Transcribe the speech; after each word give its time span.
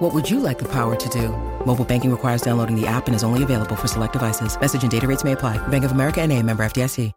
What 0.00 0.14
would 0.14 0.30
you 0.30 0.40
like 0.40 0.58
the 0.58 0.64
power 0.64 0.96
to 0.96 1.08
do? 1.10 1.28
Mobile 1.66 1.84
banking 1.84 2.10
requires 2.10 2.40
downloading 2.40 2.74
the 2.74 2.86
app 2.86 3.06
and 3.06 3.14
is 3.14 3.22
only 3.22 3.42
available 3.42 3.76
for 3.76 3.86
select 3.86 4.14
devices. 4.14 4.58
Message 4.58 4.80
and 4.80 4.90
data 4.90 5.06
rates 5.06 5.24
may 5.24 5.32
apply. 5.32 5.58
Bank 5.68 5.84
of 5.84 5.92
America 5.92 6.22
and 6.22 6.32
a 6.32 6.42
member 6.42 6.62
FDIC. 6.64 7.12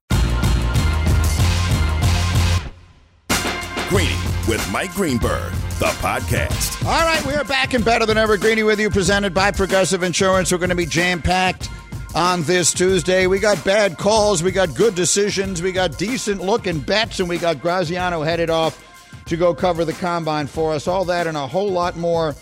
Greeny 3.88 4.19
with 4.50 4.69
Mike 4.69 4.91
Greenberg, 4.91 5.54
the 5.79 5.93
podcast. 6.01 6.86
All 6.86 7.07
right, 7.07 7.25
we 7.25 7.32
are 7.36 7.46
back 7.46 7.74
and 7.74 7.86
better 7.86 8.05
than 8.05 8.18
ever. 8.18 8.36
Greeny 8.36 8.64
with 8.64 8.82
you, 8.82 8.89
presented 8.89 9.33
by 9.33 9.52
Progressive 9.52 10.04
Insurance. 10.04 10.52
We're 10.52 10.57
going 10.57 10.69
to 10.69 10.75
be 10.75 10.86
jam 10.86 11.21
packed 11.21 11.69
on 12.13 12.43
this 12.43 12.74
Tuesday. 12.74 13.27
We 13.27 13.39
got 13.39 13.63
bad 13.63 13.97
calls, 13.97 14.43
we 14.43 14.52
got 14.52 14.75
good 14.75 14.93
decisions, 14.93 15.61
we 15.61 15.71
got 15.71 15.97
decent 15.97 16.41
looking 16.41 16.79
bets, 16.82 17.21
and 17.21 17.29
we 17.29 17.38
got 17.38 17.61
Graziano 17.61 18.24
headed 18.24 18.50
off 18.50 18.83
to 19.27 19.38
go 19.38 19.54
cover 19.54 19.86
the 19.86 19.93
combine 19.93 20.47
for 20.47 20.74
us. 20.74 20.86
All 20.86 21.05
that 21.05 21.27
and 21.27 21.38
a 21.38 21.47
whole 21.47 21.71
lot 21.71 21.96
more 21.96 22.36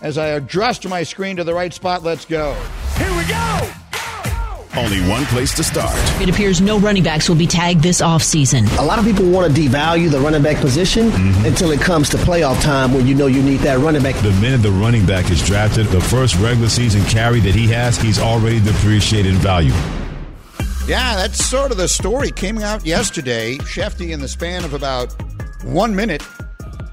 as 0.00 0.18
I 0.18 0.26
adjust 0.28 0.88
my 0.88 1.02
screen 1.02 1.36
to 1.36 1.44
the 1.44 1.54
right 1.54 1.72
spot. 1.72 2.02
Let's 2.02 2.24
go. 2.24 2.54
Here 2.96 3.14
we 3.16 3.24
go. 3.26 3.70
Only 4.78 5.00
one 5.08 5.24
place 5.26 5.54
to 5.54 5.64
start. 5.64 5.94
It 6.20 6.28
appears 6.28 6.60
no 6.60 6.78
running 6.78 7.02
backs 7.02 7.30
will 7.30 7.36
be 7.36 7.46
tagged 7.46 7.82
this 7.82 8.02
offseason. 8.02 8.66
A 8.78 8.82
lot 8.82 8.98
of 8.98 9.06
people 9.06 9.26
want 9.30 9.54
to 9.54 9.60
devalue 9.62 10.10
the 10.10 10.20
running 10.20 10.42
back 10.42 10.56
position 10.58 11.08
Mm-hmm. 11.10 11.46
until 11.46 11.70
it 11.70 11.80
comes 11.80 12.10
to 12.10 12.18
playoff 12.18 12.60
time 12.62 12.92
when 12.92 13.06
you 13.06 13.14
know 13.14 13.26
you 13.26 13.42
need 13.42 13.60
that 13.60 13.78
running 13.78 14.02
back. 14.02 14.16
The 14.22 14.32
minute 14.32 14.58
the 14.62 14.70
running 14.70 15.06
back 15.06 15.30
is 15.30 15.42
drafted, 15.42 15.86
the 15.86 16.00
first 16.00 16.36
regular 16.36 16.68
season 16.68 17.02
carry 17.04 17.40
that 17.40 17.54
he 17.54 17.66
has, 17.68 17.96
he's 17.96 18.18
already 18.18 18.60
depreciated 18.60 19.32
in 19.34 19.38
value. 19.40 19.72
Yeah, 20.86 21.16
that's 21.16 21.42
sort 21.44 21.70
of 21.70 21.78
the 21.78 21.88
story. 21.88 22.30
Came 22.30 22.58
out 22.58 22.84
yesterday. 22.84 23.56
Schefty, 23.58 24.10
in 24.12 24.20
the 24.20 24.28
span 24.28 24.62
of 24.64 24.74
about 24.74 25.14
one 25.64 25.96
minute, 25.96 26.22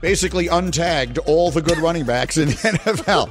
basically 0.04 0.48
untagged 0.48 1.18
all 1.26 1.50
the 1.50 1.62
good 1.62 1.78
running 1.78 2.04
backs 2.04 2.36
in 2.36 2.50
the 2.50 2.54
NFL. 2.56 3.30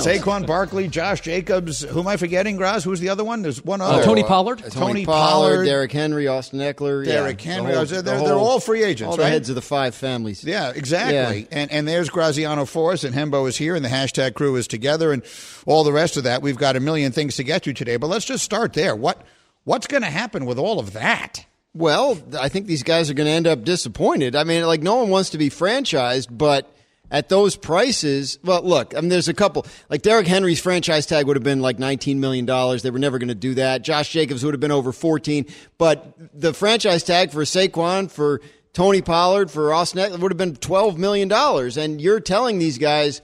Saquon 0.00 0.46
Barkley, 0.46 0.88
Josh 0.88 1.20
Jacobs. 1.20 1.82
Who 1.82 2.00
am 2.00 2.08
I 2.08 2.16
forgetting, 2.16 2.56
Graz? 2.56 2.82
Who's 2.82 2.98
the 2.98 3.10
other 3.10 3.22
one? 3.22 3.42
There's 3.42 3.62
one 3.62 3.82
uh, 3.82 3.84
other. 3.84 4.04
Tony 4.04 4.22
Pollard? 4.24 4.60
Uh, 4.60 4.70
Tony, 4.70 4.86
Tony 4.86 5.04
Pollard, 5.04 5.50
Pollard, 5.52 5.64
Derrick 5.66 5.92
Henry, 5.92 6.26
Austin 6.26 6.60
Ekeler, 6.60 7.04
Derrick 7.04 7.44
yeah, 7.44 7.52
Henry. 7.52 7.72
the 7.72 7.76
whole- 7.76 7.84
they're, 7.86 8.02
the 8.02 8.24
they're 8.24 8.34
all 8.34 8.58
free 8.58 8.82
agents, 8.82 9.12
all 9.12 9.18
right? 9.18 9.24
the 9.24 9.30
heads 9.30 9.50
of 9.50 9.54
the 9.54 9.60
five 9.62 9.94
families. 9.94 10.42
Yeah, 10.42 10.72
exactly. 10.74 11.40
Yeah. 11.42 11.46
And 11.50 11.70
and 11.70 11.86
there's 11.86 12.08
Graziano 12.08 12.64
for 12.64 12.92
us, 12.92 13.04
and 13.04 13.14
Hembo 13.14 13.46
is 13.46 13.58
here, 13.58 13.76
and 13.76 13.84
the 13.84 13.90
hashtag 13.90 14.32
crew 14.32 14.56
is 14.56 14.66
together, 14.66 15.12
and 15.12 15.22
all 15.66 15.84
the 15.84 15.92
rest 15.92 16.16
of 16.16 16.24
that. 16.24 16.40
We've 16.40 16.56
got 16.56 16.74
a 16.74 16.80
million 16.80 17.12
things 17.12 17.36
to 17.36 17.44
get 17.44 17.64
to 17.64 17.74
today, 17.74 17.98
but 17.98 18.06
let's 18.06 18.24
just 18.24 18.44
start 18.44 18.72
there. 18.72 18.96
What 18.96 19.20
what's 19.64 19.86
going 19.86 20.02
to 20.02 20.10
happen 20.10 20.46
with 20.46 20.58
all 20.58 20.80
of 20.80 20.94
that? 20.94 21.44
Well, 21.74 22.16
I 22.38 22.48
think 22.48 22.66
these 22.66 22.84
guys 22.84 23.10
are 23.10 23.14
going 23.14 23.26
to 23.26 23.32
end 23.32 23.48
up 23.48 23.64
disappointed. 23.64 24.36
I 24.36 24.44
mean, 24.44 24.64
like 24.64 24.82
no 24.82 24.96
one 24.96 25.10
wants 25.10 25.30
to 25.30 25.38
be 25.38 25.50
franchised, 25.50 26.28
but 26.30 26.72
at 27.10 27.28
those 27.28 27.56
prices, 27.56 28.38
well, 28.44 28.62
look, 28.62 28.96
I 28.96 29.00
mean, 29.00 29.10
there's 29.10 29.28
a 29.28 29.34
couple. 29.34 29.66
Like 29.90 30.02
Derrick 30.02 30.28
Henry's 30.28 30.60
franchise 30.60 31.04
tag 31.04 31.26
would 31.26 31.36
have 31.36 31.42
been 31.42 31.60
like 31.60 31.80
19 31.80 32.20
million 32.20 32.46
dollars. 32.46 32.82
They 32.82 32.90
were 32.90 33.00
never 33.00 33.18
going 33.18 33.28
to 33.28 33.34
do 33.34 33.54
that. 33.54 33.82
Josh 33.82 34.10
Jacobs 34.10 34.44
would 34.44 34.54
have 34.54 34.60
been 34.60 34.70
over 34.70 34.92
14, 34.92 35.46
but 35.76 36.14
the 36.32 36.54
franchise 36.54 37.02
tag 37.02 37.32
for 37.32 37.42
Saquon 37.42 38.08
for 38.08 38.40
Tony 38.72 39.02
Pollard 39.02 39.50
for 39.50 39.72
Austin 39.72 40.00
Ekeler 40.00 40.20
would 40.20 40.30
have 40.30 40.38
been 40.38 40.54
12 40.54 40.96
million 40.96 41.26
dollars. 41.26 41.76
And 41.76 42.00
you're 42.00 42.20
telling 42.20 42.58
these 42.58 42.78
guys 42.78 43.20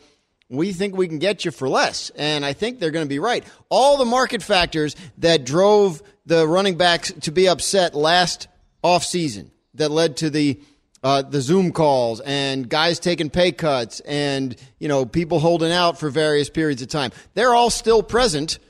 we 0.50 0.72
think 0.72 0.96
we 0.96 1.06
can 1.06 1.20
get 1.20 1.44
you 1.44 1.52
for 1.52 1.68
less. 1.68 2.10
And 2.10 2.44
I 2.44 2.52
think 2.52 2.80
they're 2.80 2.90
going 2.90 3.04
to 3.04 3.08
be 3.08 3.20
right. 3.20 3.44
All 3.68 3.96
the 3.96 4.04
market 4.04 4.42
factors 4.42 4.96
that 5.18 5.44
drove 5.44 6.02
the 6.30 6.46
running 6.46 6.76
backs 6.76 7.12
to 7.22 7.32
be 7.32 7.48
upset 7.48 7.92
last 7.92 8.46
offseason 8.84 9.50
that 9.74 9.90
led 9.90 10.16
to 10.18 10.30
the 10.30 10.60
uh, 11.02 11.22
the 11.22 11.40
Zoom 11.40 11.72
calls 11.72 12.20
and 12.20 12.68
guys 12.68 13.00
taking 13.00 13.30
pay 13.30 13.50
cuts 13.50 13.98
and 14.00 14.54
you 14.78 14.86
know 14.86 15.04
people 15.04 15.40
holding 15.40 15.72
out 15.72 15.98
for 15.98 16.08
various 16.08 16.48
periods 16.48 16.82
of 16.82 16.88
time. 16.88 17.10
They're 17.34 17.54
all 17.54 17.68
still 17.68 18.02
present, 18.04 18.60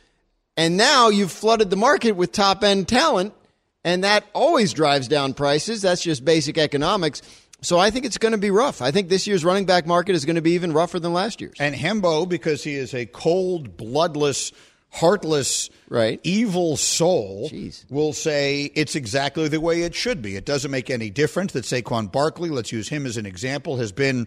and 0.56 0.78
now 0.78 1.10
you've 1.10 1.32
flooded 1.32 1.68
the 1.68 1.76
market 1.76 2.12
with 2.12 2.32
top 2.32 2.64
end 2.64 2.88
talent, 2.88 3.34
and 3.84 4.04
that 4.04 4.24
always 4.32 4.72
drives 4.72 5.06
down 5.06 5.34
prices. 5.34 5.82
That's 5.82 6.00
just 6.00 6.24
basic 6.24 6.56
economics. 6.56 7.20
So 7.60 7.78
I 7.78 7.90
think 7.90 8.06
it's 8.06 8.16
going 8.16 8.32
to 8.32 8.38
be 8.38 8.50
rough. 8.50 8.80
I 8.80 8.90
think 8.90 9.10
this 9.10 9.26
year's 9.26 9.44
running 9.44 9.66
back 9.66 9.86
market 9.86 10.14
is 10.14 10.24
going 10.24 10.36
to 10.36 10.42
be 10.42 10.52
even 10.52 10.72
rougher 10.72 10.98
than 10.98 11.12
last 11.12 11.42
year's. 11.42 11.56
And 11.60 11.74
Hembo, 11.74 12.26
because 12.26 12.64
he 12.64 12.74
is 12.74 12.94
a 12.94 13.04
cold, 13.04 13.76
bloodless, 13.76 14.50
heartless, 14.90 15.70
Right. 15.88 16.20
evil 16.24 16.76
soul, 16.76 17.48
Jeez. 17.50 17.84
will 17.90 18.12
say 18.12 18.70
it's 18.74 18.94
exactly 18.94 19.48
the 19.48 19.60
way 19.60 19.82
it 19.82 19.94
should 19.94 20.22
be. 20.22 20.36
It 20.36 20.44
doesn't 20.44 20.70
make 20.70 20.90
any 20.90 21.10
difference 21.10 21.52
that 21.52 21.64
Saquon 21.64 22.10
Barkley, 22.12 22.50
let's 22.50 22.72
use 22.72 22.88
him 22.88 23.06
as 23.06 23.16
an 23.16 23.26
example, 23.26 23.76
has 23.78 23.92
been 23.92 24.26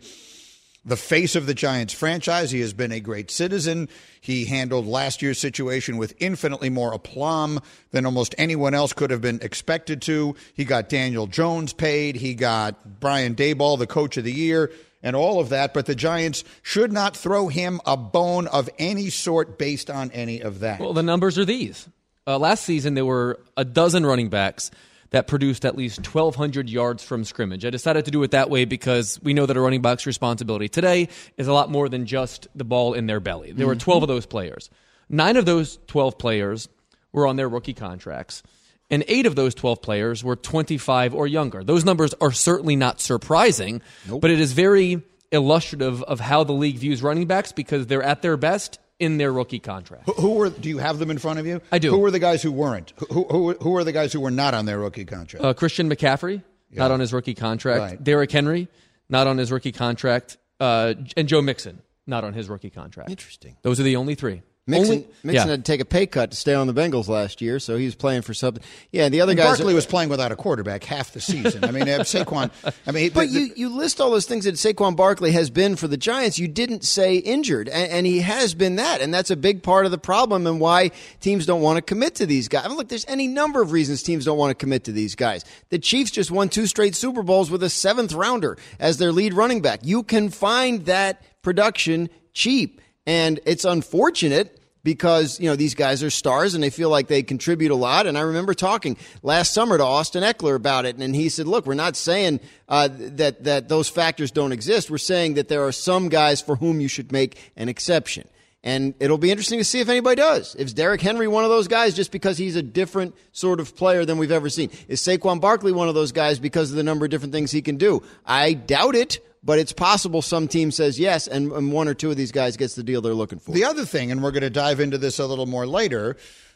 the 0.85 0.97
face 0.97 1.35
of 1.35 1.45
the 1.45 1.53
Giants 1.53 1.93
franchise. 1.93 2.51
He 2.51 2.59
has 2.59 2.73
been 2.73 2.91
a 2.91 2.99
great 2.99 3.31
citizen. 3.31 3.87
He 4.19 4.45
handled 4.45 4.85
last 4.85 5.21
year's 5.21 5.39
situation 5.39 5.97
with 5.97 6.13
infinitely 6.19 6.69
more 6.69 6.93
aplomb 6.93 7.59
than 7.91 8.05
almost 8.05 8.35
anyone 8.37 8.73
else 8.73 8.93
could 8.93 9.11
have 9.11 9.21
been 9.21 9.39
expected 9.41 10.01
to. 10.03 10.35
He 10.53 10.65
got 10.65 10.89
Daniel 10.89 11.27
Jones 11.27 11.73
paid. 11.73 12.15
He 12.15 12.33
got 12.33 12.99
Brian 12.99 13.35
Daboll, 13.35 13.77
the 13.77 13.87
coach 13.87 14.17
of 14.17 14.23
the 14.23 14.33
year, 14.33 14.71
and 15.01 15.15
all 15.15 15.39
of 15.39 15.49
that. 15.49 15.73
But 15.73 15.85
the 15.85 15.95
Giants 15.95 16.43
should 16.61 16.91
not 16.91 17.15
throw 17.15 17.47
him 17.47 17.79
a 17.85 17.95
bone 17.95 18.47
of 18.47 18.69
any 18.77 19.09
sort 19.09 19.57
based 19.57 19.89
on 19.89 20.11
any 20.11 20.41
of 20.41 20.59
that. 20.59 20.79
Well, 20.79 20.93
the 20.93 21.03
numbers 21.03 21.37
are 21.37 21.45
these. 21.45 21.87
Uh, 22.25 22.39
last 22.39 22.63
season, 22.63 22.93
there 22.93 23.05
were 23.05 23.39
a 23.57 23.65
dozen 23.65 24.05
running 24.05 24.29
backs 24.29 24.71
that 25.13 25.27
produced 25.27 25.63
at 25.63 25.77
least 25.77 25.99
1,200 26.11 26.67
yards 26.67 27.03
from 27.03 27.23
scrimmage. 27.23 27.63
I 27.63 27.69
decided 27.69 28.05
to 28.05 28.11
do 28.11 28.23
it 28.23 28.31
that 28.31 28.49
way 28.49 28.65
because 28.65 29.19
we 29.21 29.35
know 29.35 29.45
that 29.45 29.55
a 29.55 29.61
running 29.61 29.81
back's 29.81 30.07
responsibility 30.07 30.67
today 30.67 31.07
is 31.37 31.47
a 31.47 31.53
lot 31.53 31.69
more 31.69 31.87
than 31.87 32.07
just 32.07 32.47
the 32.55 32.63
ball 32.63 32.95
in 32.95 33.05
their 33.05 33.19
belly. 33.19 33.51
There 33.51 33.67
were 33.67 33.75
mm-hmm. 33.75 33.91
12 33.91 34.03
of 34.03 34.07
those 34.07 34.25
players. 34.25 34.71
Nine 35.07 35.37
of 35.37 35.45
those 35.45 35.77
12 35.85 36.17
players 36.17 36.67
were 37.11 37.27
on 37.27 37.35
their 37.35 37.47
rookie 37.47 37.75
contracts. 37.75 38.41
And 38.89 39.03
eight 39.07 39.27
of 39.27 39.35
those 39.35 39.53
12 39.53 39.83
players 39.83 40.23
were 40.23 40.35
25 40.35 41.13
or 41.13 41.27
younger. 41.27 41.63
Those 41.63 41.85
numbers 41.85 42.15
are 42.19 42.31
certainly 42.31 42.75
not 42.75 42.99
surprising, 42.99 43.83
but 44.09 44.31
it 44.31 44.39
is 44.39 44.53
very 44.53 45.03
illustrative 45.31 46.01
of 46.03 46.21
how 46.21 46.43
the 46.43 46.53
league 46.53 46.77
views 46.77 47.03
running 47.03 47.27
backs 47.27 47.51
because 47.51 47.85
they're 47.85 48.01
at 48.01 48.23
their 48.23 48.35
best 48.35 48.79
in 48.99 49.17
their 49.17 49.31
rookie 49.33 49.59
contract. 49.59 50.05
Who- 50.07 50.13
Who 50.13 50.31
were? 50.35 50.49
Do 50.49 50.69
you 50.69 50.77
have 50.77 50.99
them 50.99 51.09
in 51.11 51.17
front 51.17 51.39
of 51.39 51.45
you? 51.45 51.61
I 51.71 51.79
do. 51.79 51.89
Who 51.91 51.99
were 51.99 52.11
the 52.11 52.19
guys 52.19 52.41
who 52.43 52.51
weren't? 52.51 52.93
Who 53.09 53.23
who, 53.23 53.53
who 53.53 53.69
were 53.71 53.83
the 53.83 53.91
guys 53.91 54.13
who 54.13 54.19
were 54.19 54.31
not 54.31 54.53
on 54.53 54.65
their 54.65 54.79
rookie 54.79 55.05
contract? 55.05 55.43
Uh, 55.43 55.53
Christian 55.53 55.89
McCaffrey, 55.89 56.41
not 56.71 56.91
on 56.91 56.99
his 56.99 57.11
rookie 57.13 57.33
contract. 57.33 57.79
Right. 57.79 58.03
Derrick 58.03 58.31
Henry, 58.31 58.67
not 59.09 59.27
on 59.27 59.37
his 59.37 59.51
rookie 59.51 59.71
contract. 59.71 60.37
Uh, 60.59 60.93
and 61.17 61.27
Joe 61.27 61.41
Mixon, 61.41 61.81
not 62.07 62.23
on 62.23 62.33
his 62.33 62.47
rookie 62.49 62.69
contract. 62.69 63.09
Interesting. 63.09 63.57
Those 63.63 63.79
are 63.79 63.83
the 63.83 63.95
only 63.97 64.15
three. 64.15 64.41
Mixon, 64.65 64.91
Only- 64.93 65.07
Mixon 65.23 65.33
yeah. 65.47 65.51
had 65.51 65.65
to 65.65 65.71
take 65.71 65.81
a 65.81 65.85
pay 65.85 66.05
cut 66.05 66.31
to 66.31 66.37
stay 66.37 66.53
on 66.53 66.67
the 66.67 66.73
Bengals 66.73 67.09
last 67.09 67.41
year, 67.41 67.59
so 67.59 67.75
he 67.75 67.83
was 67.83 67.95
playing 67.95 68.21
for 68.21 68.33
something. 68.33 68.63
Yeah, 68.93 69.03
and 69.03 69.13
the 69.13 69.19
other 69.19 69.31
And 69.33 69.37
guys. 69.37 69.57
Barkley 69.57 69.73
are- 69.73 69.75
was 69.75 69.85
playing 69.85 70.07
without 70.07 70.31
a 70.31 70.37
quarterback 70.37 70.85
half 70.85 71.11
the 71.11 71.19
season. 71.19 71.65
I 71.65 71.71
mean, 71.71 71.83
uh, 71.89 71.99
Saquon. 71.99 72.49
I 72.87 72.91
mean, 72.93 73.11
But 73.13 73.27
the- 73.27 73.33
you, 73.33 73.51
you 73.57 73.69
list 73.75 73.99
all 73.99 74.09
those 74.09 74.25
things 74.25 74.45
that 74.45 74.55
Saquon 74.55 74.95
Barkley 74.95 75.31
has 75.33 75.49
been 75.49 75.75
for 75.75 75.89
the 75.89 75.97
Giants. 75.97 76.39
You 76.39 76.47
didn't 76.47 76.85
say 76.85 77.17
injured, 77.17 77.67
and, 77.67 77.91
and 77.91 78.05
he 78.05 78.21
has 78.21 78.53
been 78.53 78.77
that, 78.77 79.01
and 79.01 79.13
that's 79.13 79.29
a 79.29 79.35
big 79.35 79.63
part 79.63 79.83
of 79.83 79.91
the 79.91 79.97
problem 79.97 80.47
and 80.47 80.61
why 80.61 80.91
teams 81.19 81.45
don't 81.45 81.61
want 81.61 81.75
to 81.75 81.81
commit 81.81 82.15
to 82.15 82.25
these 82.25 82.47
guys. 82.47 82.63
I 82.63 82.69
mean, 82.69 82.77
look, 82.77 82.87
there's 82.87 83.05
any 83.09 83.27
number 83.27 83.61
of 83.61 83.73
reasons 83.73 84.01
teams 84.01 84.23
don't 84.23 84.37
want 84.37 84.51
to 84.51 84.55
commit 84.55 84.85
to 84.85 84.93
these 84.93 85.13
guys. 85.15 85.43
The 85.71 85.79
Chiefs 85.79 86.09
just 86.11 86.31
won 86.31 86.47
two 86.47 86.67
straight 86.67 86.95
Super 86.95 87.21
Bowls 87.21 87.51
with 87.51 87.63
a 87.63 87.69
seventh 87.69 88.13
rounder 88.13 88.57
as 88.79 88.97
their 88.97 89.11
lead 89.11 89.33
running 89.33 89.61
back. 89.61 89.81
You 89.83 90.03
can 90.03 90.29
find 90.29 90.85
that 90.85 91.21
production 91.41 92.07
cheap, 92.33 92.79
and 93.05 93.39
it's 93.45 93.65
unfortunate 93.65 94.59
because 94.83 95.39
you 95.39 95.49
know 95.49 95.55
these 95.55 95.75
guys 95.75 96.03
are 96.03 96.09
stars 96.09 96.53
and 96.53 96.63
they 96.63 96.69
feel 96.69 96.89
like 96.89 97.07
they 97.07 97.23
contribute 97.23 97.71
a 97.71 97.75
lot. 97.75 98.05
And 98.05 98.17
I 98.17 98.21
remember 98.21 98.53
talking 98.53 98.97
last 99.21 99.53
summer 99.53 99.77
to 99.77 99.83
Austin 99.83 100.23
Ekeler 100.23 100.55
about 100.55 100.85
it, 100.85 100.97
and 100.97 101.15
he 101.15 101.29
said, 101.29 101.47
"Look, 101.47 101.65
we're 101.65 101.73
not 101.73 101.95
saying 101.95 102.39
uh, 102.67 102.89
that 102.91 103.43
that 103.45 103.69
those 103.69 103.89
factors 103.89 104.31
don't 104.31 104.51
exist. 104.51 104.91
We're 104.91 104.97
saying 104.97 105.35
that 105.35 105.47
there 105.47 105.65
are 105.65 105.71
some 105.71 106.09
guys 106.09 106.41
for 106.41 106.57
whom 106.57 106.81
you 106.81 106.87
should 106.87 107.11
make 107.11 107.51
an 107.55 107.69
exception." 107.69 108.27
And 108.65 108.93
it'll 109.01 109.17
be 109.17 109.29
interesting 109.29 109.59
to 109.59 109.65
see 109.65 109.81
if 109.81 109.89
anybody 109.89 110.15
does. 110.15 110.55
Is 110.55 110.73
Derrick 110.73 111.01
Henry 111.01 111.27
one 111.27 111.43
of 111.43 111.49
those 111.49 111.67
guys 111.67 111.93
just 111.93 112.13
because 112.13 112.37
he's 112.37 112.55
a 112.55 112.61
different 112.61 113.13
sort 113.33 113.59
of 113.59 113.75
player 113.75 114.05
than 114.05 114.17
we've 114.17 114.31
ever 114.31 114.49
seen? 114.49 114.71
Is 114.87 115.01
Saquon 115.01 115.41
Barkley 115.41 115.73
one 115.73 115.89
of 115.89 115.95
those 115.95 116.13
guys 116.13 116.39
because 116.39 116.71
of 116.71 116.77
the 116.77 116.83
number 116.83 117.03
of 117.03 117.11
different 117.11 117.33
things 117.33 117.51
he 117.51 117.61
can 117.61 117.75
do? 117.75 118.01
I 118.25 118.53
doubt 118.53 118.95
it, 118.95 119.19
but 119.43 119.59
it's 119.59 119.73
possible 119.73 120.21
some 120.21 120.47
team 120.47 120.71
says 120.71 120.99
yes, 120.99 121.27
and, 121.27 121.51
and 121.51 121.71
one 121.71 121.87
or 121.87 121.93
two 121.93 122.09
of 122.09 122.17
these 122.17 122.31
guys 122.31 122.57
gets 122.57 122.75
the 122.75 122.83
deal 122.83 123.01
they're 123.01 123.13
looking 123.13 123.39
for. 123.39 123.51
The 123.51 123.65
other 123.65 123.85
thing, 123.85 124.11
and 124.11 124.23
we're 124.23 124.31
going 124.31 124.41
to 124.41 124.49
dive 124.49 124.79
into 124.79 124.97
this 124.97 125.19
a 125.19 125.25
little 125.25 125.45
more 125.45 125.67
later, 125.67 126.15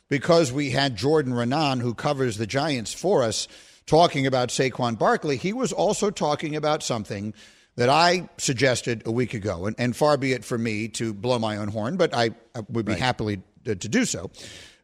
because 0.09 0.51
we 0.51 0.69
had 0.69 0.95
Jordan 0.95 1.33
Raanan, 1.33 1.81
who 1.81 1.93
covers 1.93 2.37
the 2.37 2.47
Giants 2.47 2.93
for 2.93 3.23
us, 3.23 3.47
talking 3.85 4.25
about 4.25 4.49
Saquon 4.49 4.97
Barkley, 4.97 5.37
he 5.37 5.53
was 5.53 5.73
also 5.73 6.09
talking 6.11 6.55
about 6.55 6.83
something 6.83 7.33
that 7.75 7.89
I 7.89 8.27
suggested 8.37 9.03
a 9.05 9.11
week 9.11 9.33
ago, 9.33 9.65
and, 9.65 9.75
and 9.77 9.95
far 9.95 10.17
be 10.17 10.33
it 10.33 10.43
for 10.43 10.57
me 10.57 10.87
to 10.89 11.13
blow 11.13 11.39
my 11.39 11.57
own 11.57 11.67
horn, 11.67 11.97
but 11.97 12.13
I, 12.13 12.31
I 12.55 12.61
would 12.69 12.85
be 12.85 12.93
right. 12.93 13.01
happily 13.01 13.41
to, 13.65 13.75
to, 13.75 13.87
do 13.87 14.03
so. 14.03 14.31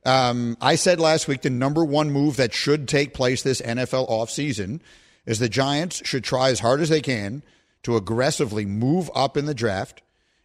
Um, 0.06 0.58
I 0.62 0.76
said 0.76 1.00
last 1.00 1.28
week 1.28 1.42
the 1.42 1.50
number 1.50 1.84
one 1.84 2.12
move 2.12 2.38
that 2.38 2.54
should 2.54 2.88
take 2.88 3.14
place 3.14 3.42
this 3.42 3.62
NFL 3.62 4.10
offseason 4.10 4.80
is 5.26 5.40
the 5.40 5.50
Giants 5.50 6.02
should 6.06 6.24
try 6.24 6.50
as 6.50 6.60
hard 6.60 6.82
as 6.82 6.90
they 6.90 7.02
can 7.02 7.42
to 7.84 7.96
aggressively 7.96 8.66
move 8.66 9.10
up 9.14 9.38
in 9.38 9.46
the 9.46 9.54
draft 9.54 10.02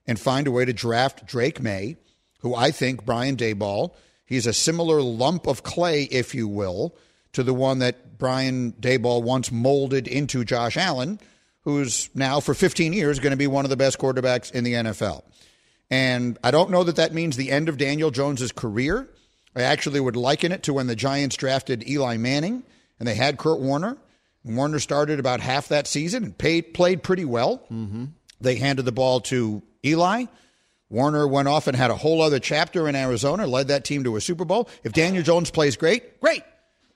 and 0.06 0.18
find 0.18 0.46
a 0.46 0.50
way 0.50 0.64
to 0.64 0.72
draft 0.72 1.26
Drake 1.26 1.60
Maye, 1.60 1.96
who 2.40 2.54
I 2.54 2.70
think 2.70 3.04
Brian 3.04 3.36
Daboll, 3.36 3.94
he's 4.24 4.46
a 4.46 4.52
similar 4.52 5.00
lump 5.02 5.46
of 5.46 5.62
clay, 5.62 6.04
if 6.04 6.34
you 6.34 6.48
will, 6.48 6.96
to 7.32 7.42
the 7.42 7.54
one 7.54 7.78
that 7.80 8.18
Brian 8.18 8.72
Daboll 8.72 9.22
once 9.22 9.52
molded 9.52 10.08
into 10.08 10.44
Josh 10.44 10.76
Allen, 10.76 11.20
who's 11.62 12.10
now 12.14 12.40
for 12.40 12.54
15 12.54 12.92
years 12.92 13.18
going 13.18 13.32
to 13.32 13.36
be 13.36 13.46
one 13.46 13.64
of 13.64 13.70
the 13.70 13.76
best 13.76 13.98
quarterbacks 13.98 14.50
in 14.52 14.64
the 14.64 14.74
NFL. 14.74 15.22
And 15.90 16.38
I 16.42 16.50
don't 16.50 16.70
know 16.70 16.84
that 16.84 16.96
that 16.96 17.14
means 17.14 17.36
the 17.36 17.50
end 17.50 17.68
of 17.68 17.78
Daniel 17.78 18.10
Jones's 18.10 18.52
career. 18.52 19.08
I 19.54 19.62
actually 19.62 20.00
would 20.00 20.16
liken 20.16 20.52
it 20.52 20.62
to 20.64 20.74
when 20.74 20.86
the 20.86 20.96
Giants 20.96 21.36
drafted 21.36 21.88
Eli 21.88 22.16
Manning 22.16 22.62
and 22.98 23.08
they 23.08 23.14
had 23.14 23.38
Kurt 23.38 23.60
Warner. 23.60 23.96
Warner 24.44 24.78
started 24.78 25.18
about 25.20 25.40
half 25.40 25.68
that 25.68 25.86
season 25.86 26.24
and 26.24 26.38
paid, 26.38 26.74
played 26.74 27.02
pretty 27.02 27.24
well. 27.24 27.58
Mm-hmm. 27.70 28.06
They 28.40 28.56
handed 28.56 28.84
the 28.84 28.92
ball 28.92 29.20
to 29.22 29.62
Eli. 29.84 30.26
Warner 30.90 31.28
went 31.28 31.48
off 31.48 31.66
and 31.66 31.76
had 31.76 31.90
a 31.90 31.96
whole 31.96 32.22
other 32.22 32.38
chapter 32.38 32.88
in 32.88 32.96
Arizona, 32.96 33.46
led 33.46 33.68
that 33.68 33.84
team 33.84 34.04
to 34.04 34.16
a 34.16 34.20
Super 34.20 34.44
Bowl. 34.44 34.68
If 34.84 34.92
Daniel 34.92 35.22
Jones 35.22 35.50
plays 35.50 35.76
great, 35.76 36.20
great. 36.20 36.42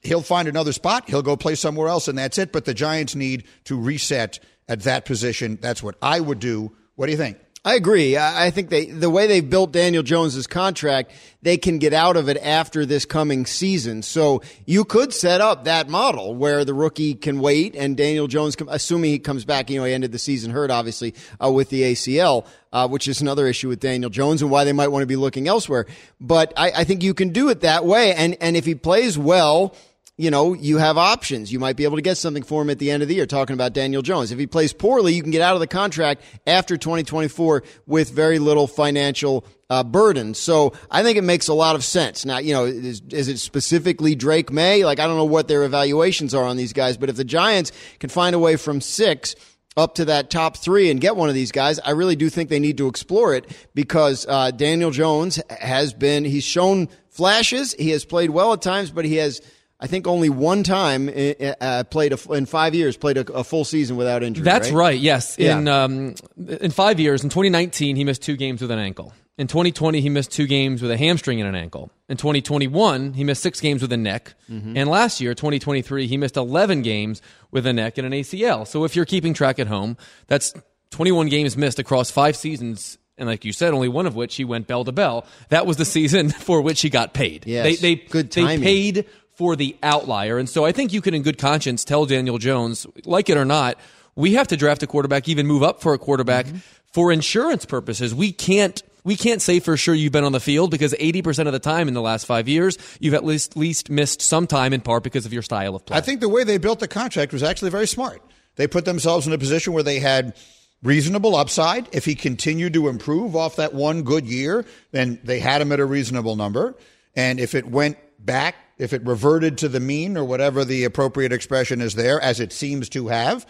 He'll 0.00 0.22
find 0.22 0.48
another 0.48 0.72
spot. 0.72 1.08
He'll 1.08 1.22
go 1.22 1.36
play 1.36 1.54
somewhere 1.54 1.88
else, 1.88 2.08
and 2.08 2.18
that's 2.18 2.38
it. 2.38 2.52
But 2.52 2.64
the 2.64 2.74
Giants 2.74 3.14
need 3.14 3.44
to 3.64 3.78
reset 3.78 4.38
at 4.68 4.82
that 4.82 5.04
position. 5.04 5.58
That's 5.60 5.82
what 5.82 5.96
I 6.00 6.20
would 6.20 6.40
do. 6.40 6.72
What 6.96 7.06
do 7.06 7.12
you 7.12 7.18
think? 7.18 7.38
I 7.64 7.76
agree. 7.76 8.16
I 8.16 8.50
think 8.50 8.70
they 8.70 8.86
the 8.86 9.08
way 9.08 9.28
they've 9.28 9.48
built 9.48 9.70
Daniel 9.70 10.02
Jones's 10.02 10.48
contract, 10.48 11.12
they 11.42 11.56
can 11.56 11.78
get 11.78 11.92
out 11.92 12.16
of 12.16 12.28
it 12.28 12.36
after 12.38 12.84
this 12.84 13.04
coming 13.04 13.46
season. 13.46 14.02
So 14.02 14.42
you 14.66 14.84
could 14.84 15.12
set 15.12 15.40
up 15.40 15.62
that 15.64 15.88
model 15.88 16.34
where 16.34 16.64
the 16.64 16.74
rookie 16.74 17.14
can 17.14 17.38
wait 17.38 17.76
and 17.76 17.96
Daniel 17.96 18.26
Jones, 18.26 18.56
assuming 18.66 19.12
he 19.12 19.20
comes 19.20 19.44
back, 19.44 19.70
you 19.70 19.78
know, 19.78 19.84
he 19.84 19.92
ended 19.92 20.10
the 20.10 20.18
season 20.18 20.50
hurt, 20.50 20.72
obviously, 20.72 21.14
uh, 21.40 21.52
with 21.52 21.68
the 21.68 21.82
ACL, 21.82 22.46
uh, 22.72 22.88
which 22.88 23.06
is 23.06 23.20
another 23.20 23.46
issue 23.46 23.68
with 23.68 23.78
Daniel 23.78 24.10
Jones 24.10 24.42
and 24.42 24.50
why 24.50 24.64
they 24.64 24.72
might 24.72 24.88
want 24.88 25.04
to 25.04 25.06
be 25.06 25.14
looking 25.14 25.46
elsewhere. 25.46 25.86
But 26.20 26.52
I, 26.56 26.72
I 26.78 26.84
think 26.84 27.04
you 27.04 27.14
can 27.14 27.28
do 27.28 27.48
it 27.48 27.60
that 27.60 27.84
way. 27.84 28.12
And 28.12 28.36
and 28.40 28.56
if 28.56 28.64
he 28.64 28.74
plays 28.74 29.16
well 29.16 29.76
you 30.18 30.30
know, 30.30 30.52
you 30.52 30.76
have 30.76 30.98
options. 30.98 31.50
You 31.50 31.58
might 31.58 31.76
be 31.76 31.84
able 31.84 31.96
to 31.96 32.02
get 32.02 32.18
something 32.18 32.42
for 32.42 32.60
him 32.60 32.68
at 32.68 32.78
the 32.78 32.90
end 32.90 33.02
of 33.02 33.08
the 33.08 33.14
year, 33.14 33.24
talking 33.24 33.54
about 33.54 33.72
Daniel 33.72 34.02
Jones. 34.02 34.30
If 34.30 34.38
he 34.38 34.46
plays 34.46 34.72
poorly, 34.72 35.14
you 35.14 35.22
can 35.22 35.30
get 35.30 35.40
out 35.40 35.54
of 35.54 35.60
the 35.60 35.66
contract 35.66 36.22
after 36.46 36.76
2024 36.76 37.62
with 37.86 38.10
very 38.10 38.38
little 38.38 38.66
financial 38.66 39.46
uh, 39.70 39.82
burden. 39.82 40.34
So 40.34 40.74
I 40.90 41.02
think 41.02 41.16
it 41.16 41.24
makes 41.24 41.48
a 41.48 41.54
lot 41.54 41.76
of 41.76 41.82
sense. 41.82 42.26
Now, 42.26 42.38
you 42.38 42.52
know, 42.52 42.66
is, 42.66 43.00
is 43.08 43.28
it 43.28 43.38
specifically 43.38 44.14
Drake 44.14 44.52
Maye? 44.52 44.84
Like, 44.84 45.00
I 45.00 45.06
don't 45.06 45.16
know 45.16 45.24
what 45.24 45.48
their 45.48 45.64
evaluations 45.64 46.34
are 46.34 46.44
on 46.44 46.58
these 46.58 46.74
guys, 46.74 46.98
but 46.98 47.08
if 47.08 47.16
the 47.16 47.24
Giants 47.24 47.72
can 47.98 48.10
find 48.10 48.34
a 48.34 48.38
way 48.38 48.56
from 48.56 48.82
six 48.82 49.34
up 49.78 49.94
to 49.94 50.04
that 50.04 50.28
top 50.28 50.58
three 50.58 50.90
and 50.90 51.00
get 51.00 51.16
one 51.16 51.30
of 51.30 51.34
these 51.34 51.52
guys, 51.52 51.78
I 51.80 51.92
really 51.92 52.16
do 52.16 52.28
think 52.28 52.50
they 52.50 52.60
need 52.60 52.76
to 52.76 52.86
explore 52.86 53.34
it 53.34 53.50
because 53.74 54.26
uh, 54.28 54.50
Daniel 54.50 54.90
Jones 54.90 55.40
has 55.48 55.94
been, 55.94 56.26
he's 56.26 56.44
shown 56.44 56.90
flashes. 57.08 57.72
He 57.72 57.90
has 57.90 58.04
played 58.04 58.28
well 58.28 58.52
at 58.52 58.60
times, 58.60 58.90
but 58.90 59.06
he 59.06 59.16
has 59.16 59.40
I 59.82 59.88
think 59.88 60.06
only 60.06 60.30
one 60.30 60.62
time 60.62 61.08
uh, 61.08 61.82
played 61.90 62.12
a, 62.12 62.32
in 62.32 62.46
five 62.46 62.72
years 62.72 62.96
played 62.96 63.18
a, 63.18 63.32
a, 63.32 63.42
full 63.42 63.64
season 63.64 63.96
without 63.96 64.22
injury. 64.22 64.44
That's 64.44 64.70
right. 64.70 64.92
right 64.92 64.98
yes, 64.98 65.36
yeah. 65.40 65.58
in 65.58 65.66
um, 65.66 66.14
in 66.36 66.70
five 66.70 67.00
years, 67.00 67.24
in 67.24 67.30
2019, 67.30 67.96
he 67.96 68.04
missed 68.04 68.22
two 68.22 68.36
games 68.36 68.62
with 68.62 68.70
an 68.70 68.78
ankle. 68.78 69.12
In 69.38 69.48
2020, 69.48 70.00
he 70.00 70.08
missed 70.08 70.30
two 70.30 70.46
games 70.46 70.82
with 70.82 70.92
a 70.92 70.96
hamstring 70.96 71.40
and 71.40 71.48
an 71.48 71.56
ankle. 71.56 71.90
In 72.08 72.16
2021, 72.16 73.14
he 73.14 73.24
missed 73.24 73.42
six 73.42 73.60
games 73.60 73.82
with 73.82 73.92
a 73.92 73.96
neck. 73.96 74.34
Mm-hmm. 74.48 74.76
And 74.76 74.88
last 74.88 75.20
year, 75.20 75.34
2023, 75.34 76.06
he 76.06 76.16
missed 76.16 76.36
11 76.36 76.82
games 76.82 77.20
with 77.50 77.66
a 77.66 77.72
neck 77.72 77.98
and 77.98 78.06
an 78.06 78.12
ACL. 78.12 78.68
So 78.68 78.84
if 78.84 78.94
you're 78.94 79.04
keeping 79.04 79.34
track 79.34 79.58
at 79.58 79.66
home, 79.66 79.96
that's 80.28 80.54
21 80.90 81.28
games 81.28 81.56
missed 81.56 81.80
across 81.80 82.10
five 82.10 82.36
seasons 82.36 82.98
and 83.18 83.28
like 83.28 83.44
you 83.44 83.52
said, 83.52 83.74
only 83.74 83.88
one 83.88 84.06
of 84.06 84.16
which 84.16 84.36
he 84.36 84.44
went 84.44 84.66
bell 84.66 84.84
to 84.84 84.92
bell. 84.92 85.26
That 85.50 85.66
was 85.66 85.76
the 85.76 85.84
season 85.84 86.30
for 86.30 86.60
which 86.60 86.80
he 86.80 86.90
got 86.90 87.14
paid. 87.14 87.46
Yes. 87.46 87.80
They, 87.80 87.94
they, 87.94 88.02
Good 88.06 88.32
timing. 88.32 88.60
They 88.60 88.64
paid 88.64 89.06
for 89.34 89.56
the 89.56 89.76
outlier. 89.82 90.38
And 90.38 90.48
so 90.48 90.64
I 90.64 90.72
think 90.72 90.92
you 90.92 91.00
can, 91.00 91.14
in 91.14 91.22
good 91.22 91.38
conscience, 91.38 91.84
tell 91.84 92.06
Daniel 92.06 92.38
Jones, 92.38 92.86
like 93.04 93.30
it 93.30 93.36
or 93.36 93.44
not, 93.44 93.78
we 94.14 94.34
have 94.34 94.48
to 94.48 94.56
draft 94.56 94.82
a 94.82 94.86
quarterback, 94.86 95.28
even 95.28 95.46
move 95.46 95.62
up 95.62 95.80
for 95.80 95.94
a 95.94 95.98
quarterback 95.98 96.46
mm-hmm. 96.46 96.58
for 96.92 97.10
insurance 97.12 97.64
purposes. 97.64 98.14
We 98.14 98.32
can't 98.32 98.82
we 99.04 99.16
can't 99.16 99.42
say 99.42 99.58
for 99.60 99.76
sure 99.76 99.94
you've 99.94 100.12
been 100.12 100.24
on 100.24 100.32
the 100.32 100.40
field 100.40 100.70
because 100.70 100.92
80% 100.92 101.46
of 101.46 101.52
the 101.52 101.58
time 101.58 101.88
in 101.88 101.94
the 101.94 102.00
last 102.00 102.24
five 102.24 102.48
years, 102.48 102.78
you've 103.00 103.14
at 103.14 103.24
least, 103.24 103.56
least 103.56 103.90
missed 103.90 104.22
some 104.22 104.46
time 104.46 104.72
in 104.72 104.80
part 104.80 105.02
because 105.02 105.26
of 105.26 105.32
your 105.32 105.42
style 105.42 105.74
of 105.74 105.84
play. 105.84 105.96
I 105.96 106.00
think 106.00 106.20
the 106.20 106.28
way 106.28 106.44
they 106.44 106.58
built 106.58 106.78
the 106.78 106.86
contract 106.86 107.32
was 107.32 107.42
actually 107.42 107.70
very 107.70 107.88
smart. 107.88 108.22
They 108.54 108.68
put 108.68 108.84
themselves 108.84 109.26
in 109.26 109.32
a 109.32 109.38
position 109.38 109.72
where 109.72 109.82
they 109.82 109.98
had 109.98 110.36
reasonable 110.82 111.34
upside. 111.34 111.88
If 111.92 112.04
he 112.04 112.14
continued 112.14 112.74
to 112.74 112.88
improve 112.88 113.34
off 113.34 113.56
that 113.56 113.74
one 113.74 114.02
good 114.02 114.26
year, 114.26 114.64
then 114.92 115.18
they 115.24 115.40
had 115.40 115.60
him 115.60 115.72
at 115.72 115.80
a 115.80 115.84
reasonable 115.84 116.36
number. 116.36 116.76
And 117.16 117.40
if 117.40 117.54
it 117.54 117.66
went 117.66 117.98
back 118.24 118.56
if 118.78 118.92
it 118.92 119.04
reverted 119.04 119.58
to 119.58 119.68
the 119.68 119.80
mean 119.80 120.16
or 120.16 120.24
whatever 120.24 120.64
the 120.64 120.84
appropriate 120.84 121.32
expression 121.32 121.80
is 121.80 121.94
there, 121.94 122.20
as 122.20 122.40
it 122.40 122.52
seems 122.52 122.88
to 122.90 123.08
have, 123.08 123.46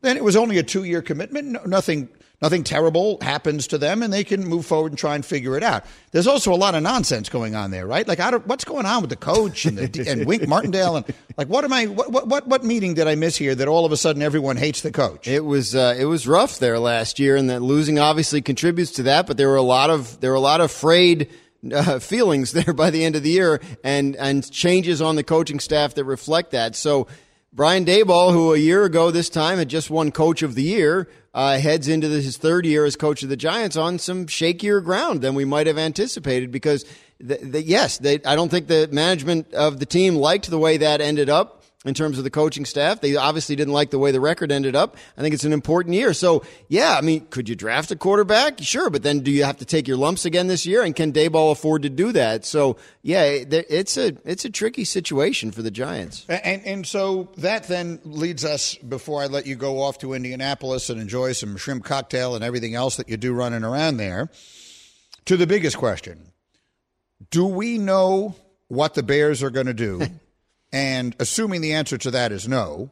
then 0.00 0.16
it 0.16 0.24
was 0.24 0.36
only 0.36 0.58
a 0.58 0.62
two 0.62 0.84
year 0.84 1.02
commitment. 1.02 1.48
No, 1.48 1.62
nothing, 1.64 2.08
nothing 2.40 2.64
terrible 2.64 3.18
happens 3.20 3.66
to 3.66 3.78
them, 3.78 4.02
and 4.02 4.10
they 4.10 4.24
can 4.24 4.42
move 4.42 4.64
forward 4.64 4.92
and 4.92 4.98
try 4.98 5.14
and 5.14 5.26
figure 5.26 5.56
it 5.56 5.62
out. 5.62 5.84
There's 6.12 6.26
also 6.26 6.54
a 6.54 6.56
lot 6.56 6.74
of 6.74 6.82
nonsense 6.82 7.28
going 7.28 7.54
on 7.54 7.70
there, 7.70 7.86
right? 7.86 8.08
Like, 8.08 8.20
what's 8.46 8.64
going 8.64 8.86
on 8.86 9.02
with 9.02 9.10
the 9.10 9.16
coach 9.16 9.66
and, 9.66 9.76
the, 9.76 10.08
and 10.08 10.24
Wink 10.24 10.48
Martindale, 10.48 10.96
and 10.96 11.04
like, 11.36 11.48
what 11.48 11.64
am 11.64 11.72
I? 11.74 11.84
What, 11.84 12.26
what 12.26 12.46
what 12.46 12.64
meeting 12.64 12.94
did 12.94 13.06
I 13.06 13.16
miss 13.16 13.36
here 13.36 13.54
that 13.54 13.68
all 13.68 13.84
of 13.84 13.92
a 13.92 13.98
sudden 13.98 14.22
everyone 14.22 14.56
hates 14.56 14.80
the 14.80 14.92
coach? 14.92 15.28
It 15.28 15.44
was 15.44 15.74
uh, 15.74 15.94
it 15.98 16.06
was 16.06 16.26
rough 16.26 16.58
there 16.58 16.78
last 16.78 17.18
year, 17.18 17.36
and 17.36 17.50
that 17.50 17.60
losing 17.60 17.98
obviously 17.98 18.40
contributes 18.40 18.92
to 18.92 19.02
that. 19.02 19.26
But 19.26 19.36
there 19.36 19.48
were 19.48 19.56
a 19.56 19.62
lot 19.62 19.90
of 19.90 20.20
there 20.20 20.30
were 20.30 20.36
a 20.36 20.40
lot 20.40 20.62
of 20.62 20.70
frayed 20.72 21.28
uh, 21.72 21.98
feelings 21.98 22.52
there 22.52 22.72
by 22.72 22.90
the 22.90 23.04
end 23.04 23.16
of 23.16 23.22
the 23.22 23.30
year 23.30 23.60
and, 23.84 24.16
and 24.16 24.50
changes 24.50 25.00
on 25.00 25.16
the 25.16 25.24
coaching 25.24 25.60
staff 25.60 25.94
that 25.94 26.04
reflect 26.04 26.52
that. 26.52 26.76
So 26.76 27.06
Brian 27.52 27.84
Daboll, 27.84 28.32
who 28.32 28.54
a 28.54 28.58
year 28.58 28.84
ago 28.84 29.10
this 29.10 29.28
time 29.28 29.58
had 29.58 29.68
just 29.68 29.90
won 29.90 30.12
Coach 30.12 30.42
of 30.42 30.54
the 30.54 30.62
Year, 30.62 31.08
uh, 31.34 31.58
heads 31.58 31.88
into 31.88 32.08
his 32.08 32.36
third 32.36 32.64
year 32.64 32.84
as 32.84 32.96
coach 32.96 33.22
of 33.22 33.28
the 33.28 33.36
Giants 33.36 33.76
on 33.76 33.98
some 33.98 34.26
shakier 34.26 34.82
ground 34.82 35.20
than 35.20 35.34
we 35.34 35.44
might 35.44 35.66
have 35.66 35.78
anticipated 35.78 36.50
because, 36.50 36.84
the, 37.18 37.36
the, 37.36 37.62
yes, 37.62 37.98
they, 37.98 38.20
I 38.24 38.36
don't 38.36 38.50
think 38.50 38.66
the 38.66 38.88
management 38.90 39.52
of 39.52 39.78
the 39.78 39.86
team 39.86 40.14
liked 40.14 40.48
the 40.48 40.58
way 40.58 40.76
that 40.76 41.00
ended 41.00 41.28
up 41.28 41.59
in 41.86 41.94
terms 41.94 42.18
of 42.18 42.24
the 42.24 42.30
coaching 42.30 42.66
staff. 42.66 43.00
They 43.00 43.16
obviously 43.16 43.56
didn't 43.56 43.72
like 43.72 43.90
the 43.90 43.98
way 43.98 44.10
the 44.10 44.20
record 44.20 44.52
ended 44.52 44.76
up. 44.76 44.96
I 45.16 45.22
think 45.22 45.32
it's 45.32 45.44
an 45.44 45.52
important 45.54 45.94
year. 45.94 46.12
So, 46.12 46.44
yeah, 46.68 46.94
I 46.96 47.00
mean, 47.00 47.26
could 47.30 47.48
you 47.48 47.56
draft 47.56 47.90
a 47.90 47.96
quarterback? 47.96 48.58
Sure, 48.60 48.90
but 48.90 49.02
then 49.02 49.20
do 49.20 49.30
you 49.30 49.44
have 49.44 49.56
to 49.58 49.64
take 49.64 49.88
your 49.88 49.96
lumps 49.96 50.26
again 50.26 50.46
this 50.46 50.66
year? 50.66 50.82
And 50.82 50.94
can 50.94 51.12
Daboll 51.12 51.52
afford 51.52 51.82
to 51.82 51.90
do 51.90 52.12
that? 52.12 52.44
So, 52.44 52.76
yeah, 53.02 53.22
it's 53.24 53.96
a 53.96 54.16
it's 54.24 54.44
a 54.44 54.50
tricky 54.50 54.84
situation 54.84 55.52
for 55.52 55.62
the 55.62 55.70
Giants. 55.70 56.26
And 56.28 56.62
and 56.66 56.86
so 56.86 57.30
that 57.38 57.64
then 57.64 58.00
leads 58.04 58.44
us 58.44 58.74
before 58.76 59.22
I 59.22 59.26
let 59.26 59.46
you 59.46 59.56
go 59.56 59.80
off 59.80 59.98
to 59.98 60.12
Indianapolis 60.12 60.90
and 60.90 61.00
enjoy 61.00 61.32
some 61.32 61.56
shrimp 61.56 61.84
cocktail 61.84 62.34
and 62.34 62.44
everything 62.44 62.74
else 62.74 62.96
that 62.96 63.08
you 63.08 63.16
do 63.16 63.32
running 63.32 63.64
around 63.64 63.96
there 63.96 64.28
to 65.24 65.36
the 65.36 65.46
biggest 65.46 65.78
question. 65.78 66.32
Do 67.30 67.46
we 67.46 67.78
know 67.78 68.34
what 68.68 68.94
the 68.94 69.02
Bears 69.02 69.42
are 69.42 69.50
going 69.50 69.66
to 69.66 69.74
do? 69.74 70.02
And 70.72 71.16
assuming 71.18 71.60
the 71.60 71.72
answer 71.72 71.98
to 71.98 72.10
that 72.12 72.32
is 72.32 72.46
no, 72.46 72.90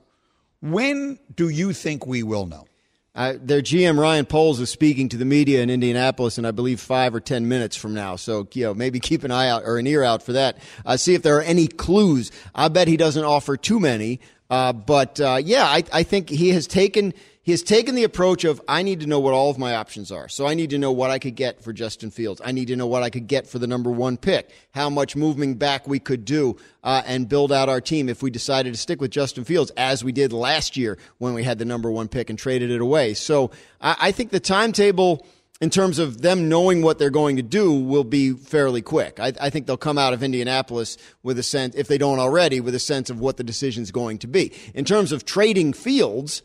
when 0.61 1.19
do 1.35 1.49
you 1.49 1.73
think 1.73 2.07
we 2.07 2.23
will 2.23 2.47
know? 2.47 2.67
Uh, 3.15 3.35
their 3.41 3.61
GM 3.61 3.99
Ryan 3.99 4.27
Poles 4.27 4.61
is 4.61 4.71
speaking 4.71 5.09
to 5.09 5.17
the 5.17 5.25
media 5.25 5.61
in 5.61 5.71
Indianapolis 5.71 6.39
in 6.39 6.45
I 6.45 6.53
believe 6.53 6.81
five 6.81 7.15
or 7.15 7.21
ten 7.21 7.49
minutes 7.49 7.75
from 7.77 7.93
now. 7.93 8.15
So 8.15 8.47
you 8.53 8.65
know 8.65 8.75
maybe 8.75 9.01
keep 9.01 9.25
an 9.25 9.33
eye 9.33 9.49
out 9.49 9.65
or 9.65 9.79
an 9.79 9.89
ear 9.89 10.05
out 10.05 10.23
for 10.23 10.35
that. 10.35 10.59
Uh, 10.87 10.97
see 10.97 11.15
if 11.15 11.23
there 11.23 11.37
are 11.37 11.43
any 11.43 11.67
clues. 11.67 12.31
I 12.55 12.69
bet 12.69 12.87
he 12.87 12.97
doesn't 12.97 13.25
offer 13.25 13.57
too 13.57 13.81
many. 13.81 14.21
Uh, 14.51 14.73
but 14.73 15.21
uh, 15.21 15.41
yeah, 15.43 15.65
I, 15.65 15.83
I 15.93 16.03
think 16.05 16.29
he 16.31 16.51
has 16.51 16.67
taken 16.67 17.13
he 17.49 17.53
has 17.53 17.63
taken 17.63 17.95
the 17.95 18.05
approach 18.05 18.45
of 18.45 18.61
I 18.69 18.83
need 18.83 19.01
to 19.01 19.07
know 19.07 19.21
what 19.21 19.33
all 19.33 19.49
of 19.49 19.57
my 19.57 19.75
options 19.75 20.13
are. 20.13 20.29
So 20.29 20.47
I 20.47 20.53
need 20.53 20.69
to 20.69 20.77
know 20.77 20.93
what 20.93 21.11
I 21.11 21.19
could 21.19 21.35
get 21.35 21.65
for 21.65 21.73
Justin 21.73 22.11
Fields. 22.11 22.43
I 22.45 22.53
need 22.53 22.69
to 22.69 22.77
know 22.77 22.87
what 22.87 23.03
I 23.03 23.09
could 23.09 23.27
get 23.27 23.47
for 23.47 23.59
the 23.59 23.67
number 23.67 23.91
one 23.91 24.19
pick, 24.19 24.51
how 24.73 24.91
much 24.91 25.17
moving 25.17 25.55
back 25.55 25.89
we 25.89 25.99
could 25.99 26.27
do, 26.27 26.59
uh, 26.85 27.01
and 27.07 27.27
build 27.27 27.51
out 27.51 27.71
our 27.71 27.81
team 27.81 28.11
if 28.11 28.23
we 28.23 28.31
decided 28.31 28.75
to 28.75 28.79
stick 28.79 29.01
with 29.01 29.11
Justin 29.11 29.45
Fields, 29.45 29.73
as 29.79 30.05
we 30.05 30.13
did 30.13 30.31
last 30.31 30.77
year 30.77 30.99
when 31.17 31.33
we 31.33 31.43
had 31.43 31.59
the 31.59 31.65
number 31.65 31.91
one 31.91 32.07
pick 32.07 32.29
and 32.29 32.39
traded 32.39 32.71
it 32.71 32.83
away. 32.83 33.15
So 33.15 33.51
I, 33.81 33.97
I 33.99 34.13
think 34.13 34.31
the 34.31 34.41
timetable 34.41 35.25
in 35.63 35.71
terms 35.71 35.99
of 35.99 36.21
them 36.21 36.51
knowing 36.51 36.83
what 36.83 36.99
they're 36.99 37.09
going 37.09 37.37
to 37.37 37.43
do, 37.43 37.73
will 37.73 38.05
be 38.05 38.35
fairly 38.35 38.83
quick. 38.83 39.19
I, 39.19 39.33
I 39.41 39.49
think 39.49 39.67
they'll 39.67 39.79
come 39.79 39.97
out 39.97 40.13
of 40.13 40.23
Indianapolis 40.23 40.99
with 41.23 41.39
a 41.39 41.43
sense, 41.43 41.75
if 41.77 41.89
they 41.89 41.97
don't 41.97 42.19
already, 42.19 42.61
with 42.61 42.75
a 42.75 42.79
sense 42.79 43.09
of 43.09 43.21
what 43.21 43.39
the 43.39 43.43
decision's 43.43 43.91
going 43.91 44.19
to 44.19 44.27
be. 44.27 44.53
In 44.75 44.85
terms 44.85 45.13
of 45.13 45.25
trading 45.25 45.73
fields, 45.73 46.43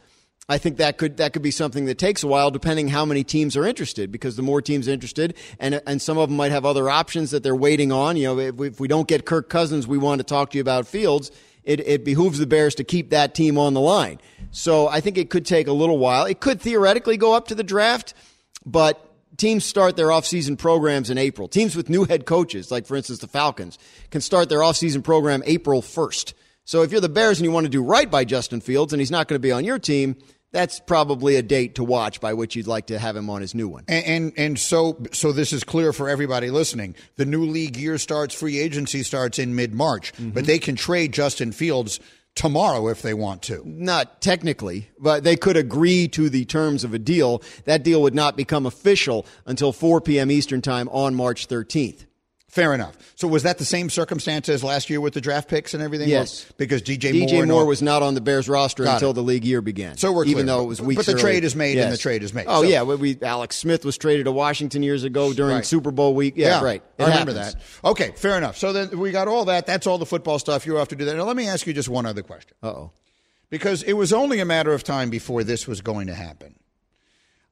I 0.50 0.58
think 0.58 0.78
that 0.78 0.98
could 0.98 1.18
that 1.18 1.32
could 1.32 1.42
be 1.42 1.52
something 1.52 1.86
that 1.86 1.98
takes 1.98 2.22
a 2.22 2.28
while, 2.28 2.52
depending 2.52 2.90
how 2.90 3.06
many 3.06 3.24
teams 3.24 3.56
are 3.56 3.66
interested. 3.66 4.12
Because 4.12 4.36
the 4.36 4.42
more 4.42 4.62
teams 4.62 4.88
interested, 4.88 5.36
and 5.60 5.82
and 5.88 6.02
some 6.02 6.18
of 6.18 6.30
them 6.30 6.38
might 6.38 6.52
have 6.52 6.66
other 6.66 6.90
options 6.90 7.32
that 7.32 7.44
they're 7.44 7.56
waiting 7.56 7.92
on. 7.92 8.18
You 8.18 8.24
know, 8.28 8.40
if 8.40 8.56
we, 8.56 8.68
if 8.68 8.80
we 8.80 8.88
don't 8.88 9.08
get 9.08 9.26
Kirk 9.26 9.50
Cousins, 9.50 9.88
we 9.88 9.98
want 9.98 10.20
to 10.20 10.24
talk 10.24 10.52
to 10.52 10.58
you 10.58 10.62
about 10.62 10.86
Fields. 10.86 11.32
It, 11.64 11.80
it 11.88 12.04
behooves 12.04 12.40
the 12.40 12.46
Bears 12.46 12.76
to 12.76 12.84
keep 12.84 13.12
that 13.12 13.34
team 13.34 13.58
on 13.58 13.74
the 13.74 13.80
line. 13.80 14.20
So 14.52 14.90
I 14.90 15.00
think 15.00 15.18
it 15.18 15.30
could 15.30 15.46
take 15.46 15.68
a 15.68 15.72
little 15.72 15.98
while. 15.98 16.26
It 16.26 16.42
could 16.42 16.60
theoretically 16.60 17.16
go 17.16 17.34
up 17.34 17.48
to 17.48 17.56
the 17.56 17.64
draft, 17.64 18.14
but 18.66 19.10
teams 19.38 19.64
start 19.64 19.96
their 19.96 20.08
offseason 20.08 20.58
programs 20.58 21.10
in 21.10 21.18
April. 21.18 21.48
Teams 21.48 21.76
with 21.76 21.90
new 21.90 22.04
head 22.04 22.26
coaches, 22.26 22.70
like 22.70 22.86
for 22.86 22.98
instance 22.98 23.20
the 23.20 23.28
Falcons, 23.28 23.80
can 24.12 24.20
start 24.20 24.50
their 24.50 24.60
offseason 24.60 25.04
program 25.04 25.42
April 25.46 25.82
1st. 25.82 26.34
So 26.66 26.82
if 26.82 26.92
you're 26.92 27.02
the 27.02 27.10
Bears 27.10 27.40
and 27.40 27.46
you 27.46 27.52
want 27.52 27.66
to 27.66 27.70
do 27.70 27.84
right 27.84 28.10
by 28.10 28.26
Justin 28.26 28.62
Fields 28.62 28.94
and 28.94 29.00
he's 29.00 29.12
not 29.12 29.28
going 29.28 29.36
to 29.36 29.46
be 29.46 29.52
on 29.52 29.66
your 29.66 29.80
team, 29.80 30.16
that's 30.54 30.80
probably 30.80 31.36
a 31.36 31.42
date 31.42 31.76
to 31.76 31.84
watch 31.84 32.22
by 32.22 32.34
which 32.34 32.56
you'd 32.56 32.68
like 32.68 32.88
to 32.88 33.00
have 33.00 33.18
him 33.18 33.30
on 33.30 33.42
his 33.42 33.54
new 33.54 33.68
one. 33.68 33.84
And, 33.90 34.06
and 34.06 34.34
and, 34.38 34.60
so 34.60 34.98
so 35.12 35.32
this 35.34 35.52
is 35.52 35.64
clear 35.64 35.92
for 35.92 36.08
everybody 36.08 36.50
listening. 36.50 36.96
The 37.16 37.26
new 37.26 37.44
league 37.44 37.76
year 37.76 37.98
starts, 37.98 38.34
free 38.34 38.60
agency 38.60 39.04
starts 39.04 39.40
in 39.40 39.56
mid 39.56 39.74
March, 39.74 40.14
mm-hmm. 40.14 40.30
but 40.30 40.46
they 40.46 40.60
can 40.60 40.76
trade 40.76 41.12
Justin 41.12 41.52
Fields 41.52 42.00
tomorrow 42.36 42.88
if 42.88 43.02
they 43.02 43.14
want 43.14 43.42
to. 43.44 43.62
Not 43.66 44.22
technically, 44.22 44.90
but 45.00 45.24
they 45.24 45.36
could 45.36 45.58
agree 45.58 46.08
to 46.10 46.30
the 46.30 46.46
terms 46.46 46.84
of 46.84 46.94
a 46.94 47.00
deal. 47.00 47.42
That 47.66 47.84
deal 47.84 48.02
would 48.04 48.16
not 48.16 48.38
become 48.38 48.66
official 48.66 49.26
until 49.46 49.74
4 49.74 50.02
p.m. 50.02 50.32
Eastern 50.32 50.62
Time 50.62 50.88
on 50.90 51.16
March 51.16 51.48
13th. 51.48 52.06
Fair 52.54 52.76
enough. 52.76 52.96
So 53.16 53.28
was 53.28 53.42
that 53.44 53.58
the 53.58 53.66
same 53.66 53.90
circumstance 53.90 54.48
as 54.48 54.64
last 54.64 54.88
year 54.88 55.02
with 55.02 55.16
the 55.16 55.22
draft 55.22 55.50
picks 55.50 55.74
and 55.74 55.82
everything? 55.82 56.08
Yes, 56.08 56.46
because 56.56 56.84
DJ, 56.84 57.12
DJ 57.12 57.38
Moore, 57.38 57.46
Moore 57.48 57.66
was 57.66 57.82
not 57.82 58.04
on 58.04 58.14
the 58.14 58.22
Bears 58.22 58.48
roster 58.48 58.86
until 58.86 59.10
it. 59.10 59.14
the 59.14 59.24
league 59.24 59.44
year 59.44 59.60
began. 59.60 59.98
So 59.98 60.12
we're 60.12 60.26
even 60.26 60.46
clear. 60.46 60.46
though 60.46 60.62
it 60.62 60.68
was 60.68 60.80
weeks. 60.80 61.00
But 61.00 61.06
the 61.08 61.14
early. 61.14 61.22
trade 61.22 61.44
is 61.46 61.56
made, 61.56 61.78
yes. 61.78 61.86
and 61.86 61.94
the 61.94 61.98
trade 61.98 62.22
is 62.22 62.32
made. 62.32 62.46
Oh 62.48 62.62
so. 62.62 62.70
yeah, 62.70 62.84
we, 62.84 63.18
Alex 63.24 63.56
Smith 63.56 63.84
was 63.84 63.98
traded 63.98 64.26
to 64.26 64.32
Washington 64.32 64.84
years 64.84 65.04
ago 65.04 65.34
during 65.34 65.56
right. 65.56 65.66
Super 65.66 65.90
Bowl 65.90 66.14
week. 66.14 66.36
Yeah, 66.38 66.60
yeah 66.60 66.64
right. 66.64 66.84
It 67.00 67.04
I 67.04 67.08
remember 67.08 67.34
that. 67.34 67.56
Okay, 67.84 68.12
fair 68.12 68.38
enough. 68.38 68.56
So 68.56 68.72
then 68.72 69.00
we 69.00 69.10
got 69.10 69.28
all 69.28 69.46
that. 69.46 69.66
That's 69.66 69.88
all 69.88 69.98
the 69.98 70.06
football 70.06 70.38
stuff. 70.38 70.68
You 70.68 70.76
have 70.76 70.90
to 70.90 70.96
do 70.96 71.06
that. 71.06 71.16
Now 71.16 71.24
let 71.24 71.36
me 71.36 71.48
ask 71.48 71.66
you 71.66 71.74
just 71.74 71.90
one 71.90 72.06
other 72.06 72.22
question. 72.22 72.56
Uh 72.62 72.68
oh. 72.68 72.92
Because 73.50 73.82
it 73.82 73.94
was 73.94 74.14
only 74.14 74.40
a 74.42 74.46
matter 74.46 74.74
of 74.74 74.84
time 74.84 75.10
before 75.10 75.44
this 75.44 75.68
was 75.68 75.82
going 75.82 76.06
to 76.06 76.14
happen. 76.14 76.54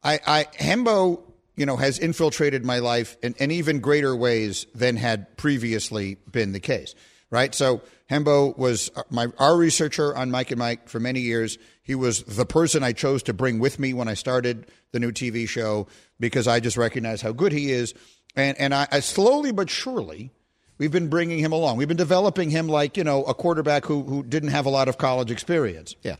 I, 0.04 0.20
I 0.28 0.44
Hembo 0.60 1.22
you 1.62 1.68
know, 1.68 1.78
has 1.78 2.00
infiltrated 2.00 2.66
my 2.66 2.80
life 2.80 3.18
in, 3.22 3.36
in 3.38 3.52
even 3.52 3.82
greater 3.82 4.16
ways 4.16 4.66
than 4.74 4.98
had 4.98 5.38
previously 5.38 6.18
been 6.32 6.54
the 6.54 6.60
case. 6.60 6.96
Right. 7.30 7.54
So 7.54 7.84
Hembo 8.10 8.58
was 8.58 8.90
uh, 8.96 9.04
my 9.12 9.28
our 9.38 9.56
researcher 9.56 10.18
on 10.18 10.32
Mike 10.32 10.50
and 10.50 10.58
Mike 10.58 10.90
for 10.90 11.00
many 11.00 11.20
years. 11.20 11.60
He 11.84 11.94
was 11.94 12.24
the 12.24 12.48
person 12.48 12.82
I 12.82 12.94
chose 12.94 13.22
to 13.24 13.34
bring 13.34 13.60
with 13.60 13.78
me 13.78 13.94
when 13.94 14.08
I 14.08 14.16
started 14.16 14.72
the 14.92 15.00
new 15.00 15.12
TV 15.12 15.48
show 15.48 15.86
because 16.20 16.48
I 16.48 16.60
just 16.60 16.78
recognize 16.78 17.22
how 17.22 17.32
good 17.32 17.52
he 17.52 17.72
is. 17.72 17.94
And 18.36 18.58
and 18.58 18.74
I, 18.74 18.88
I 18.92 19.00
slowly 19.02 19.52
but 19.52 19.70
surely 19.70 20.32
we've 20.80 20.92
been 20.92 21.10
bringing 21.10 21.38
him 21.38 21.52
along. 21.52 21.78
We've 21.78 21.88
been 21.88 21.96
developing 21.96 22.50
him 22.50 22.68
like 22.68 22.98
you 22.98 23.04
know 23.04 23.24
a 23.26 23.36
quarterback 23.36 23.86
who 23.86 24.02
who 24.02 24.24
didn't 24.24 24.50
have 24.50 24.66
a 24.66 24.72
lot 24.72 24.88
of 24.88 24.98
college 24.98 25.30
experience. 25.30 25.96
Yeah. 26.02 26.16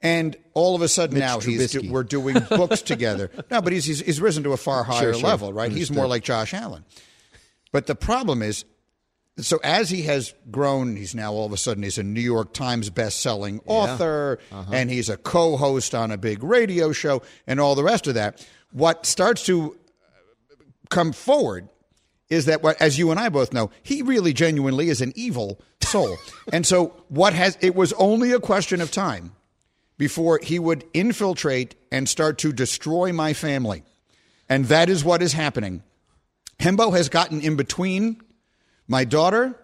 And 0.00 0.36
all 0.54 0.76
of 0.76 0.82
a 0.82 0.88
sudden 0.88 1.14
Mitch 1.14 1.24
now 1.24 1.40
he's 1.40 1.72
do, 1.72 1.90
we're 1.90 2.04
doing 2.04 2.36
books 2.48 2.82
together. 2.82 3.30
No, 3.50 3.60
but 3.60 3.72
he's, 3.72 3.84
he's, 3.84 4.00
he's 4.00 4.20
risen 4.20 4.44
to 4.44 4.52
a 4.52 4.56
far 4.56 4.84
higher 4.84 5.12
sure, 5.12 5.14
sure. 5.14 5.28
level, 5.28 5.52
right? 5.52 5.64
Understood. 5.64 5.78
He's 5.78 5.90
more 5.90 6.06
like 6.06 6.22
Josh 6.22 6.54
Allen. 6.54 6.84
But 7.72 7.86
the 7.86 7.96
problem 7.96 8.42
is, 8.42 8.64
so 9.38 9.58
as 9.62 9.90
he 9.90 10.02
has 10.02 10.34
grown, 10.50 10.96
he's 10.96 11.14
now 11.14 11.32
all 11.32 11.46
of 11.46 11.52
a 11.52 11.56
sudden 11.56 11.82
he's 11.82 11.98
a 11.98 12.02
New 12.02 12.20
York 12.20 12.52
Times 12.52 12.90
best-selling 12.90 13.56
yeah. 13.56 13.72
author, 13.72 14.38
uh-huh. 14.50 14.70
and 14.72 14.90
he's 14.90 15.08
a 15.08 15.16
co-host 15.16 15.94
on 15.94 16.10
a 16.10 16.16
big 16.16 16.42
radio 16.42 16.92
show, 16.92 17.22
and 17.46 17.60
all 17.60 17.74
the 17.74 17.84
rest 17.84 18.06
of 18.06 18.14
that. 18.14 18.46
What 18.72 19.06
starts 19.06 19.44
to 19.46 19.76
come 20.90 21.12
forward 21.12 21.68
is 22.28 22.46
that 22.46 22.62
what, 22.62 22.80
as 22.80 22.98
you 22.98 23.10
and 23.10 23.18
I 23.18 23.28
both 23.28 23.52
know, 23.52 23.70
he 23.82 24.02
really 24.02 24.32
genuinely 24.32 24.90
is 24.90 25.00
an 25.00 25.12
evil 25.14 25.60
soul. 25.82 26.16
and 26.52 26.66
so 26.66 27.04
what 27.08 27.32
has 27.32 27.56
it 27.60 27.74
was 27.74 27.92
only 27.94 28.32
a 28.32 28.40
question 28.40 28.80
of 28.80 28.90
time 28.90 29.32
before 29.98 30.38
he 30.42 30.58
would 30.58 30.84
infiltrate 30.94 31.74
and 31.92 32.08
start 32.08 32.38
to 32.38 32.52
destroy 32.52 33.12
my 33.12 33.34
family. 33.34 33.82
And 34.48 34.64
that 34.66 34.88
is 34.88 35.04
what 35.04 35.20
is 35.20 35.32
happening. 35.32 35.82
Hembo 36.58 36.96
has 36.96 37.08
gotten 37.08 37.40
in 37.40 37.56
between 37.56 38.22
my 38.86 39.04
daughter 39.04 39.54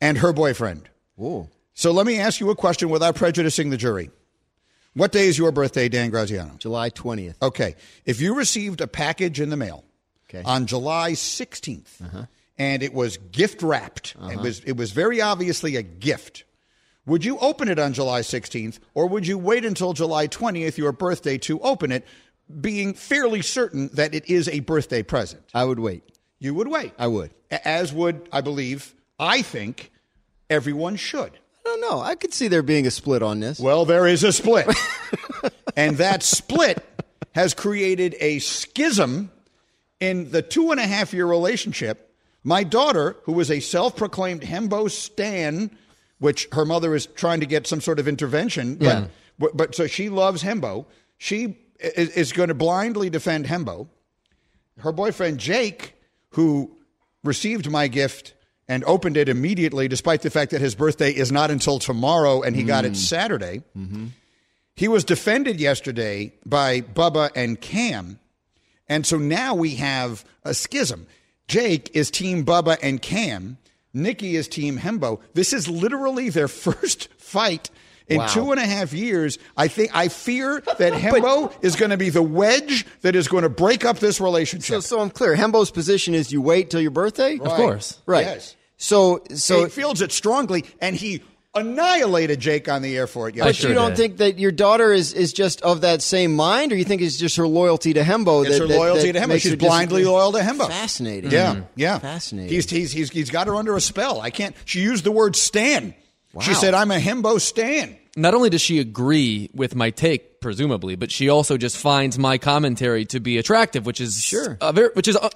and 0.00 0.18
her 0.18 0.32
boyfriend. 0.32 0.88
Ooh. 1.20 1.48
So 1.74 1.90
let 1.90 2.06
me 2.06 2.18
ask 2.18 2.38
you 2.38 2.50
a 2.50 2.56
question 2.56 2.90
without 2.90 3.16
prejudicing 3.16 3.70
the 3.70 3.76
jury. 3.76 4.10
What 4.94 5.12
day 5.12 5.28
is 5.28 5.38
your 5.38 5.52
birthday, 5.52 5.88
Dan 5.88 6.10
Graziano? 6.10 6.56
July 6.58 6.90
20th. 6.90 7.36
Okay. 7.40 7.76
If 8.04 8.20
you 8.20 8.34
received 8.34 8.80
a 8.80 8.86
package 8.86 9.40
in 9.40 9.48
the 9.48 9.56
mail 9.56 9.84
okay. 10.28 10.42
on 10.44 10.66
July 10.66 11.12
16th 11.12 12.02
uh-huh. 12.02 12.24
and 12.56 12.82
it 12.82 12.92
was 12.92 13.16
gift 13.16 13.62
wrapped, 13.62 14.16
uh-huh. 14.18 14.30
it, 14.32 14.38
was, 14.40 14.60
it 14.60 14.76
was 14.76 14.92
very 14.92 15.20
obviously 15.20 15.76
a 15.76 15.82
gift 15.82 16.44
would 17.08 17.24
you 17.24 17.38
open 17.38 17.68
it 17.68 17.78
on 17.78 17.92
July 17.92 18.20
16th, 18.20 18.78
or 18.94 19.06
would 19.06 19.26
you 19.26 19.38
wait 19.38 19.64
until 19.64 19.92
July 19.94 20.28
20th, 20.28 20.76
your 20.76 20.92
birthday, 20.92 21.38
to 21.38 21.58
open 21.60 21.90
it, 21.90 22.06
being 22.60 22.94
fairly 22.94 23.42
certain 23.42 23.90
that 23.94 24.14
it 24.14 24.28
is 24.28 24.48
a 24.48 24.60
birthday 24.60 25.02
present? 25.02 25.42
I 25.54 25.64
would 25.64 25.80
wait. 25.80 26.02
You 26.38 26.54
would 26.54 26.68
wait. 26.68 26.92
I 26.98 27.06
would. 27.06 27.32
As 27.50 27.92
would, 27.92 28.28
I 28.30 28.42
believe, 28.42 28.94
I 29.18 29.42
think 29.42 29.90
everyone 30.50 30.96
should. 30.96 31.32
I 31.32 31.62
don't 31.64 31.80
know. 31.80 32.00
I 32.00 32.14
could 32.14 32.32
see 32.32 32.48
there 32.48 32.62
being 32.62 32.86
a 32.86 32.90
split 32.90 33.22
on 33.22 33.40
this. 33.40 33.58
Well, 33.58 33.84
there 33.84 34.06
is 34.06 34.22
a 34.22 34.32
split. 34.32 34.68
and 35.76 35.96
that 35.96 36.22
split 36.22 36.84
has 37.32 37.54
created 37.54 38.16
a 38.20 38.38
schism 38.38 39.30
in 40.00 40.30
the 40.30 40.42
two 40.42 40.70
and 40.70 40.80
a 40.80 40.86
half 40.86 41.12
year 41.12 41.26
relationship. 41.26 42.14
My 42.44 42.64
daughter, 42.64 43.16
who 43.24 43.32
was 43.32 43.50
a 43.50 43.60
self 43.60 43.96
proclaimed 43.96 44.42
Hembo 44.42 44.90
Stan, 44.90 45.70
which 46.18 46.48
her 46.52 46.64
mother 46.64 46.94
is 46.94 47.06
trying 47.06 47.40
to 47.40 47.46
get 47.46 47.66
some 47.66 47.80
sort 47.80 47.98
of 47.98 48.08
intervention. 48.08 48.76
But, 48.76 48.84
yeah. 48.84 49.06
but, 49.38 49.56
but 49.56 49.74
so 49.74 49.86
she 49.86 50.08
loves 50.08 50.42
Hembo. 50.42 50.86
She 51.16 51.58
is, 51.80 52.10
is 52.10 52.32
going 52.32 52.48
to 52.48 52.54
blindly 52.54 53.10
defend 53.10 53.46
Hembo. 53.46 53.88
Her 54.78 54.92
boyfriend 54.92 55.38
Jake, 55.38 55.94
who 56.30 56.76
received 57.24 57.70
my 57.70 57.88
gift 57.88 58.34
and 58.68 58.84
opened 58.84 59.16
it 59.16 59.28
immediately, 59.28 59.88
despite 59.88 60.22
the 60.22 60.30
fact 60.30 60.50
that 60.50 60.60
his 60.60 60.74
birthday 60.74 61.10
is 61.10 61.32
not 61.32 61.50
until 61.50 61.78
tomorrow 61.78 62.42
and 62.42 62.54
he 62.54 62.62
mm. 62.62 62.66
got 62.66 62.84
it 62.84 62.92
mm. 62.92 62.96
Saturday. 62.96 63.62
Mm-hmm. 63.76 64.08
He 64.74 64.88
was 64.88 65.04
defended 65.04 65.58
yesterday 65.58 66.34
by 66.46 66.82
Bubba 66.82 67.30
and 67.34 67.60
Cam. 67.60 68.20
And 68.88 69.04
so 69.04 69.18
now 69.18 69.54
we 69.54 69.74
have 69.76 70.24
a 70.44 70.54
schism. 70.54 71.06
Jake 71.48 71.90
is 71.94 72.10
Team 72.10 72.44
Bubba 72.44 72.78
and 72.82 73.02
Cam. 73.02 73.58
Nikki 73.94 74.36
is 74.36 74.48
Team 74.48 74.78
Hembo. 74.78 75.20
This 75.34 75.52
is 75.52 75.68
literally 75.68 76.30
their 76.30 76.48
first 76.48 77.08
fight 77.14 77.70
in 78.08 78.18
wow. 78.18 78.26
two 78.26 78.50
and 78.52 78.60
a 78.60 78.66
half 78.66 78.92
years. 78.92 79.38
I 79.56 79.68
think 79.68 79.94
I 79.94 80.08
fear 80.08 80.62
that 80.78 80.92
Hembo 80.94 81.52
is 81.62 81.76
going 81.76 81.90
to 81.90 81.96
be 81.96 82.10
the 82.10 82.22
wedge 82.22 82.86
that 83.02 83.14
is 83.14 83.28
going 83.28 83.42
to 83.42 83.48
break 83.48 83.84
up 83.84 83.98
this 83.98 84.20
relationship. 84.20 84.76
So, 84.76 84.80
so 84.80 85.00
I'm 85.00 85.10
clear. 85.10 85.36
Hembo's 85.36 85.70
position 85.70 86.14
is 86.14 86.32
you 86.32 86.40
wait 86.40 86.70
till 86.70 86.80
your 86.80 86.90
birthday. 86.90 87.36
Right. 87.36 87.46
Of 87.46 87.52
course, 87.52 88.00
right? 88.06 88.24
Yes. 88.24 88.56
So, 88.76 89.22
so 89.34 89.64
he 89.64 89.70
feels 89.70 90.00
it 90.02 90.12
strongly, 90.12 90.64
and 90.80 90.94
he 90.94 91.22
annihilated 91.54 92.40
Jake 92.40 92.68
on 92.68 92.82
the 92.82 92.96
air 92.96 93.06
for 93.06 93.28
it 93.28 93.34
yesterday. 93.34 93.48
But 93.48 93.56
sure 93.56 93.70
you 93.70 93.74
don't 93.74 93.90
did. 93.90 93.96
think 93.96 94.16
that 94.18 94.38
your 94.38 94.52
daughter 94.52 94.92
is, 94.92 95.12
is 95.12 95.32
just 95.32 95.62
of 95.62 95.82
that 95.82 96.02
same 96.02 96.34
mind, 96.34 96.72
or 96.72 96.76
you 96.76 96.84
think 96.84 97.02
it's 97.02 97.16
just 97.16 97.36
her 97.36 97.46
loyalty 97.46 97.94
to 97.94 98.02
Hembo? 98.02 98.44
It's 98.46 98.58
that, 98.58 98.68
her 98.68 98.76
loyalty 98.76 99.12
that, 99.12 99.20
to 99.20 99.26
Hembo. 99.26 99.40
She's 99.40 99.56
blindly 99.56 100.02
just, 100.02 100.10
loyal 100.10 100.32
to 100.32 100.40
Hembo. 100.40 100.68
Fascinating. 100.68 101.30
Yeah, 101.30 101.54
mm-hmm. 101.54 101.64
yeah. 101.76 101.98
Fascinating. 101.98 102.52
He's, 102.52 102.68
he's, 102.70 102.92
he's, 102.92 103.10
he's 103.10 103.30
got 103.30 103.46
her 103.46 103.54
under 103.54 103.76
a 103.76 103.80
spell. 103.80 104.20
I 104.20 104.30
can't. 104.30 104.54
She 104.64 104.80
used 104.80 105.04
the 105.04 105.12
word 105.12 105.36
Stan. 105.36 105.94
Wow. 106.32 106.42
She 106.42 106.54
said, 106.54 106.74
I'm 106.74 106.90
a 106.90 106.98
Hembo 106.98 107.40
Stan. 107.40 107.96
Not 108.16 108.34
only 108.34 108.50
does 108.50 108.60
she 108.60 108.80
agree 108.80 109.48
with 109.54 109.74
my 109.74 109.90
take, 109.90 110.40
presumably, 110.40 110.96
but 110.96 111.10
she 111.10 111.28
also 111.28 111.56
just 111.56 111.76
finds 111.76 112.18
my 112.18 112.36
commentary 112.36 113.04
to 113.06 113.20
be 113.20 113.38
attractive, 113.38 113.86
which 113.86 114.00
is 114.00 114.22
sure, 114.22 114.58
a 114.60 114.72
very, 114.72 114.90
which 114.94 115.08
is. 115.08 115.16
A, 115.16 115.30